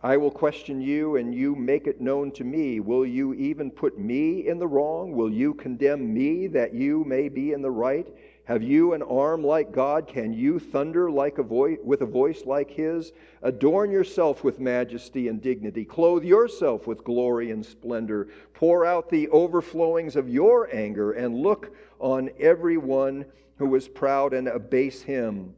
I 0.00 0.16
will 0.16 0.30
question 0.30 0.80
you, 0.80 1.16
and 1.16 1.34
you 1.34 1.56
make 1.56 1.88
it 1.88 2.00
known 2.00 2.30
to 2.32 2.44
me. 2.44 2.78
Will 2.78 3.04
you 3.04 3.34
even 3.34 3.68
put 3.68 3.98
me 3.98 4.46
in 4.46 4.60
the 4.60 4.66
wrong? 4.66 5.10
Will 5.10 5.30
you 5.30 5.54
condemn 5.54 6.14
me 6.14 6.46
that 6.48 6.72
you 6.72 7.02
may 7.04 7.28
be 7.28 7.52
in 7.52 7.62
the 7.62 7.70
right? 7.70 8.06
Have 8.48 8.62
you 8.62 8.94
an 8.94 9.02
arm 9.02 9.44
like 9.44 9.72
God? 9.72 10.08
Can 10.08 10.32
you 10.32 10.58
thunder 10.58 11.10
like 11.10 11.36
a 11.36 11.42
voice, 11.42 11.76
with 11.84 12.00
a 12.00 12.06
voice 12.06 12.46
like 12.46 12.70
his? 12.70 13.12
Adorn 13.42 13.90
yourself 13.90 14.42
with 14.42 14.58
majesty 14.58 15.28
and 15.28 15.42
dignity. 15.42 15.84
Clothe 15.84 16.24
yourself 16.24 16.86
with 16.86 17.04
glory 17.04 17.50
and 17.50 17.62
splendor. 17.62 18.28
Pour 18.54 18.86
out 18.86 19.10
the 19.10 19.28
overflowings 19.28 20.16
of 20.16 20.30
your 20.30 20.74
anger 20.74 21.12
and 21.12 21.36
look 21.36 21.76
on 21.98 22.30
everyone 22.40 23.26
who 23.58 23.74
is 23.74 23.86
proud 23.86 24.32
and 24.32 24.48
abase 24.48 25.02
him. 25.02 25.54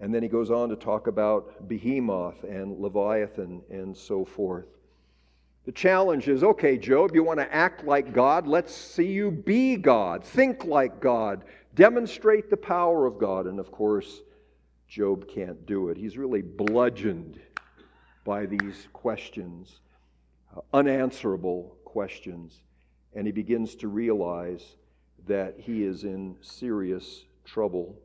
And 0.00 0.12
then 0.12 0.24
he 0.24 0.28
goes 0.28 0.50
on 0.50 0.68
to 0.70 0.74
talk 0.74 1.06
about 1.06 1.68
Behemoth 1.68 2.42
and 2.42 2.76
Leviathan 2.80 3.62
and 3.70 3.96
so 3.96 4.24
forth. 4.24 4.66
The 5.64 5.72
challenge 5.72 6.28
is 6.28 6.42
okay, 6.42 6.76
Job, 6.76 7.14
you 7.14 7.22
want 7.22 7.38
to 7.38 7.54
act 7.54 7.84
like 7.84 8.12
God? 8.12 8.48
Let's 8.48 8.74
see 8.74 9.06
you 9.06 9.30
be 9.30 9.76
God. 9.76 10.24
Think 10.24 10.64
like 10.64 11.00
God. 11.00 11.44
Demonstrate 11.76 12.50
the 12.50 12.56
power 12.56 13.06
of 13.06 13.18
God. 13.18 13.46
And 13.46 13.60
of 13.60 13.70
course, 13.70 14.22
Job 14.88 15.28
can't 15.28 15.64
do 15.64 15.88
it. 15.88 15.96
He's 15.96 16.18
really 16.18 16.42
bludgeoned 16.42 17.40
by 18.24 18.46
these 18.46 18.88
questions, 18.92 19.80
uh, 20.56 20.60
unanswerable 20.72 21.76
questions. 21.84 22.60
And 23.14 23.26
he 23.26 23.32
begins 23.32 23.76
to 23.76 23.88
realize 23.88 24.76
that 25.26 25.54
he 25.58 25.84
is 25.84 26.02
in 26.02 26.36
serious 26.40 27.24
trouble. 27.44 27.96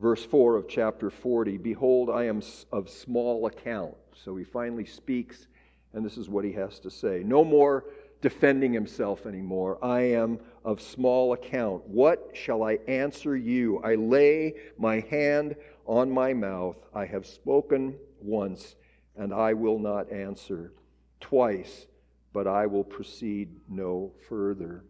Verse 0.00 0.24
4 0.24 0.56
of 0.56 0.66
chapter 0.66 1.10
40 1.10 1.58
Behold, 1.58 2.08
I 2.08 2.24
am 2.24 2.42
of 2.72 2.88
small 2.88 3.46
account. 3.46 3.94
So 4.14 4.34
he 4.36 4.44
finally 4.44 4.86
speaks, 4.86 5.46
and 5.94 6.04
this 6.04 6.18
is 6.18 6.28
what 6.28 6.44
he 6.44 6.52
has 6.52 6.78
to 6.80 6.90
say. 6.90 7.22
No 7.24 7.44
more 7.44 7.84
defending 8.20 8.72
himself 8.72 9.26
anymore. 9.26 9.78
I 9.84 10.00
am 10.00 10.38
of 10.64 10.80
small 10.80 11.34
account. 11.34 11.86
What 11.86 12.30
shall 12.32 12.62
I 12.62 12.78
answer 12.88 13.36
you? 13.36 13.80
I 13.84 13.94
lay 13.94 14.54
my 14.78 15.00
hand 15.10 15.56
on 15.86 16.10
my 16.10 16.32
mouth. 16.32 16.76
I 16.94 17.04
have 17.06 17.26
spoken 17.26 17.96
once, 18.20 18.76
and 19.16 19.32
I 19.32 19.52
will 19.52 19.78
not 19.78 20.10
answer. 20.10 20.72
Twice, 21.20 21.86
but 22.32 22.46
I 22.46 22.66
will 22.66 22.84
proceed 22.84 23.50
no 23.68 24.12
further. 24.28 24.84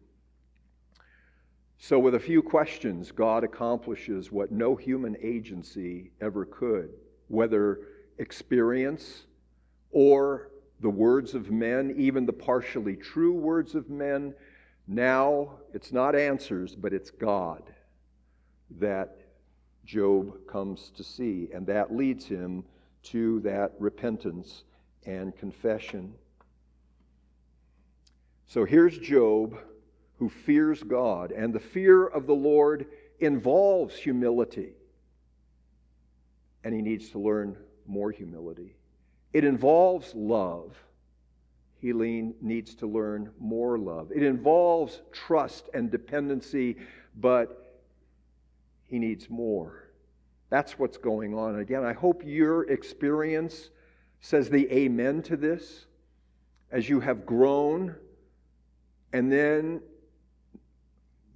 So, 1.77 1.99
with 1.99 2.15
a 2.15 2.21
few 2.21 2.41
questions, 2.41 3.11
God 3.13 3.45
accomplishes 3.45 4.33
what 4.33 4.51
no 4.53 4.75
human 4.75 5.17
agency 5.21 6.13
ever 6.21 6.47
could, 6.47 6.91
whether 7.29 7.81
experience 8.19 9.25
or 9.91 10.51
the 10.81 10.91
words 10.91 11.35
of 11.35 11.51
men, 11.51 11.95
even 11.97 12.27
the 12.27 12.33
partially 12.33 12.97
true 12.97 13.33
words 13.33 13.75
of 13.75 13.89
men. 13.89 14.35
Now, 14.87 15.53
it's 15.73 15.93
not 15.93 16.15
answers, 16.15 16.75
but 16.75 16.93
it's 16.93 17.11
God 17.11 17.63
that 18.79 19.19
Job 19.85 20.47
comes 20.47 20.91
to 20.97 21.05
see, 21.05 21.49
and 21.55 21.67
that 21.67 21.95
leads 21.95 22.27
him 22.27 22.65
to 23.05 23.41
that 23.41 23.73
repentance 23.79 24.65
and 25.07 25.37
confession. 25.37 26.15
So 28.47 28.65
here's 28.65 28.99
Job 28.99 29.59
who 30.19 30.29
fears 30.29 30.83
God. 30.83 31.33
And 31.33 31.53
the 31.53 31.61
fear 31.61 32.07
of 32.07 32.27
the 32.27 32.35
Lord 32.35 32.87
involves 33.21 33.97
humility. 33.97 34.73
And 36.63 36.75
he 36.75 36.81
needs 36.81 37.11
to 37.11 37.19
learn 37.19 37.57
more 37.87 38.11
humility. 38.11 38.77
It 39.35 39.45
involves 39.45 40.15
love. 40.15 40.75
He 41.79 41.93
needs 41.93 42.75
to 42.77 42.87
learn 42.87 43.31
more 43.39 43.77
love. 43.77 44.11
It 44.11 44.23
involves 44.23 45.03
trust 45.13 45.69
and 45.75 45.91
dependency, 45.91 46.77
but 47.15 47.83
he 48.85 48.99
needs 48.99 49.29
more. 49.29 49.91
That's 50.49 50.79
what's 50.79 50.97
going 50.97 51.35
on. 51.35 51.59
Again, 51.59 51.85
I 51.85 51.93
hope 51.93 52.23
your 52.25 52.71
experience 52.71 53.69
says 54.23 54.49
the 54.49 54.73
amen 54.73 55.21
to 55.25 55.37
this 55.37 55.85
as 56.71 56.89
you 56.89 57.01
have 57.01 57.27
grown 57.27 57.95
and 59.13 59.31
then 59.31 59.83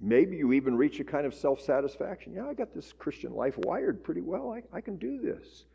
Maybe 0.01 0.37
you 0.37 0.53
even 0.53 0.77
reach 0.77 0.99
a 0.99 1.03
kind 1.03 1.25
of 1.25 1.33
self 1.33 1.59
satisfaction. 1.59 2.33
Yeah, 2.33 2.47
I 2.47 2.53
got 2.53 2.73
this 2.73 2.93
Christian 2.93 3.33
life 3.33 3.57
wired 3.57 4.03
pretty 4.03 4.21
well. 4.21 4.51
I, 4.51 4.77
I 4.77 4.81
can 4.81 4.95
do 4.95 5.19
this. 5.19 5.65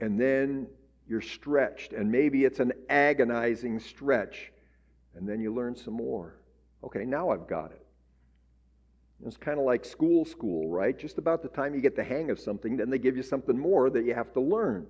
And 0.00 0.18
then 0.18 0.66
you're 1.10 1.20
stretched, 1.20 1.92
and 1.92 2.10
maybe 2.10 2.44
it's 2.44 2.60
an 2.60 2.72
agonizing 2.88 3.80
stretch. 3.80 4.52
And 5.16 5.28
then 5.28 5.40
you 5.40 5.52
learn 5.52 5.74
some 5.74 5.94
more. 5.94 6.36
Okay, 6.84 7.04
now 7.04 7.30
I've 7.30 7.48
got 7.48 7.72
it. 7.72 7.84
It's 9.26 9.36
kind 9.36 9.58
of 9.58 9.64
like 9.64 9.84
school, 9.84 10.24
school, 10.24 10.68
right? 10.68 10.96
Just 10.96 11.18
about 11.18 11.42
the 11.42 11.48
time 11.48 11.74
you 11.74 11.80
get 11.80 11.96
the 11.96 12.04
hang 12.04 12.30
of 12.30 12.38
something, 12.38 12.76
then 12.76 12.88
they 12.88 12.98
give 12.98 13.16
you 13.16 13.24
something 13.24 13.58
more 13.58 13.90
that 13.90 14.04
you 14.04 14.14
have 14.14 14.32
to 14.34 14.40
learn. 14.40 14.86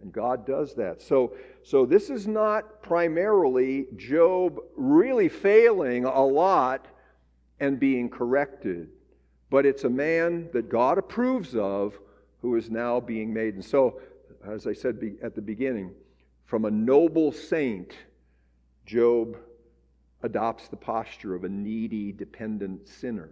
And 0.00 0.10
God 0.10 0.46
does 0.46 0.74
that. 0.76 1.02
So, 1.02 1.34
so 1.62 1.84
this 1.84 2.08
is 2.08 2.26
not 2.26 2.82
primarily 2.82 3.86
Job 3.96 4.58
really 4.76 5.28
failing 5.28 6.06
a 6.06 6.24
lot 6.24 6.86
and 7.60 7.78
being 7.78 8.08
corrected. 8.08 8.88
But 9.50 9.66
it's 9.66 9.84
a 9.84 9.90
man 9.90 10.48
that 10.54 10.70
God 10.70 10.96
approves 10.96 11.54
of 11.54 11.98
who 12.40 12.56
is 12.56 12.70
now 12.70 12.98
being 12.98 13.32
made. 13.34 13.54
And 13.54 13.64
so, 13.64 14.00
as 14.46 14.66
I 14.66 14.72
said 14.72 15.16
at 15.22 15.34
the 15.34 15.42
beginning, 15.42 15.92
from 16.44 16.64
a 16.64 16.70
noble 16.70 17.32
saint, 17.32 17.94
Job 18.86 19.36
adopts 20.22 20.68
the 20.68 20.76
posture 20.76 21.34
of 21.34 21.44
a 21.44 21.48
needy, 21.48 22.12
dependent 22.12 22.88
sinner. 22.88 23.30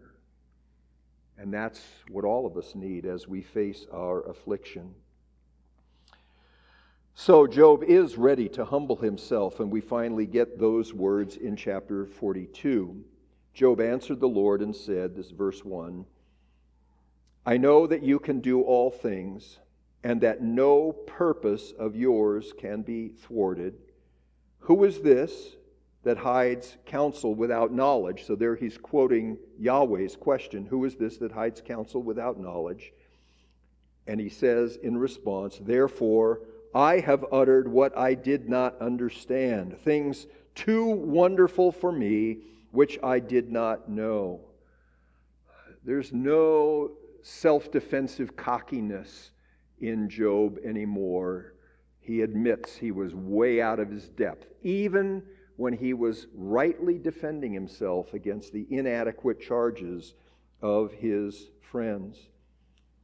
And 1.37 1.53
that's 1.53 1.81
what 2.11 2.25
all 2.25 2.47
of 2.47 2.57
us 2.57 2.75
need 2.75 3.07
as 3.07 3.29
we 3.29 3.43
face 3.43 3.87
our 3.93 4.29
affliction. 4.29 4.95
So, 7.15 7.47
Job 7.47 7.83
is 7.83 8.17
ready 8.17 8.49
to 8.51 8.65
humble 8.65 8.97
himself, 8.97 9.59
and 9.59 9.71
we 9.71 9.81
finally 9.81 10.27
get 10.27 10.59
those 10.59 10.95
words 10.95 11.37
in 11.37 11.57
chapter 11.57 12.07
42. 12.07 13.05
Job 13.53 13.81
answered 13.81 14.21
the 14.21 14.29
Lord 14.29 14.63
and 14.63 14.75
said, 14.75 15.17
This 15.17 15.31
verse 15.31 15.65
1 15.65 16.05
I 17.45 17.57
know 17.57 17.87
that 17.87 18.03
you 18.03 18.19
can 18.19 18.41
do 18.41 18.63
all 18.63 18.91
things, 18.91 19.59
and 20.05 20.21
that 20.21 20.43
no 20.43 20.93
purpose 20.93 21.73
of 21.79 21.97
yours 21.97 22.53
can 22.59 22.83
be 22.83 23.09
thwarted. 23.09 23.75
Who 24.61 24.85
is 24.85 25.01
this 25.01 25.57
that 26.05 26.19
hides 26.19 26.77
counsel 26.87 27.35
without 27.35 27.73
knowledge? 27.73 28.25
So 28.25 28.37
there 28.37 28.55
he's 28.55 28.79
quoting 28.79 29.39
Yahweh's 29.59 30.17
question 30.17 30.67
Who 30.67 30.85
is 30.85 30.95
this 30.95 31.19
that 31.19 31.33
hides 31.33 31.61
counsel 31.61 32.03
without 32.03 32.39
knowledge? 32.39 32.93
And 34.07 34.19
he 34.21 34.29
says 34.29 34.77
in 34.83 34.97
response, 34.97 35.59
Therefore, 35.61 36.41
I 36.75 37.01
have 37.01 37.25
uttered 37.33 37.69
what 37.69 37.97
I 37.97 38.15
did 38.15 38.49
not 38.49 38.81
understand, 38.81 39.79
things 39.81 40.27
too 40.55 40.87
wonderful 40.87 41.73
for 41.73 41.93
me 41.93 42.39
which 42.71 42.99
I 43.03 43.19
did 43.19 43.51
not 43.51 43.89
know. 43.89 44.41
There's 45.85 46.13
no 46.13 46.93
self 47.23 47.71
defensive 47.71 48.37
cockiness 48.37 49.31
in 49.81 50.09
Job 50.09 50.59
anymore. 50.65 51.55
he 52.01 52.23
admits 52.23 52.77
he 52.77 52.91
was 52.91 53.15
way 53.15 53.61
out 53.61 53.79
of 53.79 53.91
his 53.91 54.09
depth, 54.09 54.47
even 54.63 55.23
when 55.57 55.75
he 55.75 55.93
was 55.93 56.27
rightly 56.35 56.99
defending 56.99 57.53
himself 57.53 58.15
against 58.15 58.53
the 58.53 58.67
inadequate 58.71 59.41
charges 59.41 60.15
of 60.63 60.91
his 60.93 61.51
friends. 61.61 62.29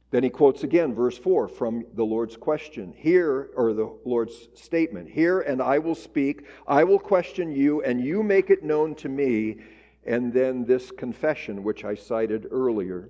Then 0.09 0.23
he 0.23 0.29
quotes 0.29 0.63
again 0.63 0.95
verse 0.95 1.17
4 1.17 1.47
from 1.47 1.85
the 1.93 2.05
Lord's 2.05 2.37
question. 2.37 2.93
Hear, 2.95 3.49
or 3.55 3.73
the 3.73 3.93
Lord's 4.05 4.47
statement, 4.55 5.09
Hear 5.09 5.41
and 5.41 5.61
I 5.61 5.77
will 5.77 5.95
speak, 5.95 6.45
I 6.67 6.83
will 6.83 6.99
question 6.99 7.51
you, 7.51 7.83
and 7.83 8.01
you 8.01 8.23
make 8.23 8.49
it 8.49 8.63
known 8.63 8.95
to 8.95 9.09
me. 9.09 9.57
And 10.05 10.31
then 10.31 10.65
this 10.65 10.91
confession, 10.91 11.63
which 11.63 11.83
I 11.83 11.95
cited 11.95 12.47
earlier 12.49 13.09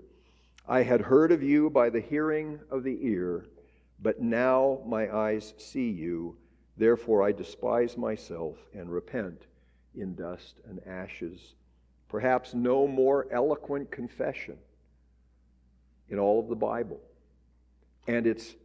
I 0.67 0.81
had 0.81 1.01
heard 1.01 1.31
of 1.31 1.43
you 1.43 1.69
by 1.69 1.91
the 1.91 1.99
hearing 1.99 2.59
of 2.71 2.83
the 2.83 2.97
ear, 3.01 3.45
but 4.01 4.21
now 4.21 4.81
my 4.85 5.13
eyes 5.15 5.53
see 5.57 5.89
you. 5.89 6.35
Therefore 6.77 7.23
I 7.23 7.31
despise 7.31 7.97
myself 7.97 8.57
and 8.73 8.91
repent 8.91 9.47
in 9.95 10.15
dust 10.15 10.59
and 10.67 10.79
ashes. 10.85 11.55
Perhaps 12.09 12.53
no 12.53 12.87
more 12.87 13.27
eloquent 13.31 13.91
confession 13.91 14.57
in 16.09 16.19
all 16.19 16.39
of 16.39 16.49
the 16.49 16.55
Bible. 16.55 16.99
And 18.07 18.27
it's 18.27 18.55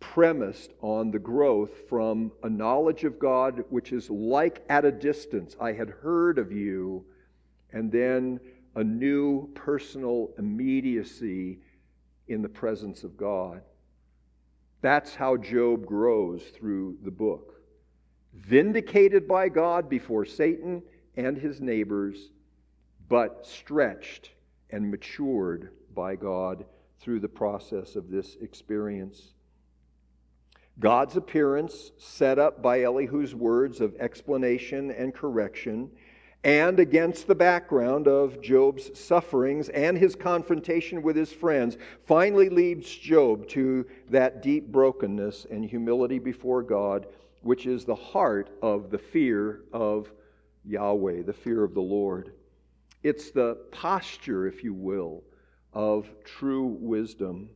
premised 0.00 0.72
on 0.82 1.10
the 1.10 1.18
growth 1.18 1.88
from 1.88 2.32
a 2.42 2.50
knowledge 2.50 3.04
of 3.04 3.18
God 3.18 3.64
which 3.70 3.92
is 3.92 4.10
like 4.10 4.64
at 4.68 4.84
a 4.84 4.92
distance. 4.92 5.56
I 5.60 5.72
had 5.72 5.88
heard 5.88 6.38
of 6.38 6.52
you, 6.52 7.04
and 7.72 7.90
then 7.90 8.40
a 8.74 8.84
new 8.84 9.48
personal 9.54 10.30
immediacy 10.38 11.60
in 12.28 12.42
the 12.42 12.48
presence 12.48 13.04
of 13.04 13.16
God. 13.16 13.62
That's 14.82 15.14
how 15.14 15.36
Job 15.36 15.86
grows 15.86 16.42
through 16.42 16.98
the 17.04 17.10
book. 17.10 17.54
Vindicated 18.34 19.28
by 19.28 19.48
God 19.48 19.88
before 19.88 20.24
Satan 20.24 20.82
and 21.16 21.38
his 21.38 21.60
neighbors, 21.60 22.30
but 23.08 23.46
stretched 23.46 24.30
and 24.70 24.90
matured 24.90 25.70
by 25.94 26.16
God 26.16 26.64
through 26.98 27.20
the 27.20 27.28
process 27.28 27.94
of 27.94 28.10
this 28.10 28.36
experience. 28.40 29.34
God's 30.80 31.16
appearance, 31.16 31.92
set 31.98 32.38
up 32.38 32.62
by 32.62 32.78
Elihu's 32.78 33.34
words 33.34 33.80
of 33.80 33.94
explanation 33.96 34.90
and 34.90 35.14
correction, 35.14 35.90
and 36.44 36.80
against 36.80 37.28
the 37.28 37.34
background 37.34 38.08
of 38.08 38.40
Job's 38.40 38.98
sufferings 38.98 39.68
and 39.68 39.96
his 39.96 40.16
confrontation 40.16 41.02
with 41.02 41.14
his 41.14 41.32
friends, 41.32 41.76
finally 42.04 42.48
leads 42.48 42.88
Job 42.88 43.46
to 43.48 43.86
that 44.10 44.42
deep 44.42 44.66
brokenness 44.72 45.46
and 45.50 45.64
humility 45.64 46.18
before 46.18 46.62
God, 46.62 47.06
which 47.42 47.66
is 47.66 47.84
the 47.84 47.94
heart 47.94 48.50
of 48.60 48.90
the 48.90 48.98
fear 48.98 49.62
of 49.72 50.10
Yahweh, 50.64 51.22
the 51.22 51.32
fear 51.32 51.62
of 51.62 51.74
the 51.74 51.80
Lord. 51.80 52.32
It's 53.04 53.30
the 53.30 53.58
posture, 53.70 54.46
if 54.46 54.64
you 54.64 54.74
will, 54.74 55.22
of 55.72 56.08
true 56.24 56.76
wisdom. 56.80 57.50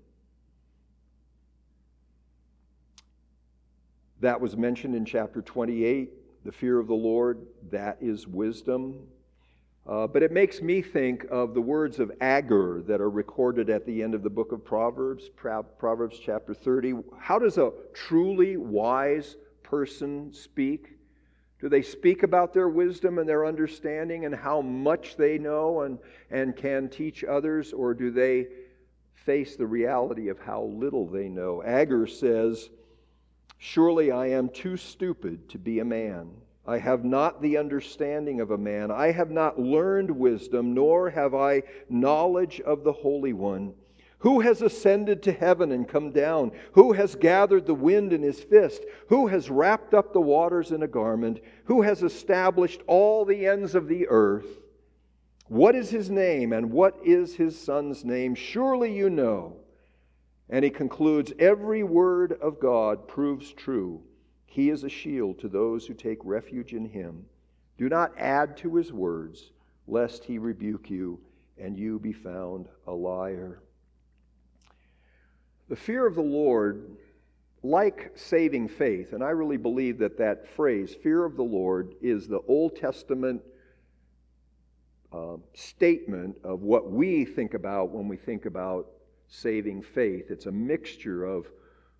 That 4.20 4.40
was 4.40 4.56
mentioned 4.56 4.94
in 4.94 5.04
chapter 5.04 5.42
28. 5.42 6.10
The 6.46 6.52
fear 6.52 6.78
of 6.78 6.86
the 6.86 6.94
Lord, 6.94 7.44
that 7.72 7.98
is 8.00 8.28
wisdom. 8.28 9.08
Uh, 9.84 10.06
but 10.06 10.22
it 10.22 10.30
makes 10.30 10.62
me 10.62 10.80
think 10.80 11.26
of 11.28 11.54
the 11.54 11.60
words 11.60 11.98
of 11.98 12.12
Agur 12.20 12.82
that 12.86 13.00
are 13.00 13.10
recorded 13.10 13.68
at 13.68 13.84
the 13.84 14.00
end 14.00 14.14
of 14.14 14.22
the 14.22 14.30
book 14.30 14.52
of 14.52 14.64
Proverbs, 14.64 15.28
Proverbs 15.34 16.20
chapter 16.24 16.54
30. 16.54 17.02
How 17.18 17.40
does 17.40 17.58
a 17.58 17.72
truly 17.92 18.56
wise 18.56 19.34
person 19.64 20.32
speak? 20.32 20.90
Do 21.58 21.68
they 21.68 21.82
speak 21.82 22.22
about 22.22 22.54
their 22.54 22.68
wisdom 22.68 23.18
and 23.18 23.28
their 23.28 23.44
understanding 23.44 24.24
and 24.24 24.32
how 24.32 24.60
much 24.60 25.16
they 25.16 25.38
know 25.38 25.80
and, 25.80 25.98
and 26.30 26.54
can 26.54 26.88
teach 26.88 27.24
others, 27.24 27.72
or 27.72 27.92
do 27.92 28.12
they 28.12 28.46
face 29.14 29.56
the 29.56 29.66
reality 29.66 30.28
of 30.28 30.38
how 30.38 30.62
little 30.62 31.08
they 31.08 31.28
know? 31.28 31.64
Agur 31.64 32.06
says, 32.06 32.70
Surely 33.58 34.10
I 34.10 34.28
am 34.28 34.48
too 34.48 34.76
stupid 34.76 35.48
to 35.50 35.58
be 35.58 35.78
a 35.78 35.84
man. 35.84 36.30
I 36.66 36.78
have 36.78 37.04
not 37.04 37.40
the 37.40 37.56
understanding 37.56 38.40
of 38.40 38.50
a 38.50 38.58
man. 38.58 38.90
I 38.90 39.12
have 39.12 39.30
not 39.30 39.58
learned 39.58 40.10
wisdom, 40.10 40.74
nor 40.74 41.10
have 41.10 41.34
I 41.34 41.62
knowledge 41.88 42.60
of 42.60 42.82
the 42.82 42.92
Holy 42.92 43.32
One. 43.32 43.74
Who 44.20 44.40
has 44.40 44.62
ascended 44.62 45.22
to 45.22 45.32
heaven 45.32 45.70
and 45.70 45.86
come 45.86 46.10
down? 46.10 46.50
Who 46.72 46.92
has 46.94 47.14
gathered 47.14 47.66
the 47.66 47.74
wind 47.74 48.12
in 48.12 48.22
his 48.22 48.40
fist? 48.40 48.84
Who 49.08 49.28
has 49.28 49.50
wrapped 49.50 49.94
up 49.94 50.12
the 50.12 50.20
waters 50.20 50.72
in 50.72 50.82
a 50.82 50.88
garment? 50.88 51.40
Who 51.66 51.82
has 51.82 52.02
established 52.02 52.80
all 52.86 53.24
the 53.24 53.46
ends 53.46 53.74
of 53.74 53.88
the 53.88 54.08
earth? 54.08 54.62
What 55.48 55.76
is 55.76 55.90
his 55.90 56.10
name 56.10 56.52
and 56.52 56.72
what 56.72 56.98
is 57.04 57.36
his 57.36 57.60
son's 57.60 58.04
name? 58.04 58.34
Surely 58.34 58.92
you 58.92 59.10
know. 59.10 59.58
And 60.48 60.64
he 60.64 60.70
concludes 60.70 61.32
every 61.38 61.82
word 61.82 62.32
of 62.40 62.60
God 62.60 63.08
proves 63.08 63.52
true. 63.52 64.02
He 64.46 64.70
is 64.70 64.84
a 64.84 64.88
shield 64.88 65.38
to 65.40 65.48
those 65.48 65.86
who 65.86 65.94
take 65.94 66.18
refuge 66.22 66.72
in 66.72 66.88
him. 66.88 67.26
Do 67.78 67.88
not 67.88 68.12
add 68.16 68.56
to 68.58 68.76
his 68.76 68.92
words, 68.92 69.50
lest 69.86 70.24
he 70.24 70.38
rebuke 70.38 70.88
you 70.88 71.20
and 71.58 71.76
you 71.76 71.98
be 71.98 72.12
found 72.12 72.68
a 72.86 72.92
liar. 72.92 73.60
The 75.68 75.76
fear 75.76 76.06
of 76.06 76.14
the 76.14 76.22
Lord, 76.22 76.96
like 77.62 78.12
saving 78.14 78.68
faith, 78.68 79.12
and 79.12 79.22
I 79.22 79.30
really 79.30 79.56
believe 79.56 79.98
that 79.98 80.18
that 80.18 80.48
phrase, 80.54 80.94
fear 80.94 81.24
of 81.24 81.36
the 81.36 81.42
Lord, 81.42 81.94
is 82.00 82.28
the 82.28 82.40
Old 82.46 82.76
Testament 82.76 83.42
uh, 85.12 85.36
statement 85.54 86.36
of 86.44 86.62
what 86.62 86.90
we 86.90 87.24
think 87.24 87.54
about 87.54 87.90
when 87.90 88.06
we 88.06 88.16
think 88.16 88.46
about 88.46 88.86
saving 89.28 89.82
faith. 89.82 90.30
It's 90.30 90.46
a 90.46 90.52
mixture 90.52 91.24
of 91.24 91.46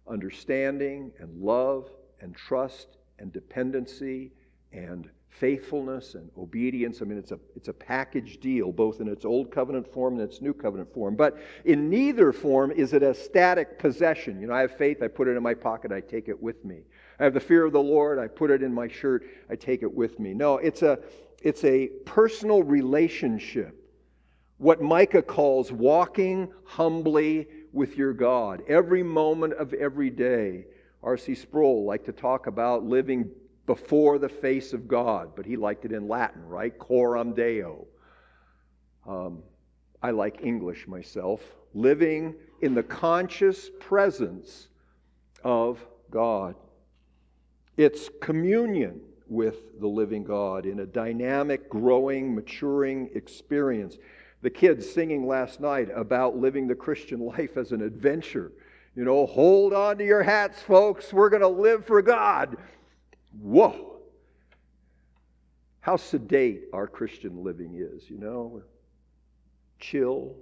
understanding 0.08 1.12
and 1.18 1.40
love 1.40 1.90
and 2.20 2.34
trust 2.34 2.98
and 3.18 3.32
dependency 3.32 4.32
and 4.72 5.08
faithfulness 5.28 6.14
and 6.14 6.30
obedience. 6.38 7.02
I 7.02 7.04
mean, 7.04 7.18
it's 7.18 7.32
a, 7.32 7.38
it's 7.54 7.68
a 7.68 7.72
package 7.72 8.40
deal, 8.40 8.72
both 8.72 9.00
in 9.00 9.08
its 9.08 9.24
old 9.24 9.50
covenant 9.50 9.86
form 9.92 10.14
and 10.14 10.22
its 10.22 10.40
new 10.40 10.54
covenant 10.54 10.92
form. 10.92 11.14
But 11.14 11.38
in 11.64 11.90
neither 11.90 12.32
form 12.32 12.70
is 12.70 12.94
it 12.94 13.02
a 13.02 13.12
static 13.12 13.78
possession. 13.78 14.40
You 14.40 14.46
know, 14.46 14.54
I 14.54 14.60
have 14.62 14.76
faith, 14.76 15.02
I 15.02 15.08
put 15.08 15.28
it 15.28 15.36
in 15.36 15.42
my 15.42 15.54
pocket, 15.54 15.92
I 15.92 16.00
take 16.00 16.28
it 16.28 16.42
with 16.42 16.64
me. 16.64 16.80
I 17.18 17.24
have 17.24 17.34
the 17.34 17.40
fear 17.40 17.64
of 17.64 17.72
the 17.72 17.82
Lord, 17.82 18.18
I 18.18 18.28
put 18.28 18.50
it 18.50 18.62
in 18.62 18.72
my 18.72 18.88
shirt, 18.88 19.26
I 19.50 19.56
take 19.56 19.82
it 19.82 19.92
with 19.92 20.18
me. 20.18 20.32
No, 20.32 20.56
it's 20.56 20.82
a, 20.82 20.98
it's 21.42 21.64
a 21.64 21.88
personal 22.04 22.62
relationship. 22.62 23.86
What 24.59 24.80
Micah 24.80 25.22
calls 25.22 25.70
walking 25.70 26.52
humbly 26.64 27.46
with 27.72 27.96
your 27.96 28.14
God 28.14 28.62
every 28.68 29.02
moment 29.02 29.52
of 29.54 29.74
every 29.74 30.11
day. 30.11 30.64
R.C. 31.02 31.34
Sproul 31.34 31.84
liked 31.84 32.07
to 32.07 32.12
talk 32.12 32.46
about 32.46 32.84
living 32.84 33.30
before 33.66 34.18
the 34.18 34.28
face 34.28 34.72
of 34.72 34.88
God, 34.88 35.32
but 35.36 35.44
he 35.44 35.57
liked 35.57 35.84
it 35.84 35.92
in 35.92 36.09
Latin, 36.09 36.46
right? 36.48 36.76
Coram 36.78 37.34
Deo. 37.34 37.86
Um, 39.07 39.42
I 40.02 40.11
like 40.11 40.42
English 40.42 40.86
myself. 40.88 41.42
Living 41.74 42.34
in 42.62 42.74
the 42.74 42.82
conscious 42.82 43.70
presence 43.78 44.68
of 45.44 45.84
God. 46.11 46.54
It's 47.76 48.09
communion 48.20 49.00
with 49.28 49.80
the 49.80 49.86
living 49.86 50.24
God 50.24 50.64
in 50.64 50.80
a 50.80 50.86
dynamic, 50.86 51.68
growing, 51.68 52.34
maturing 52.34 53.11
experience. 53.14 53.98
The 54.47 54.51
kids 54.51 54.88
singing 54.88 55.26
last 55.26 55.59
night 55.59 55.88
about 55.92 56.36
living 56.36 56.68
the 56.68 56.74
Christian 56.76 57.18
life 57.18 57.57
as 57.57 57.72
an 57.72 57.82
adventure. 57.82 58.53
You 58.94 59.05
know, 59.05 59.26
hold 59.26 59.72
on 59.72 59.99
to 59.99 60.05
your 60.05 60.22
hats, 60.22 60.62
folks. 60.62 61.12
We're 61.12 61.30
going 61.30 61.42
to 61.42 61.49
live 61.49 61.84
for 61.84 62.01
God. 62.01 62.57
Whoa! 63.40 64.03
How 65.80 65.97
sedate 65.97 66.66
our 66.72 66.86
Christian 66.86 67.42
living 67.42 67.74
is, 67.74 68.09
you 68.09 68.18
know? 68.18 68.62
Chill, 69.80 70.36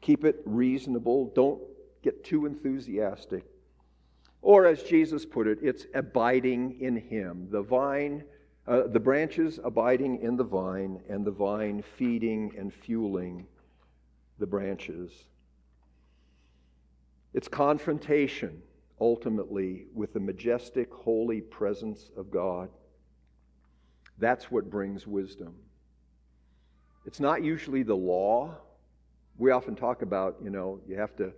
keep 0.00 0.24
it 0.24 0.42
reasonable, 0.44 1.30
don't 1.32 1.62
get 2.02 2.24
too 2.24 2.44
enthusiastic. 2.44 3.44
Or, 4.40 4.66
as 4.66 4.82
Jesus 4.82 5.24
put 5.24 5.46
it, 5.46 5.60
it's 5.62 5.86
abiding 5.94 6.80
in 6.80 6.96
Him. 6.96 7.46
The 7.52 7.62
vine, 7.62 8.24
uh, 8.66 8.86
the 8.86 9.00
branches 9.00 9.58
abiding 9.64 10.20
in 10.22 10.36
the 10.36 10.44
vine, 10.44 11.00
and 11.08 11.24
the 11.24 11.30
vine 11.30 11.82
feeding 11.96 12.52
and 12.56 12.72
fueling 12.72 13.46
the 14.38 14.46
branches. 14.46 15.10
It's 17.34 17.48
confrontation 17.48 18.62
ultimately 19.00 19.86
with 19.94 20.12
the 20.12 20.20
majestic, 20.20 20.92
holy 20.92 21.40
presence 21.40 22.10
of 22.16 22.30
God. 22.30 22.68
That's 24.18 24.50
what 24.50 24.70
brings 24.70 25.06
wisdom. 25.06 25.54
It's 27.04 27.18
not 27.18 27.42
usually 27.42 27.82
the 27.82 27.96
law. 27.96 28.54
We 29.38 29.50
often 29.50 29.74
talk 29.74 30.02
about, 30.02 30.36
you 30.42 30.50
know, 30.50 30.80
you 30.86 30.96
have 30.96 31.16
to 31.16 31.32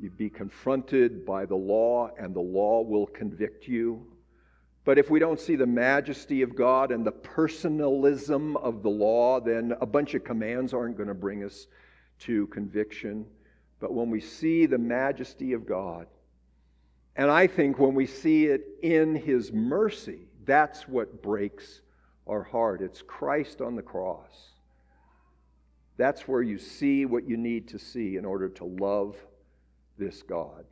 You'd 0.00 0.16
be 0.16 0.28
confronted 0.28 1.24
by 1.24 1.46
the 1.46 1.54
law, 1.54 2.10
and 2.18 2.34
the 2.34 2.40
law 2.40 2.82
will 2.82 3.06
convict 3.06 3.68
you. 3.68 4.06
But 4.84 4.98
if 4.98 5.10
we 5.10 5.18
don't 5.18 5.40
see 5.40 5.56
the 5.56 5.66
majesty 5.66 6.42
of 6.42 6.54
God 6.54 6.92
and 6.92 7.06
the 7.06 7.12
personalism 7.12 8.56
of 8.58 8.82
the 8.82 8.90
law, 8.90 9.40
then 9.40 9.74
a 9.80 9.86
bunch 9.86 10.14
of 10.14 10.24
commands 10.24 10.74
aren't 10.74 10.96
going 10.96 11.08
to 11.08 11.14
bring 11.14 11.42
us 11.42 11.66
to 12.20 12.46
conviction. 12.48 13.24
But 13.80 13.94
when 13.94 14.10
we 14.10 14.20
see 14.20 14.66
the 14.66 14.78
majesty 14.78 15.54
of 15.54 15.66
God, 15.66 16.06
and 17.16 17.30
I 17.30 17.46
think 17.46 17.78
when 17.78 17.94
we 17.94 18.06
see 18.06 18.46
it 18.46 18.66
in 18.82 19.14
His 19.14 19.52
mercy, 19.52 20.28
that's 20.44 20.86
what 20.86 21.22
breaks 21.22 21.80
our 22.26 22.42
heart. 22.42 22.82
It's 22.82 23.00
Christ 23.02 23.60
on 23.60 23.76
the 23.76 23.82
cross. 23.82 24.50
That's 25.96 26.26
where 26.28 26.42
you 26.42 26.58
see 26.58 27.06
what 27.06 27.28
you 27.28 27.36
need 27.36 27.68
to 27.68 27.78
see 27.78 28.16
in 28.16 28.24
order 28.24 28.48
to 28.50 28.64
love 28.64 29.16
this 29.96 30.22
God. 30.22 30.64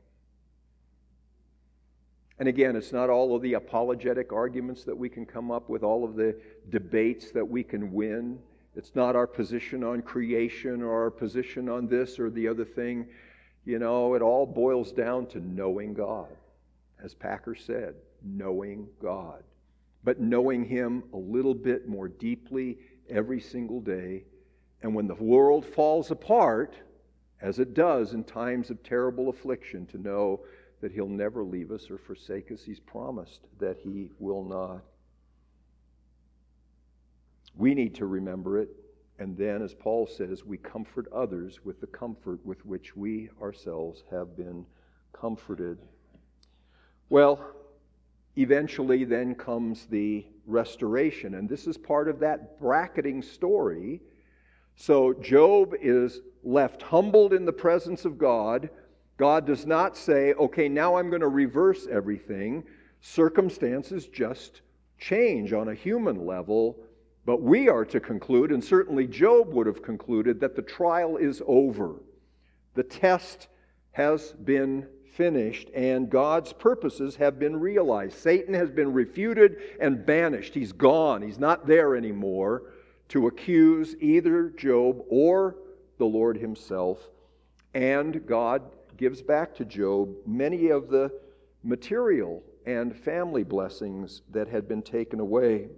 And 2.39 2.49
again, 2.49 2.77
it's 2.77 2.93
not 2.93 3.11
all 3.11 3.37
of 3.37 3.43
the 3.43 3.55
apologetic 3.55 4.33
arguments 4.33 4.85
that 4.85 4.97
we 4.97 5.09
can 5.09 5.27
come 5.27 5.51
up 5.51 5.69
with, 5.69 5.83
all 5.83 6.05
of 6.05 6.17
the 6.17 6.37
debates 6.71 7.31
that 7.33 7.47
we 7.47 7.63
can 7.63 7.93
win. 7.93 8.39
It's 8.75 8.95
not 8.95 9.17
our 9.17 9.27
position 9.27 9.85
on 9.85 10.03
creation 10.03 10.83
or 10.83 11.03
our 11.03 11.11
position 11.11 11.69
on 11.69 11.87
this 11.87 12.19
or 12.19 12.31
the 12.31 12.49
other 12.49 12.65
thing. 12.65 13.07
You 13.65 13.79
know, 13.79 14.15
it 14.15 14.23
all 14.23 14.47
boils 14.47 14.93
down 14.93 15.27
to 15.27 15.41
knowing 15.41 15.95
God. 15.95 16.29
As 17.03 17.15
Packer 17.15 17.55
said, 17.55 17.95
knowing 18.25 18.89
God. 19.01 19.43
But 20.05 20.21
knowing 20.21 20.65
Him 20.65 21.05
a 21.13 21.19
little 21.19 21.55
bit 21.55 21.89
more 21.89 22.09
deeply 22.09 22.79
every 23.11 23.41
single 23.41 23.81
day. 23.81 24.25
And 24.83 24.95
when 24.95 25.07
the 25.07 25.15
world 25.15 25.67
falls 25.67 26.11
apart, 26.11 26.75
as 27.41 27.59
it 27.59 27.75
does 27.75 28.15
in 28.15 28.25
times 28.25 28.71
of 28.71 28.83
terrible 28.83 29.29
affliction, 29.29 29.87
to 29.87 29.99
know 29.99 30.41
that 30.83 30.93
He'll 30.93 31.09
never 31.09 31.43
leave 31.43 31.71
us 31.71 31.91
or 31.91 31.97
forsake 31.97 32.53
us. 32.53 32.63
He's 32.63 32.81
promised 32.81 33.41
that 33.59 33.79
He 33.79 34.11
will 34.19 34.45
not. 34.45 34.83
We 37.57 37.73
need 37.75 37.95
to 37.97 38.07
remember 38.07 38.59
it, 38.59 38.69
and 39.19 39.37
then, 39.37 39.63
as 39.63 39.75
Paul 39.75 40.07
says, 40.07 40.45
we 40.45 40.59
comfort 40.59 41.07
others 41.13 41.61
with 41.65 41.81
the 41.81 41.87
comfort 41.87 42.45
with 42.45 42.67
which 42.67 42.97
we 42.97 43.31
ourselves 43.41 44.03
have 44.11 44.37
been 44.37 44.67
comforted. 45.13 45.79
Well, 47.09 47.55
eventually, 48.37 49.05
then 49.05 49.35
comes 49.35 49.87
the 49.87 50.27
restoration, 50.47 51.35
and 51.35 51.49
this 51.49 51.67
is 51.67 51.77
part 51.77 52.09
of 52.09 52.19
that 52.21 52.59
bracketing 52.59 53.23
story. 53.23 54.01
So, 54.75 55.13
Job 55.13 55.75
is 55.81 56.23
left 56.43 56.83
humbled 56.83 57.35
in 57.35 57.45
the 57.45 57.53
presence 57.53 58.05
of 58.05 58.19
God 58.19 58.71
God 59.19 59.47
does 59.47 59.67
not 59.67 59.97
say, 59.97 60.33
okay, 60.35 60.69
now 60.69 60.97
I'm 60.97 61.11
going 61.11 61.21
to 61.21 61.29
reverse 61.29 61.87
everything. 61.91 62.65
Circumstances 63.01 64.07
just 64.07 64.63
change 64.99 65.53
on 65.53 65.69
a 65.69 65.75
human 65.75 66.25
level, 66.25 66.79
but 67.25 67.43
we 67.43 67.69
are 67.69 67.85
to 67.85 68.01
conclude, 68.01 68.53
and 68.53 68.63
certainly 68.63 69.07
Job 69.07 69.53
would 69.53 69.67
have 69.67 69.83
concluded, 69.83 70.41
that 70.41 70.57
the 70.57 70.63
trial 70.63 71.17
is 71.17 71.43
over. 71.47 72.01
The 72.75 72.83
test 72.83 73.49
has 73.93 74.33
been 74.33 74.87
finished, 75.15 75.69
and 75.75 76.09
God's 76.09 76.53
purposes 76.53 77.17
have 77.17 77.39
been 77.39 77.61
realized. 77.61 78.17
Satan 78.17 78.55
has 78.55 78.71
been 78.71 78.93
refuted 78.93 79.57
and 79.81 80.07
banished. 80.07 80.55
He's 80.55 80.73
gone, 80.73 81.23
he's 81.23 81.39
not 81.39 81.67
there 81.67 81.95
anymore 81.97 82.63
to 83.09 83.27
accuse 83.27 83.95
either 84.01 84.49
Job 84.51 85.03
or 85.09 85.57
the 85.99 86.07
Lord 86.07 86.39
himself. 86.39 87.11
And 87.75 88.25
God 88.27 88.63
gives 88.97 89.23
back 89.23 89.55
to 89.57 89.65
Job 89.65 90.15
many 90.27 90.69
of 90.69 90.89
the 90.89 91.11
material 91.63 92.43
and 92.67 92.97
family 92.97 93.45
blessings 93.45 94.23
that 94.31 94.49
had 94.49 94.69
been 94.69 94.83
taken 94.83 95.21
away. 95.21 95.69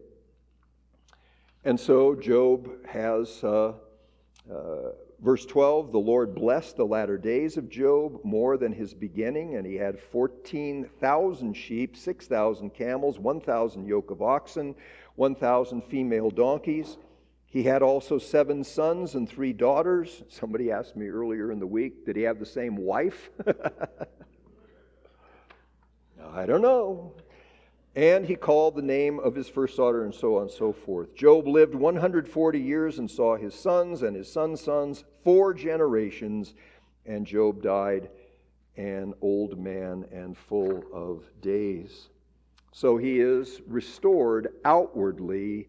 And 1.64 1.80
so 1.80 2.14
Job 2.14 2.68
has, 2.86 3.42
uh, 3.42 3.72
uh, 4.50 4.90
verse 5.20 5.46
12, 5.46 5.92
the 5.92 5.98
Lord 5.98 6.34
blessed 6.34 6.76
the 6.76 6.84
latter 6.84 7.16
days 7.16 7.56
of 7.56 7.70
Job 7.70 8.20
more 8.22 8.58
than 8.58 8.72
his 8.72 8.92
beginning, 8.92 9.56
and 9.56 9.66
he 9.66 9.76
had 9.76 9.98
14,000 9.98 11.54
sheep, 11.54 11.96
6,000 11.96 12.74
camels, 12.74 13.18
1,000 13.18 13.86
yoke 13.86 14.10
of 14.10 14.20
oxen, 14.20 14.74
1,000 15.16 15.82
female 15.84 16.30
donkeys. 16.30 16.98
He 17.55 17.62
had 17.62 17.82
also 17.82 18.18
seven 18.18 18.64
sons 18.64 19.14
and 19.14 19.28
three 19.28 19.52
daughters. 19.52 20.24
Somebody 20.28 20.72
asked 20.72 20.96
me 20.96 21.07
earlier 21.07 21.52
in 21.52 21.61
the 21.61 21.66
week, 21.68 22.05
did 22.05 22.16
he 22.16 22.22
have 22.22 22.40
the 22.40 22.44
same 22.44 22.74
wife? 22.74 23.30
I 26.32 26.46
don't 26.46 26.62
know. 26.62 27.14
And 27.94 28.26
he 28.26 28.34
called 28.34 28.74
the 28.74 28.82
name 28.82 29.20
of 29.20 29.36
his 29.36 29.48
first 29.48 29.76
daughter, 29.76 30.05
and 30.05 30.12
so 30.12 30.34
on 30.38 30.42
and 30.42 30.50
so 30.50 30.72
forth. 30.72 31.14
Job 31.14 31.46
lived 31.46 31.76
140 31.76 32.59
years 32.59 32.98
and 32.98 33.09
saw 33.09 33.36
his 33.36 33.55
sons 33.55 34.02
and 34.02 34.16
his 34.16 34.32
sons' 34.32 34.61
sons 34.61 35.05
four 35.22 35.55
generations, 35.55 36.55
and 37.07 37.24
Job 37.24 37.62
died 37.62 38.11
an 38.76 39.14
old 39.22 39.61
man 39.61 40.07
and 40.11 40.36
full 40.36 40.82
of 40.92 41.22
days. 41.40 42.09
So 42.72 42.96
he 42.96 43.20
is 43.20 43.62
restored 43.68 44.48
outwardly 44.64 45.68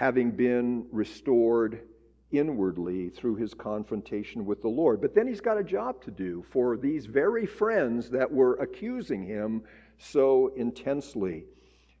having 0.00 0.30
been 0.30 0.86
restored 0.92 1.82
inwardly 2.32 3.10
through 3.10 3.36
his 3.36 3.52
confrontation 3.52 4.46
with 4.46 4.62
the 4.62 4.68
Lord. 4.68 4.98
But 4.98 5.14
then 5.14 5.26
he's 5.26 5.42
got 5.42 5.58
a 5.58 5.62
job 5.62 6.02
to 6.04 6.10
do 6.10 6.42
for 6.48 6.78
these 6.78 7.04
very 7.04 7.44
friends 7.44 8.08
that 8.08 8.32
were 8.32 8.54
accusing 8.54 9.22
him 9.22 9.62
so 9.98 10.54
intensely. 10.56 11.44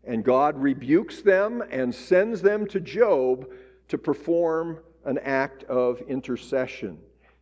And 0.02 0.24
God 0.24 0.56
rebukes 0.56 1.20
them 1.20 1.62
and 1.70 1.94
sends 1.94 2.40
them 2.40 2.66
to 2.68 2.80
Job 2.80 3.50
to 3.88 3.98
perform 3.98 4.78
an 5.04 5.18
act 5.18 5.64
of 5.64 6.00
intercession, 6.08 6.96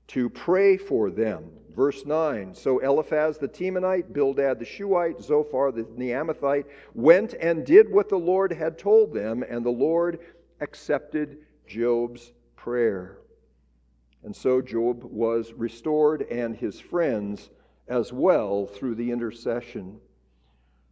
to 0.08 0.28
pray 0.28 0.76
for 0.76 1.08
them. 1.12 1.52
Verse 1.76 2.04
9 2.04 2.52
So 2.56 2.80
Eliphaz 2.80 3.38
the 3.38 3.46
Temanite, 3.46 4.12
Bildad 4.12 4.58
the 4.58 4.64
Shuhite, 4.64 5.22
Zophar 5.22 5.70
the 5.70 5.84
Naamathite 5.84 6.64
went 6.94 7.34
and 7.34 7.64
did 7.64 7.88
what 7.88 8.08
the 8.08 8.18
Lord 8.18 8.52
had 8.52 8.76
told 8.76 9.14
them, 9.14 9.44
and 9.48 9.64
the 9.64 9.70
Lord 9.70 10.18
accepted 10.60 11.38
Job's 11.66 12.32
prayer. 12.56 13.18
And 14.24 14.34
so 14.34 14.60
Job 14.60 15.04
was 15.04 15.52
restored 15.52 16.22
and 16.22 16.56
his 16.56 16.80
friends 16.80 17.50
as 17.86 18.12
well 18.12 18.66
through 18.66 18.96
the 18.96 19.10
intercession. 19.10 20.00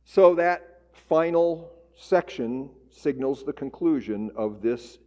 So 0.04 0.34
that 0.36 0.82
final 1.08 1.72
section 1.94 2.70
signals 2.90 3.44
the 3.44 3.52
conclusion 3.52 4.30
of 4.36 4.62
this 4.62 4.98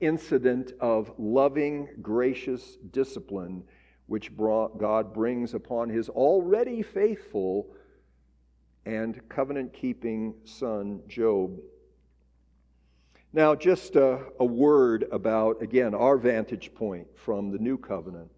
incident 0.00 0.72
of 0.80 1.12
loving, 1.18 1.88
gracious 2.02 2.76
discipline 2.90 3.62
which 4.06 4.34
God 4.36 5.12
brings 5.12 5.52
upon 5.52 5.90
his 5.90 6.08
already 6.08 6.82
faithful 6.82 7.68
and 8.86 9.20
covenant 9.28 9.74
keeping 9.74 10.34
son, 10.44 11.02
Job. 11.06 11.58
Now, 13.32 13.54
just 13.54 13.96
a, 13.96 14.20
a, 14.40 14.44
word 14.44 15.06
about, 15.12 15.60
again, 15.62 15.94
our 15.94 16.16
vantage 16.16 16.74
point 16.74 17.06
from 17.14 17.50
the 17.50 17.58
new 17.58 17.76
covenant. 17.76 18.30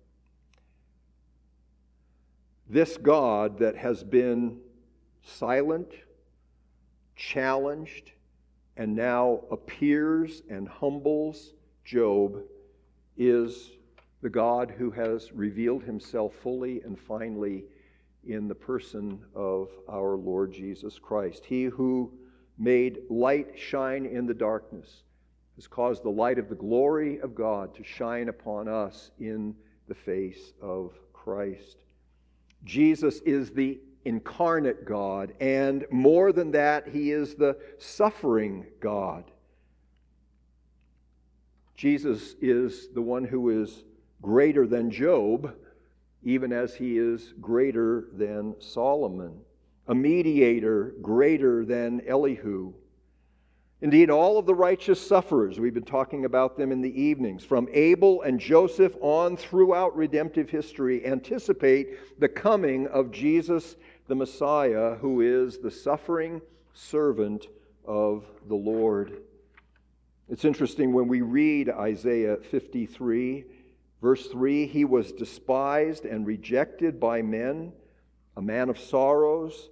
This 2.68 2.96
God 2.96 3.58
that 3.60 3.76
has 3.76 4.02
been 4.02 4.58
silent, 5.22 5.92
challenged, 7.14 8.10
and 8.76 8.96
now 8.96 9.42
appears 9.50 10.42
and 10.50 10.68
humbles 10.68 11.54
Job 11.84 12.42
is 13.16 13.70
the 14.22 14.30
God 14.30 14.72
who 14.76 14.90
has 14.90 15.32
revealed 15.32 15.82
himself 15.82 16.34
fully 16.34 16.80
and 16.82 16.98
finally 16.98 17.64
in 18.26 18.48
the 18.48 18.54
person 18.54 19.20
of 19.34 19.68
our 19.88 20.16
Lord 20.16 20.52
Jesus 20.52 20.98
Christ. 20.98 21.44
He 21.44 21.64
who 21.64 22.12
made 22.60 22.98
light 23.08 23.58
shine 23.58 24.04
in 24.04 24.26
the 24.26 24.34
darkness, 24.34 25.02
has 25.56 25.66
caused 25.66 26.02
the 26.02 26.10
light 26.10 26.38
of 26.38 26.48
the 26.48 26.54
glory 26.54 27.18
of 27.20 27.34
God 27.34 27.74
to 27.74 27.82
shine 27.82 28.28
upon 28.28 28.68
us 28.68 29.10
in 29.18 29.56
the 29.88 29.94
face 29.94 30.52
of 30.60 30.92
Christ. 31.14 31.78
Jesus 32.64 33.20
is 33.20 33.50
the 33.50 33.80
incarnate 34.04 34.84
God, 34.84 35.32
and 35.40 35.86
more 35.90 36.32
than 36.32 36.50
that, 36.52 36.86
he 36.88 37.10
is 37.10 37.34
the 37.34 37.56
suffering 37.78 38.66
God. 38.78 39.24
Jesus 41.74 42.34
is 42.42 42.88
the 42.88 43.02
one 43.02 43.24
who 43.24 43.62
is 43.62 43.84
greater 44.20 44.66
than 44.66 44.90
Job, 44.90 45.54
even 46.22 46.52
as 46.52 46.74
he 46.74 46.98
is 46.98 47.32
greater 47.40 48.04
than 48.12 48.54
Solomon 48.60 49.40
a 49.90 49.94
mediator 49.94 50.94
greater 51.02 51.64
than 51.64 52.00
Elihu. 52.06 52.72
Indeed, 53.80 54.08
all 54.08 54.38
of 54.38 54.46
the 54.46 54.54
righteous 54.54 55.04
sufferers, 55.04 55.58
we've 55.58 55.74
been 55.74 55.82
talking 55.82 56.26
about 56.26 56.56
them 56.56 56.70
in 56.70 56.80
the 56.80 57.02
evenings, 57.02 57.44
from 57.44 57.68
Abel 57.72 58.22
and 58.22 58.38
Joseph 58.38 58.94
on 59.00 59.36
throughout 59.36 59.96
redemptive 59.96 60.48
history, 60.48 61.04
anticipate 61.04 62.20
the 62.20 62.28
coming 62.28 62.86
of 62.86 63.10
Jesus 63.10 63.74
the 64.06 64.14
Messiah, 64.14 64.94
who 64.94 65.22
is 65.22 65.58
the 65.58 65.72
suffering 65.72 66.40
servant 66.72 67.48
of 67.84 68.24
the 68.46 68.54
Lord. 68.54 69.22
It's 70.28 70.44
interesting 70.44 70.92
when 70.92 71.08
we 71.08 71.22
read 71.22 71.68
Isaiah 71.68 72.36
53, 72.36 73.44
verse 74.00 74.28
3 74.28 74.68
He 74.68 74.84
was 74.84 75.10
despised 75.10 76.04
and 76.04 76.28
rejected 76.28 77.00
by 77.00 77.22
men, 77.22 77.72
a 78.36 78.42
man 78.42 78.68
of 78.68 78.78
sorrows 78.78 79.70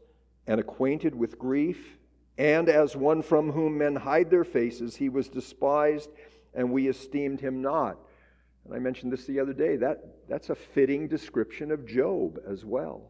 and 0.48 0.58
acquainted 0.58 1.14
with 1.14 1.38
grief 1.38 1.98
and 2.38 2.68
as 2.68 2.94
one 2.94 3.20
from 3.20 3.50
whom 3.50 3.78
men 3.78 3.96
hide 3.96 4.30
their 4.30 4.44
faces, 4.44 4.94
he 4.94 5.08
was 5.08 5.28
despised, 5.28 6.08
and 6.54 6.70
we 6.70 6.88
esteemed 6.88 7.40
him 7.40 7.60
not. 7.60 7.98
And 8.64 8.72
I 8.72 8.78
mentioned 8.78 9.12
this 9.12 9.26
the 9.26 9.40
other 9.40 9.52
day. 9.52 9.76
That, 9.76 10.04
that's 10.28 10.50
a 10.50 10.54
fitting 10.54 11.08
description 11.08 11.72
of 11.72 11.84
Job 11.84 12.38
as 12.48 12.64
well. 12.64 13.02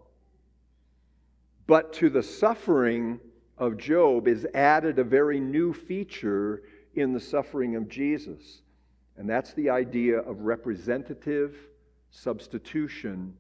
But 1.66 1.92
to 1.94 2.08
the 2.08 2.22
suffering 2.22 3.20
of 3.58 3.76
Job 3.76 4.28
is 4.28 4.46
added 4.54 4.98
a 4.98 5.04
very 5.04 5.40
new 5.40 5.74
feature 5.74 6.62
in 6.94 7.12
the 7.12 7.20
suffering 7.20 7.76
of 7.76 7.86
Jesus. 7.88 8.62
And 9.18 9.28
that's 9.28 9.52
the 9.52 9.68
idea 9.68 10.20
of 10.20 10.40
representative 10.40 11.54
substitution, 12.10 13.34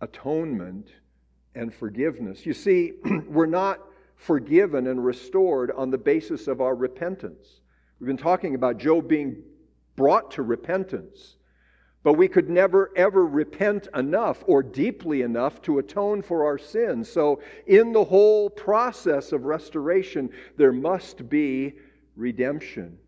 atonement, 0.00 0.88
and 1.56 1.74
forgiveness. 1.74 2.46
You 2.46 2.54
see, 2.54 2.92
we're 3.28 3.46
not 3.46 3.80
forgiven 4.14 4.86
and 4.86 5.04
restored 5.04 5.70
on 5.72 5.90
the 5.90 5.98
basis 5.98 6.46
of 6.46 6.60
our 6.60 6.74
repentance. 6.74 7.60
We've 7.98 8.06
been 8.06 8.16
talking 8.16 8.54
about 8.54 8.78
Job 8.78 9.08
being 9.08 9.42
brought 9.96 10.30
to 10.32 10.42
repentance, 10.42 11.36
but 12.02 12.14
we 12.14 12.28
could 12.28 12.48
never 12.48 12.92
ever 12.96 13.26
repent 13.26 13.88
enough 13.94 14.44
or 14.46 14.62
deeply 14.62 15.22
enough 15.22 15.62
to 15.62 15.78
atone 15.78 16.22
for 16.22 16.44
our 16.44 16.58
sins. 16.58 17.10
So, 17.10 17.40
in 17.66 17.92
the 17.92 18.04
whole 18.04 18.50
process 18.50 19.32
of 19.32 19.44
restoration, 19.44 20.30
there 20.56 20.72
must 20.72 21.28
be 21.28 21.74
redemption. 22.14 22.98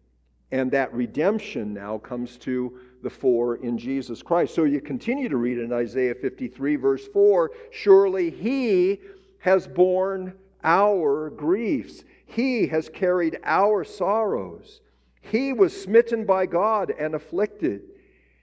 And 0.51 0.70
that 0.70 0.92
redemption 0.94 1.74
now 1.74 1.99
comes 1.99 2.38
to 2.38 2.78
the 3.03 3.11
fore 3.11 3.57
in 3.57 3.78
Jesus 3.78 4.22
Christ. 4.22 4.55
So 4.55 4.64
you 4.64 4.80
continue 4.80 5.28
to 5.28 5.36
read 5.36 5.59
in 5.59 5.72
Isaiah 5.72 6.14
53, 6.14 6.76
verse 6.76 7.07
4 7.09 7.51
Surely 7.70 8.30
he 8.30 9.01
has 9.40 9.66
borne 9.66 10.34
our 10.64 11.30
griefs. 11.30 12.05
He 12.26 12.66
has 12.66 12.88
carried 12.88 13.38
our 13.44 13.84
sorrows. 13.84 14.80
He 15.20 15.53
was 15.53 15.78
smitten 15.78 16.24
by 16.24 16.46
God 16.46 16.92
and 16.99 17.14
afflicted. 17.14 17.82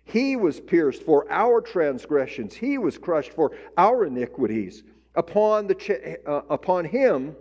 He 0.03 0.35
was 0.35 0.59
pierced 0.59 1.03
for 1.03 1.29
our 1.31 1.61
transgressions. 1.61 2.53
He 2.53 2.77
was 2.77 2.97
crushed 2.97 3.33
for 3.33 3.51
our 3.77 4.05
iniquities. 4.05 4.83
Upon, 5.15 5.67
the 5.67 5.75
ch- 5.75 6.19
uh, 6.27 6.41
upon 6.49 6.85
him 6.85 7.35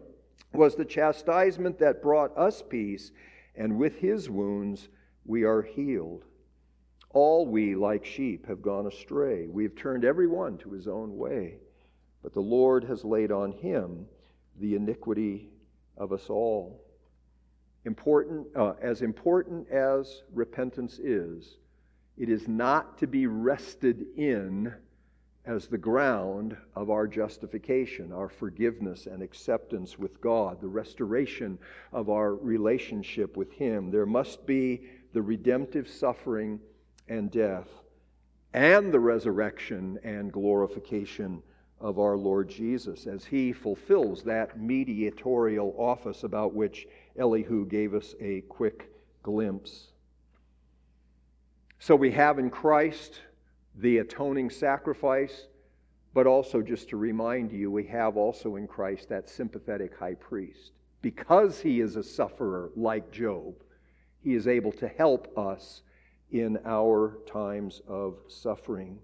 was 0.52 0.74
the 0.74 0.84
chastisement 0.84 1.78
that 1.78 2.02
brought 2.02 2.36
us 2.38 2.62
peace, 2.62 3.12
and 3.54 3.76
with 3.78 3.96
his 3.96 4.30
wounds 4.30 4.88
we 5.26 5.44
are 5.44 5.62
healed. 5.62 6.24
All 7.14 7.46
we, 7.46 7.76
like 7.76 8.04
sheep, 8.04 8.46
have 8.46 8.60
gone 8.60 8.88
astray. 8.88 9.46
We 9.46 9.62
have 9.62 9.76
turned 9.76 10.04
every 10.04 10.26
one 10.26 10.58
to 10.58 10.72
his 10.72 10.88
own 10.88 11.16
way. 11.16 11.58
But 12.24 12.34
the 12.34 12.40
Lord 12.40 12.82
has 12.84 13.04
laid 13.04 13.30
on 13.30 13.52
him 13.52 14.06
the 14.58 14.74
iniquity 14.74 15.48
of 15.96 16.12
us 16.12 16.28
all. 16.28 16.84
Important, 17.84 18.48
uh, 18.56 18.74
as 18.82 19.02
important 19.02 19.68
as 19.68 20.22
repentance 20.32 20.98
is, 20.98 21.58
it 22.18 22.28
is 22.28 22.48
not 22.48 22.98
to 22.98 23.06
be 23.06 23.26
rested 23.28 24.06
in 24.16 24.74
as 25.46 25.68
the 25.68 25.78
ground 25.78 26.56
of 26.74 26.90
our 26.90 27.06
justification, 27.06 28.10
our 28.12 28.28
forgiveness 28.28 29.06
and 29.06 29.22
acceptance 29.22 29.98
with 29.98 30.20
God, 30.20 30.60
the 30.60 30.66
restoration 30.66 31.58
of 31.92 32.08
our 32.08 32.34
relationship 32.34 33.36
with 33.36 33.52
Him. 33.52 33.90
There 33.90 34.06
must 34.06 34.46
be 34.46 34.86
the 35.12 35.22
redemptive 35.22 35.86
suffering 35.88 36.58
and 37.08 37.30
death, 37.30 37.68
and 38.52 38.92
the 38.92 39.00
resurrection 39.00 39.98
and 40.04 40.32
glorification 40.32 41.42
of 41.80 41.98
our 41.98 42.16
Lord 42.16 42.48
Jesus 42.48 43.06
as 43.06 43.24
he 43.24 43.52
fulfills 43.52 44.22
that 44.22 44.58
mediatorial 44.58 45.74
office 45.76 46.24
about 46.24 46.54
which 46.54 46.86
Elihu 47.18 47.66
gave 47.66 47.94
us 47.94 48.14
a 48.20 48.40
quick 48.42 48.90
glimpse. 49.22 49.88
So 51.78 51.94
we 51.94 52.10
have 52.12 52.38
in 52.38 52.48
Christ 52.48 53.20
the 53.74 53.98
atoning 53.98 54.50
sacrifice, 54.50 55.48
but 56.14 56.26
also 56.26 56.62
just 56.62 56.88
to 56.90 56.96
remind 56.96 57.52
you, 57.52 57.70
we 57.70 57.84
have 57.84 58.16
also 58.16 58.56
in 58.56 58.66
Christ 58.66 59.08
that 59.08 59.28
sympathetic 59.28 59.98
high 59.98 60.14
priest. 60.14 60.72
Because 61.02 61.60
he 61.60 61.80
is 61.80 61.96
a 61.96 62.02
sufferer 62.02 62.70
like 62.76 63.10
Job, 63.10 63.54
he 64.22 64.34
is 64.34 64.48
able 64.48 64.72
to 64.72 64.88
help 64.88 65.36
us 65.36 65.82
in 66.34 66.58
our 66.64 67.18
times 67.26 67.80
of 67.86 68.16
suffering. 68.26 68.98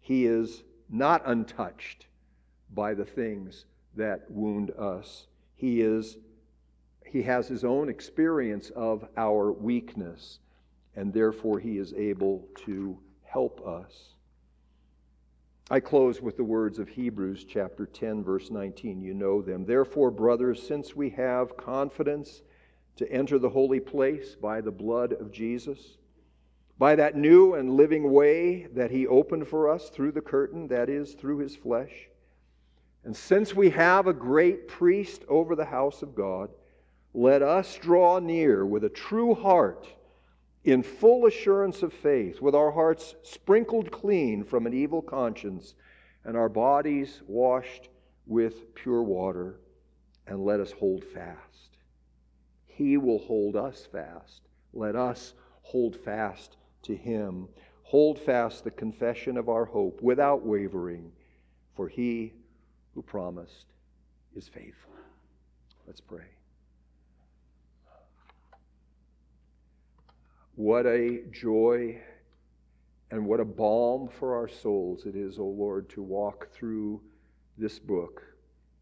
He 0.00 0.24
is 0.24 0.64
not 0.88 1.22
untouched 1.26 2.06
by 2.74 2.94
the 2.94 3.04
things 3.04 3.66
that 3.94 4.30
wound 4.30 4.70
us. 4.78 5.26
He 5.54 5.82
is 5.82 6.16
he 7.04 7.22
has 7.24 7.46
his 7.46 7.62
own 7.62 7.90
experience 7.90 8.70
of 8.70 9.06
our 9.18 9.52
weakness, 9.52 10.38
and 10.96 11.12
therefore 11.12 11.58
he 11.58 11.76
is 11.76 11.92
able 11.92 12.48
to 12.64 12.98
help 13.22 13.60
us. 13.66 14.14
I 15.70 15.78
close 15.78 16.22
with 16.22 16.38
the 16.38 16.44
words 16.44 16.78
of 16.78 16.88
Hebrews 16.88 17.44
chapter 17.44 17.84
10, 17.84 18.24
verse 18.24 18.50
19. 18.50 19.02
You 19.02 19.12
know 19.12 19.42
them. 19.42 19.66
Therefore, 19.66 20.10
brothers, 20.10 20.66
since 20.66 20.96
we 20.96 21.10
have 21.10 21.58
confidence 21.58 22.40
to 22.96 23.10
enter 23.12 23.38
the 23.38 23.50
holy 23.50 23.80
place 23.80 24.34
by 24.34 24.62
the 24.62 24.70
blood 24.70 25.12
of 25.12 25.30
Jesus, 25.30 25.98
by 26.78 26.96
that 26.96 27.16
new 27.16 27.54
and 27.54 27.76
living 27.76 28.10
way 28.12 28.66
that 28.74 28.90
he 28.90 29.06
opened 29.06 29.46
for 29.46 29.68
us 29.70 29.88
through 29.88 30.12
the 30.12 30.20
curtain, 30.20 30.68
that 30.68 30.88
is, 30.88 31.14
through 31.14 31.38
his 31.38 31.54
flesh, 31.54 32.08
and 33.04 33.16
since 33.16 33.54
we 33.54 33.70
have 33.70 34.06
a 34.06 34.12
great 34.12 34.68
priest 34.68 35.24
over 35.28 35.56
the 35.56 35.64
house 35.64 36.02
of 36.02 36.14
God, 36.14 36.50
let 37.14 37.42
us 37.42 37.76
draw 37.76 38.18
near 38.18 38.64
with 38.64 38.84
a 38.84 38.88
true 38.88 39.34
heart 39.34 39.88
in 40.64 40.82
full 40.82 41.26
assurance 41.26 41.82
of 41.82 41.92
faith, 41.92 42.40
with 42.40 42.54
our 42.54 42.70
hearts 42.70 43.16
sprinkled 43.22 43.90
clean 43.90 44.44
from 44.44 44.66
an 44.66 44.72
evil 44.72 45.02
conscience 45.02 45.74
and 46.24 46.36
our 46.36 46.48
bodies 46.48 47.20
washed 47.26 47.88
with 48.26 48.72
pure 48.74 49.02
water, 49.02 49.58
and 50.28 50.44
let 50.44 50.60
us 50.60 50.70
hold 50.70 51.02
fast. 51.02 51.78
He 52.66 52.96
will 52.96 53.18
hold 53.18 53.56
us 53.56 53.88
fast. 53.90 54.42
Let 54.72 54.94
us 54.94 55.34
hold 55.62 55.96
fast 55.96 56.56
to 56.82 56.96
Him. 56.96 57.48
Hold 57.84 58.18
fast 58.18 58.64
the 58.64 58.70
confession 58.70 59.36
of 59.36 59.48
our 59.48 59.64
hope 59.64 60.00
without 60.02 60.44
wavering, 60.44 61.12
for 61.74 61.88
He 61.88 62.32
who 62.94 63.02
promised 63.02 63.66
is 64.34 64.48
faithful. 64.48 64.92
Let's 65.86 66.00
pray. 66.00 66.24
What 70.54 70.86
a 70.86 71.22
joy 71.30 72.00
and 73.10 73.26
what 73.26 73.40
a 73.40 73.44
balm 73.44 74.08
for 74.08 74.34
our 74.34 74.48
souls 74.48 75.06
it 75.06 75.16
is, 75.16 75.38
O 75.38 75.46
Lord, 75.46 75.88
to 75.90 76.02
walk 76.02 76.50
through 76.52 77.00
this 77.58 77.78
book 77.78 78.22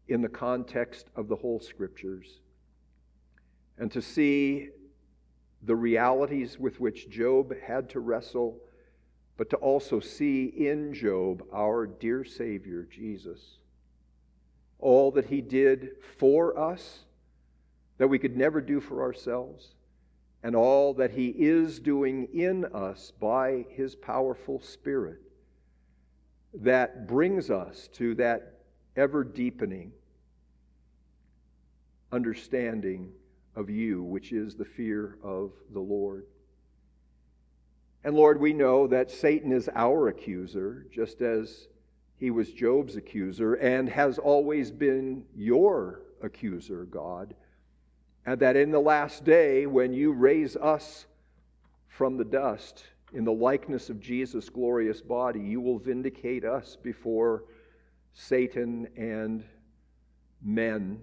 in 0.07 0.21
the 0.21 0.29
context 0.29 1.07
of 1.15 1.27
the 1.27 1.35
whole 1.35 1.59
scriptures 1.59 2.39
and 3.77 3.91
to 3.91 4.01
see 4.01 4.69
the 5.63 5.75
realities 5.75 6.57
with 6.59 6.79
which 6.79 7.09
Job 7.09 7.53
had 7.61 7.89
to 7.91 7.99
wrestle, 7.99 8.57
but 9.37 9.49
to 9.51 9.55
also 9.57 9.99
see 9.99 10.45
in 10.45 10.93
Job 10.93 11.43
our 11.53 11.85
dear 11.85 12.23
Savior, 12.23 12.87
Jesus. 12.89 13.57
All 14.79 15.11
that 15.11 15.25
He 15.25 15.41
did 15.41 15.91
for 16.17 16.57
us 16.57 17.05
that 17.97 18.07
we 18.07 18.19
could 18.19 18.35
never 18.35 18.61
do 18.61 18.81
for 18.81 19.03
ourselves, 19.03 19.75
and 20.43 20.55
all 20.55 20.93
that 20.95 21.11
He 21.11 21.27
is 21.27 21.79
doing 21.79 22.27
in 22.33 22.65
us 22.65 23.11
by 23.19 23.65
His 23.69 23.95
powerful 23.95 24.59
Spirit 24.59 25.21
that 26.53 27.07
brings 27.07 27.49
us 27.49 27.87
to 27.93 28.15
that 28.15 28.59
ever 28.95 29.23
deepening 29.23 29.91
understanding 32.11 33.11
of 33.55 33.69
you, 33.69 34.03
which 34.03 34.31
is 34.31 34.55
the 34.55 34.65
fear 34.65 35.17
of 35.23 35.51
the 35.73 35.79
Lord. 35.79 36.25
And 38.03 38.15
Lord, 38.15 38.39
we 38.39 38.53
know 38.53 38.87
that 38.87 39.11
Satan 39.11 39.51
is 39.51 39.69
our 39.75 40.07
accuser, 40.07 40.87
just 40.91 41.21
as 41.21 41.67
he 42.17 42.31
was 42.31 42.51
Job's 42.51 42.95
accuser 42.95 43.55
and 43.55 43.89
has 43.89 44.17
always 44.17 44.71
been 44.71 45.25
your 45.35 46.01
accuser, 46.21 46.85
God. 46.85 47.35
And 48.25 48.39
that 48.39 48.55
in 48.55 48.71
the 48.71 48.79
last 48.79 49.23
day, 49.23 49.65
when 49.65 49.93
you 49.93 50.13
raise 50.13 50.55
us 50.55 51.05
from 51.87 52.17
the 52.17 52.25
dust 52.25 52.85
in 53.13 53.23
the 53.25 53.31
likeness 53.31 53.89
of 53.89 53.99
Jesus' 53.99 54.49
glorious 54.49 55.01
body, 55.01 55.39
you 55.39 55.59
will 55.59 55.79
vindicate 55.79 56.45
us 56.45 56.77
before 56.81 57.43
Satan 58.13 58.87
and 58.95 59.43
men, 60.43 61.01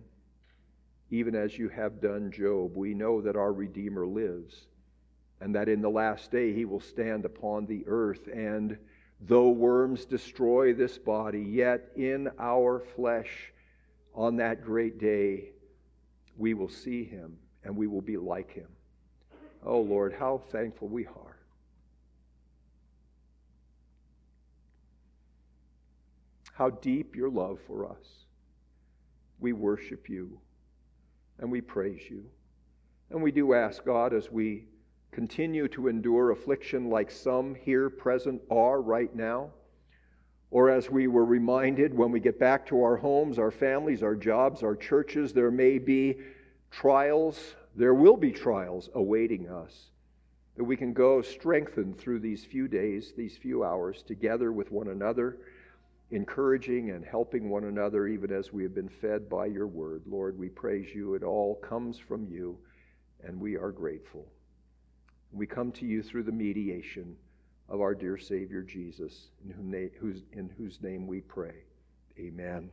even 1.11 1.35
as 1.35 1.57
you 1.57 1.69
have 1.69 2.01
done 2.01 2.31
Job. 2.31 2.77
We 2.77 2.95
know 2.95 3.21
that 3.21 3.37
our 3.37 3.53
Redeemer 3.53 4.07
lives, 4.07 4.67
and 5.41 5.55
that 5.55 5.69
in 5.69 5.81
the 5.81 5.89
last 5.89 6.31
day 6.31 6.53
he 6.53 6.65
will 6.65 6.81
stand 6.81 7.25
upon 7.25 7.67
the 7.67 7.85
earth. 7.87 8.29
And 8.33 8.77
though 9.21 9.51
worms 9.51 10.05
destroy 10.05 10.75
this 10.75 10.99
body, 10.99 11.41
yet 11.41 11.91
in 11.97 12.29
our 12.39 12.81
flesh, 12.81 13.53
on 14.15 14.37
that 14.37 14.65
great 14.65 14.99
day, 14.99 15.51
we 16.37 16.55
will 16.55 16.69
see 16.69 17.05
him 17.05 17.37
and 17.65 17.77
we 17.77 17.87
will 17.87 18.01
be 18.01 18.17
like 18.17 18.53
him. 18.53 18.69
Oh 19.65 19.81
Lord, 19.81 20.13
how 20.13 20.43
thankful 20.51 20.89
we 20.89 21.07
are. 21.07 21.37
How 26.53 26.71
deep 26.71 27.15
your 27.15 27.31
love 27.31 27.61
for 27.67 27.89
us. 27.89 28.25
We 29.39 29.53
worship 29.53 30.09
you 30.09 30.41
and 31.39 31.51
we 31.51 31.61
praise 31.61 32.03
you. 32.11 32.25
And 33.11 33.23
we 33.23 33.33
do 33.33 33.55
ask 33.55 33.85
God 33.85 34.13
as 34.13 34.31
we 34.31 34.67
continue 35.13 35.69
to 35.69 35.89
endure 35.89 36.31
affliction 36.31 36.91
like 36.91 37.11
some 37.11 37.55
here 37.55 37.89
present 37.89 38.43
are 38.51 38.81
right 38.81 39.15
now, 39.15 39.51
or 40.51 40.71
as 40.71 40.91
we 40.91 41.07
were 41.07 41.25
reminded 41.25 41.95
when 41.95 42.11
we 42.11 42.21
get 42.21 42.39
back 42.39 42.67
to 42.67 42.83
our 42.83 42.97
homes, 42.97 43.39
our 43.39 43.51
families, 43.51 44.03
our 44.03 44.15
jobs, 44.15 44.63
our 44.63 44.77
churches, 44.77 45.33
there 45.33 45.51
may 45.51 45.79
be 45.79 46.17
trials, 46.71 47.55
there 47.75 47.95
will 47.95 48.17
be 48.17 48.33
trials 48.33 48.91
awaiting 48.95 49.49
us. 49.49 49.91
That 50.57 50.65
we 50.65 50.77
can 50.77 50.93
go 50.93 51.23
strengthened 51.23 51.99
through 51.99 52.21
these 52.21 52.45
few 52.45 52.67
days, 52.67 53.13
these 53.17 53.37
few 53.37 53.63
hours, 53.63 54.03
together 54.03 54.53
with 54.53 54.73
one 54.73 54.89
another, 54.89 55.39
encouraging 56.11 56.91
and 56.91 57.05
helping 57.05 57.51
one 57.51 57.65
another, 57.65 58.07
even 58.07 58.33
as 58.33 58.53
we 58.53 58.63
have 58.63 58.75
been 58.75 58.89
fed 58.89 59.29
by 59.29 59.47
your 59.47 59.67
word. 59.67 60.03
Lord, 60.07 60.39
we 60.39 60.49
praise 60.49 60.95
you. 60.95 61.15
It 61.15 61.23
all 61.23 61.57
comes 61.57 61.99
from 61.99 62.27
you, 62.27 62.59
and 63.23 63.39
we 63.39 63.57
are 63.57 63.73
grateful. 63.73 64.27
We 65.33 65.47
come 65.47 65.71
to 65.73 65.85
you 65.85 66.03
through 66.03 66.23
the 66.23 66.33
mediation 66.33 67.15
of 67.69 67.83
our 67.83 67.95
dear 67.95 68.17
Savior 68.17 68.63
Jesus, 68.63 69.29
in 69.45 70.51
whose 70.57 70.81
name 70.81 71.07
we 71.07 71.21
pray. 71.21 71.65
Amen. 72.19 72.71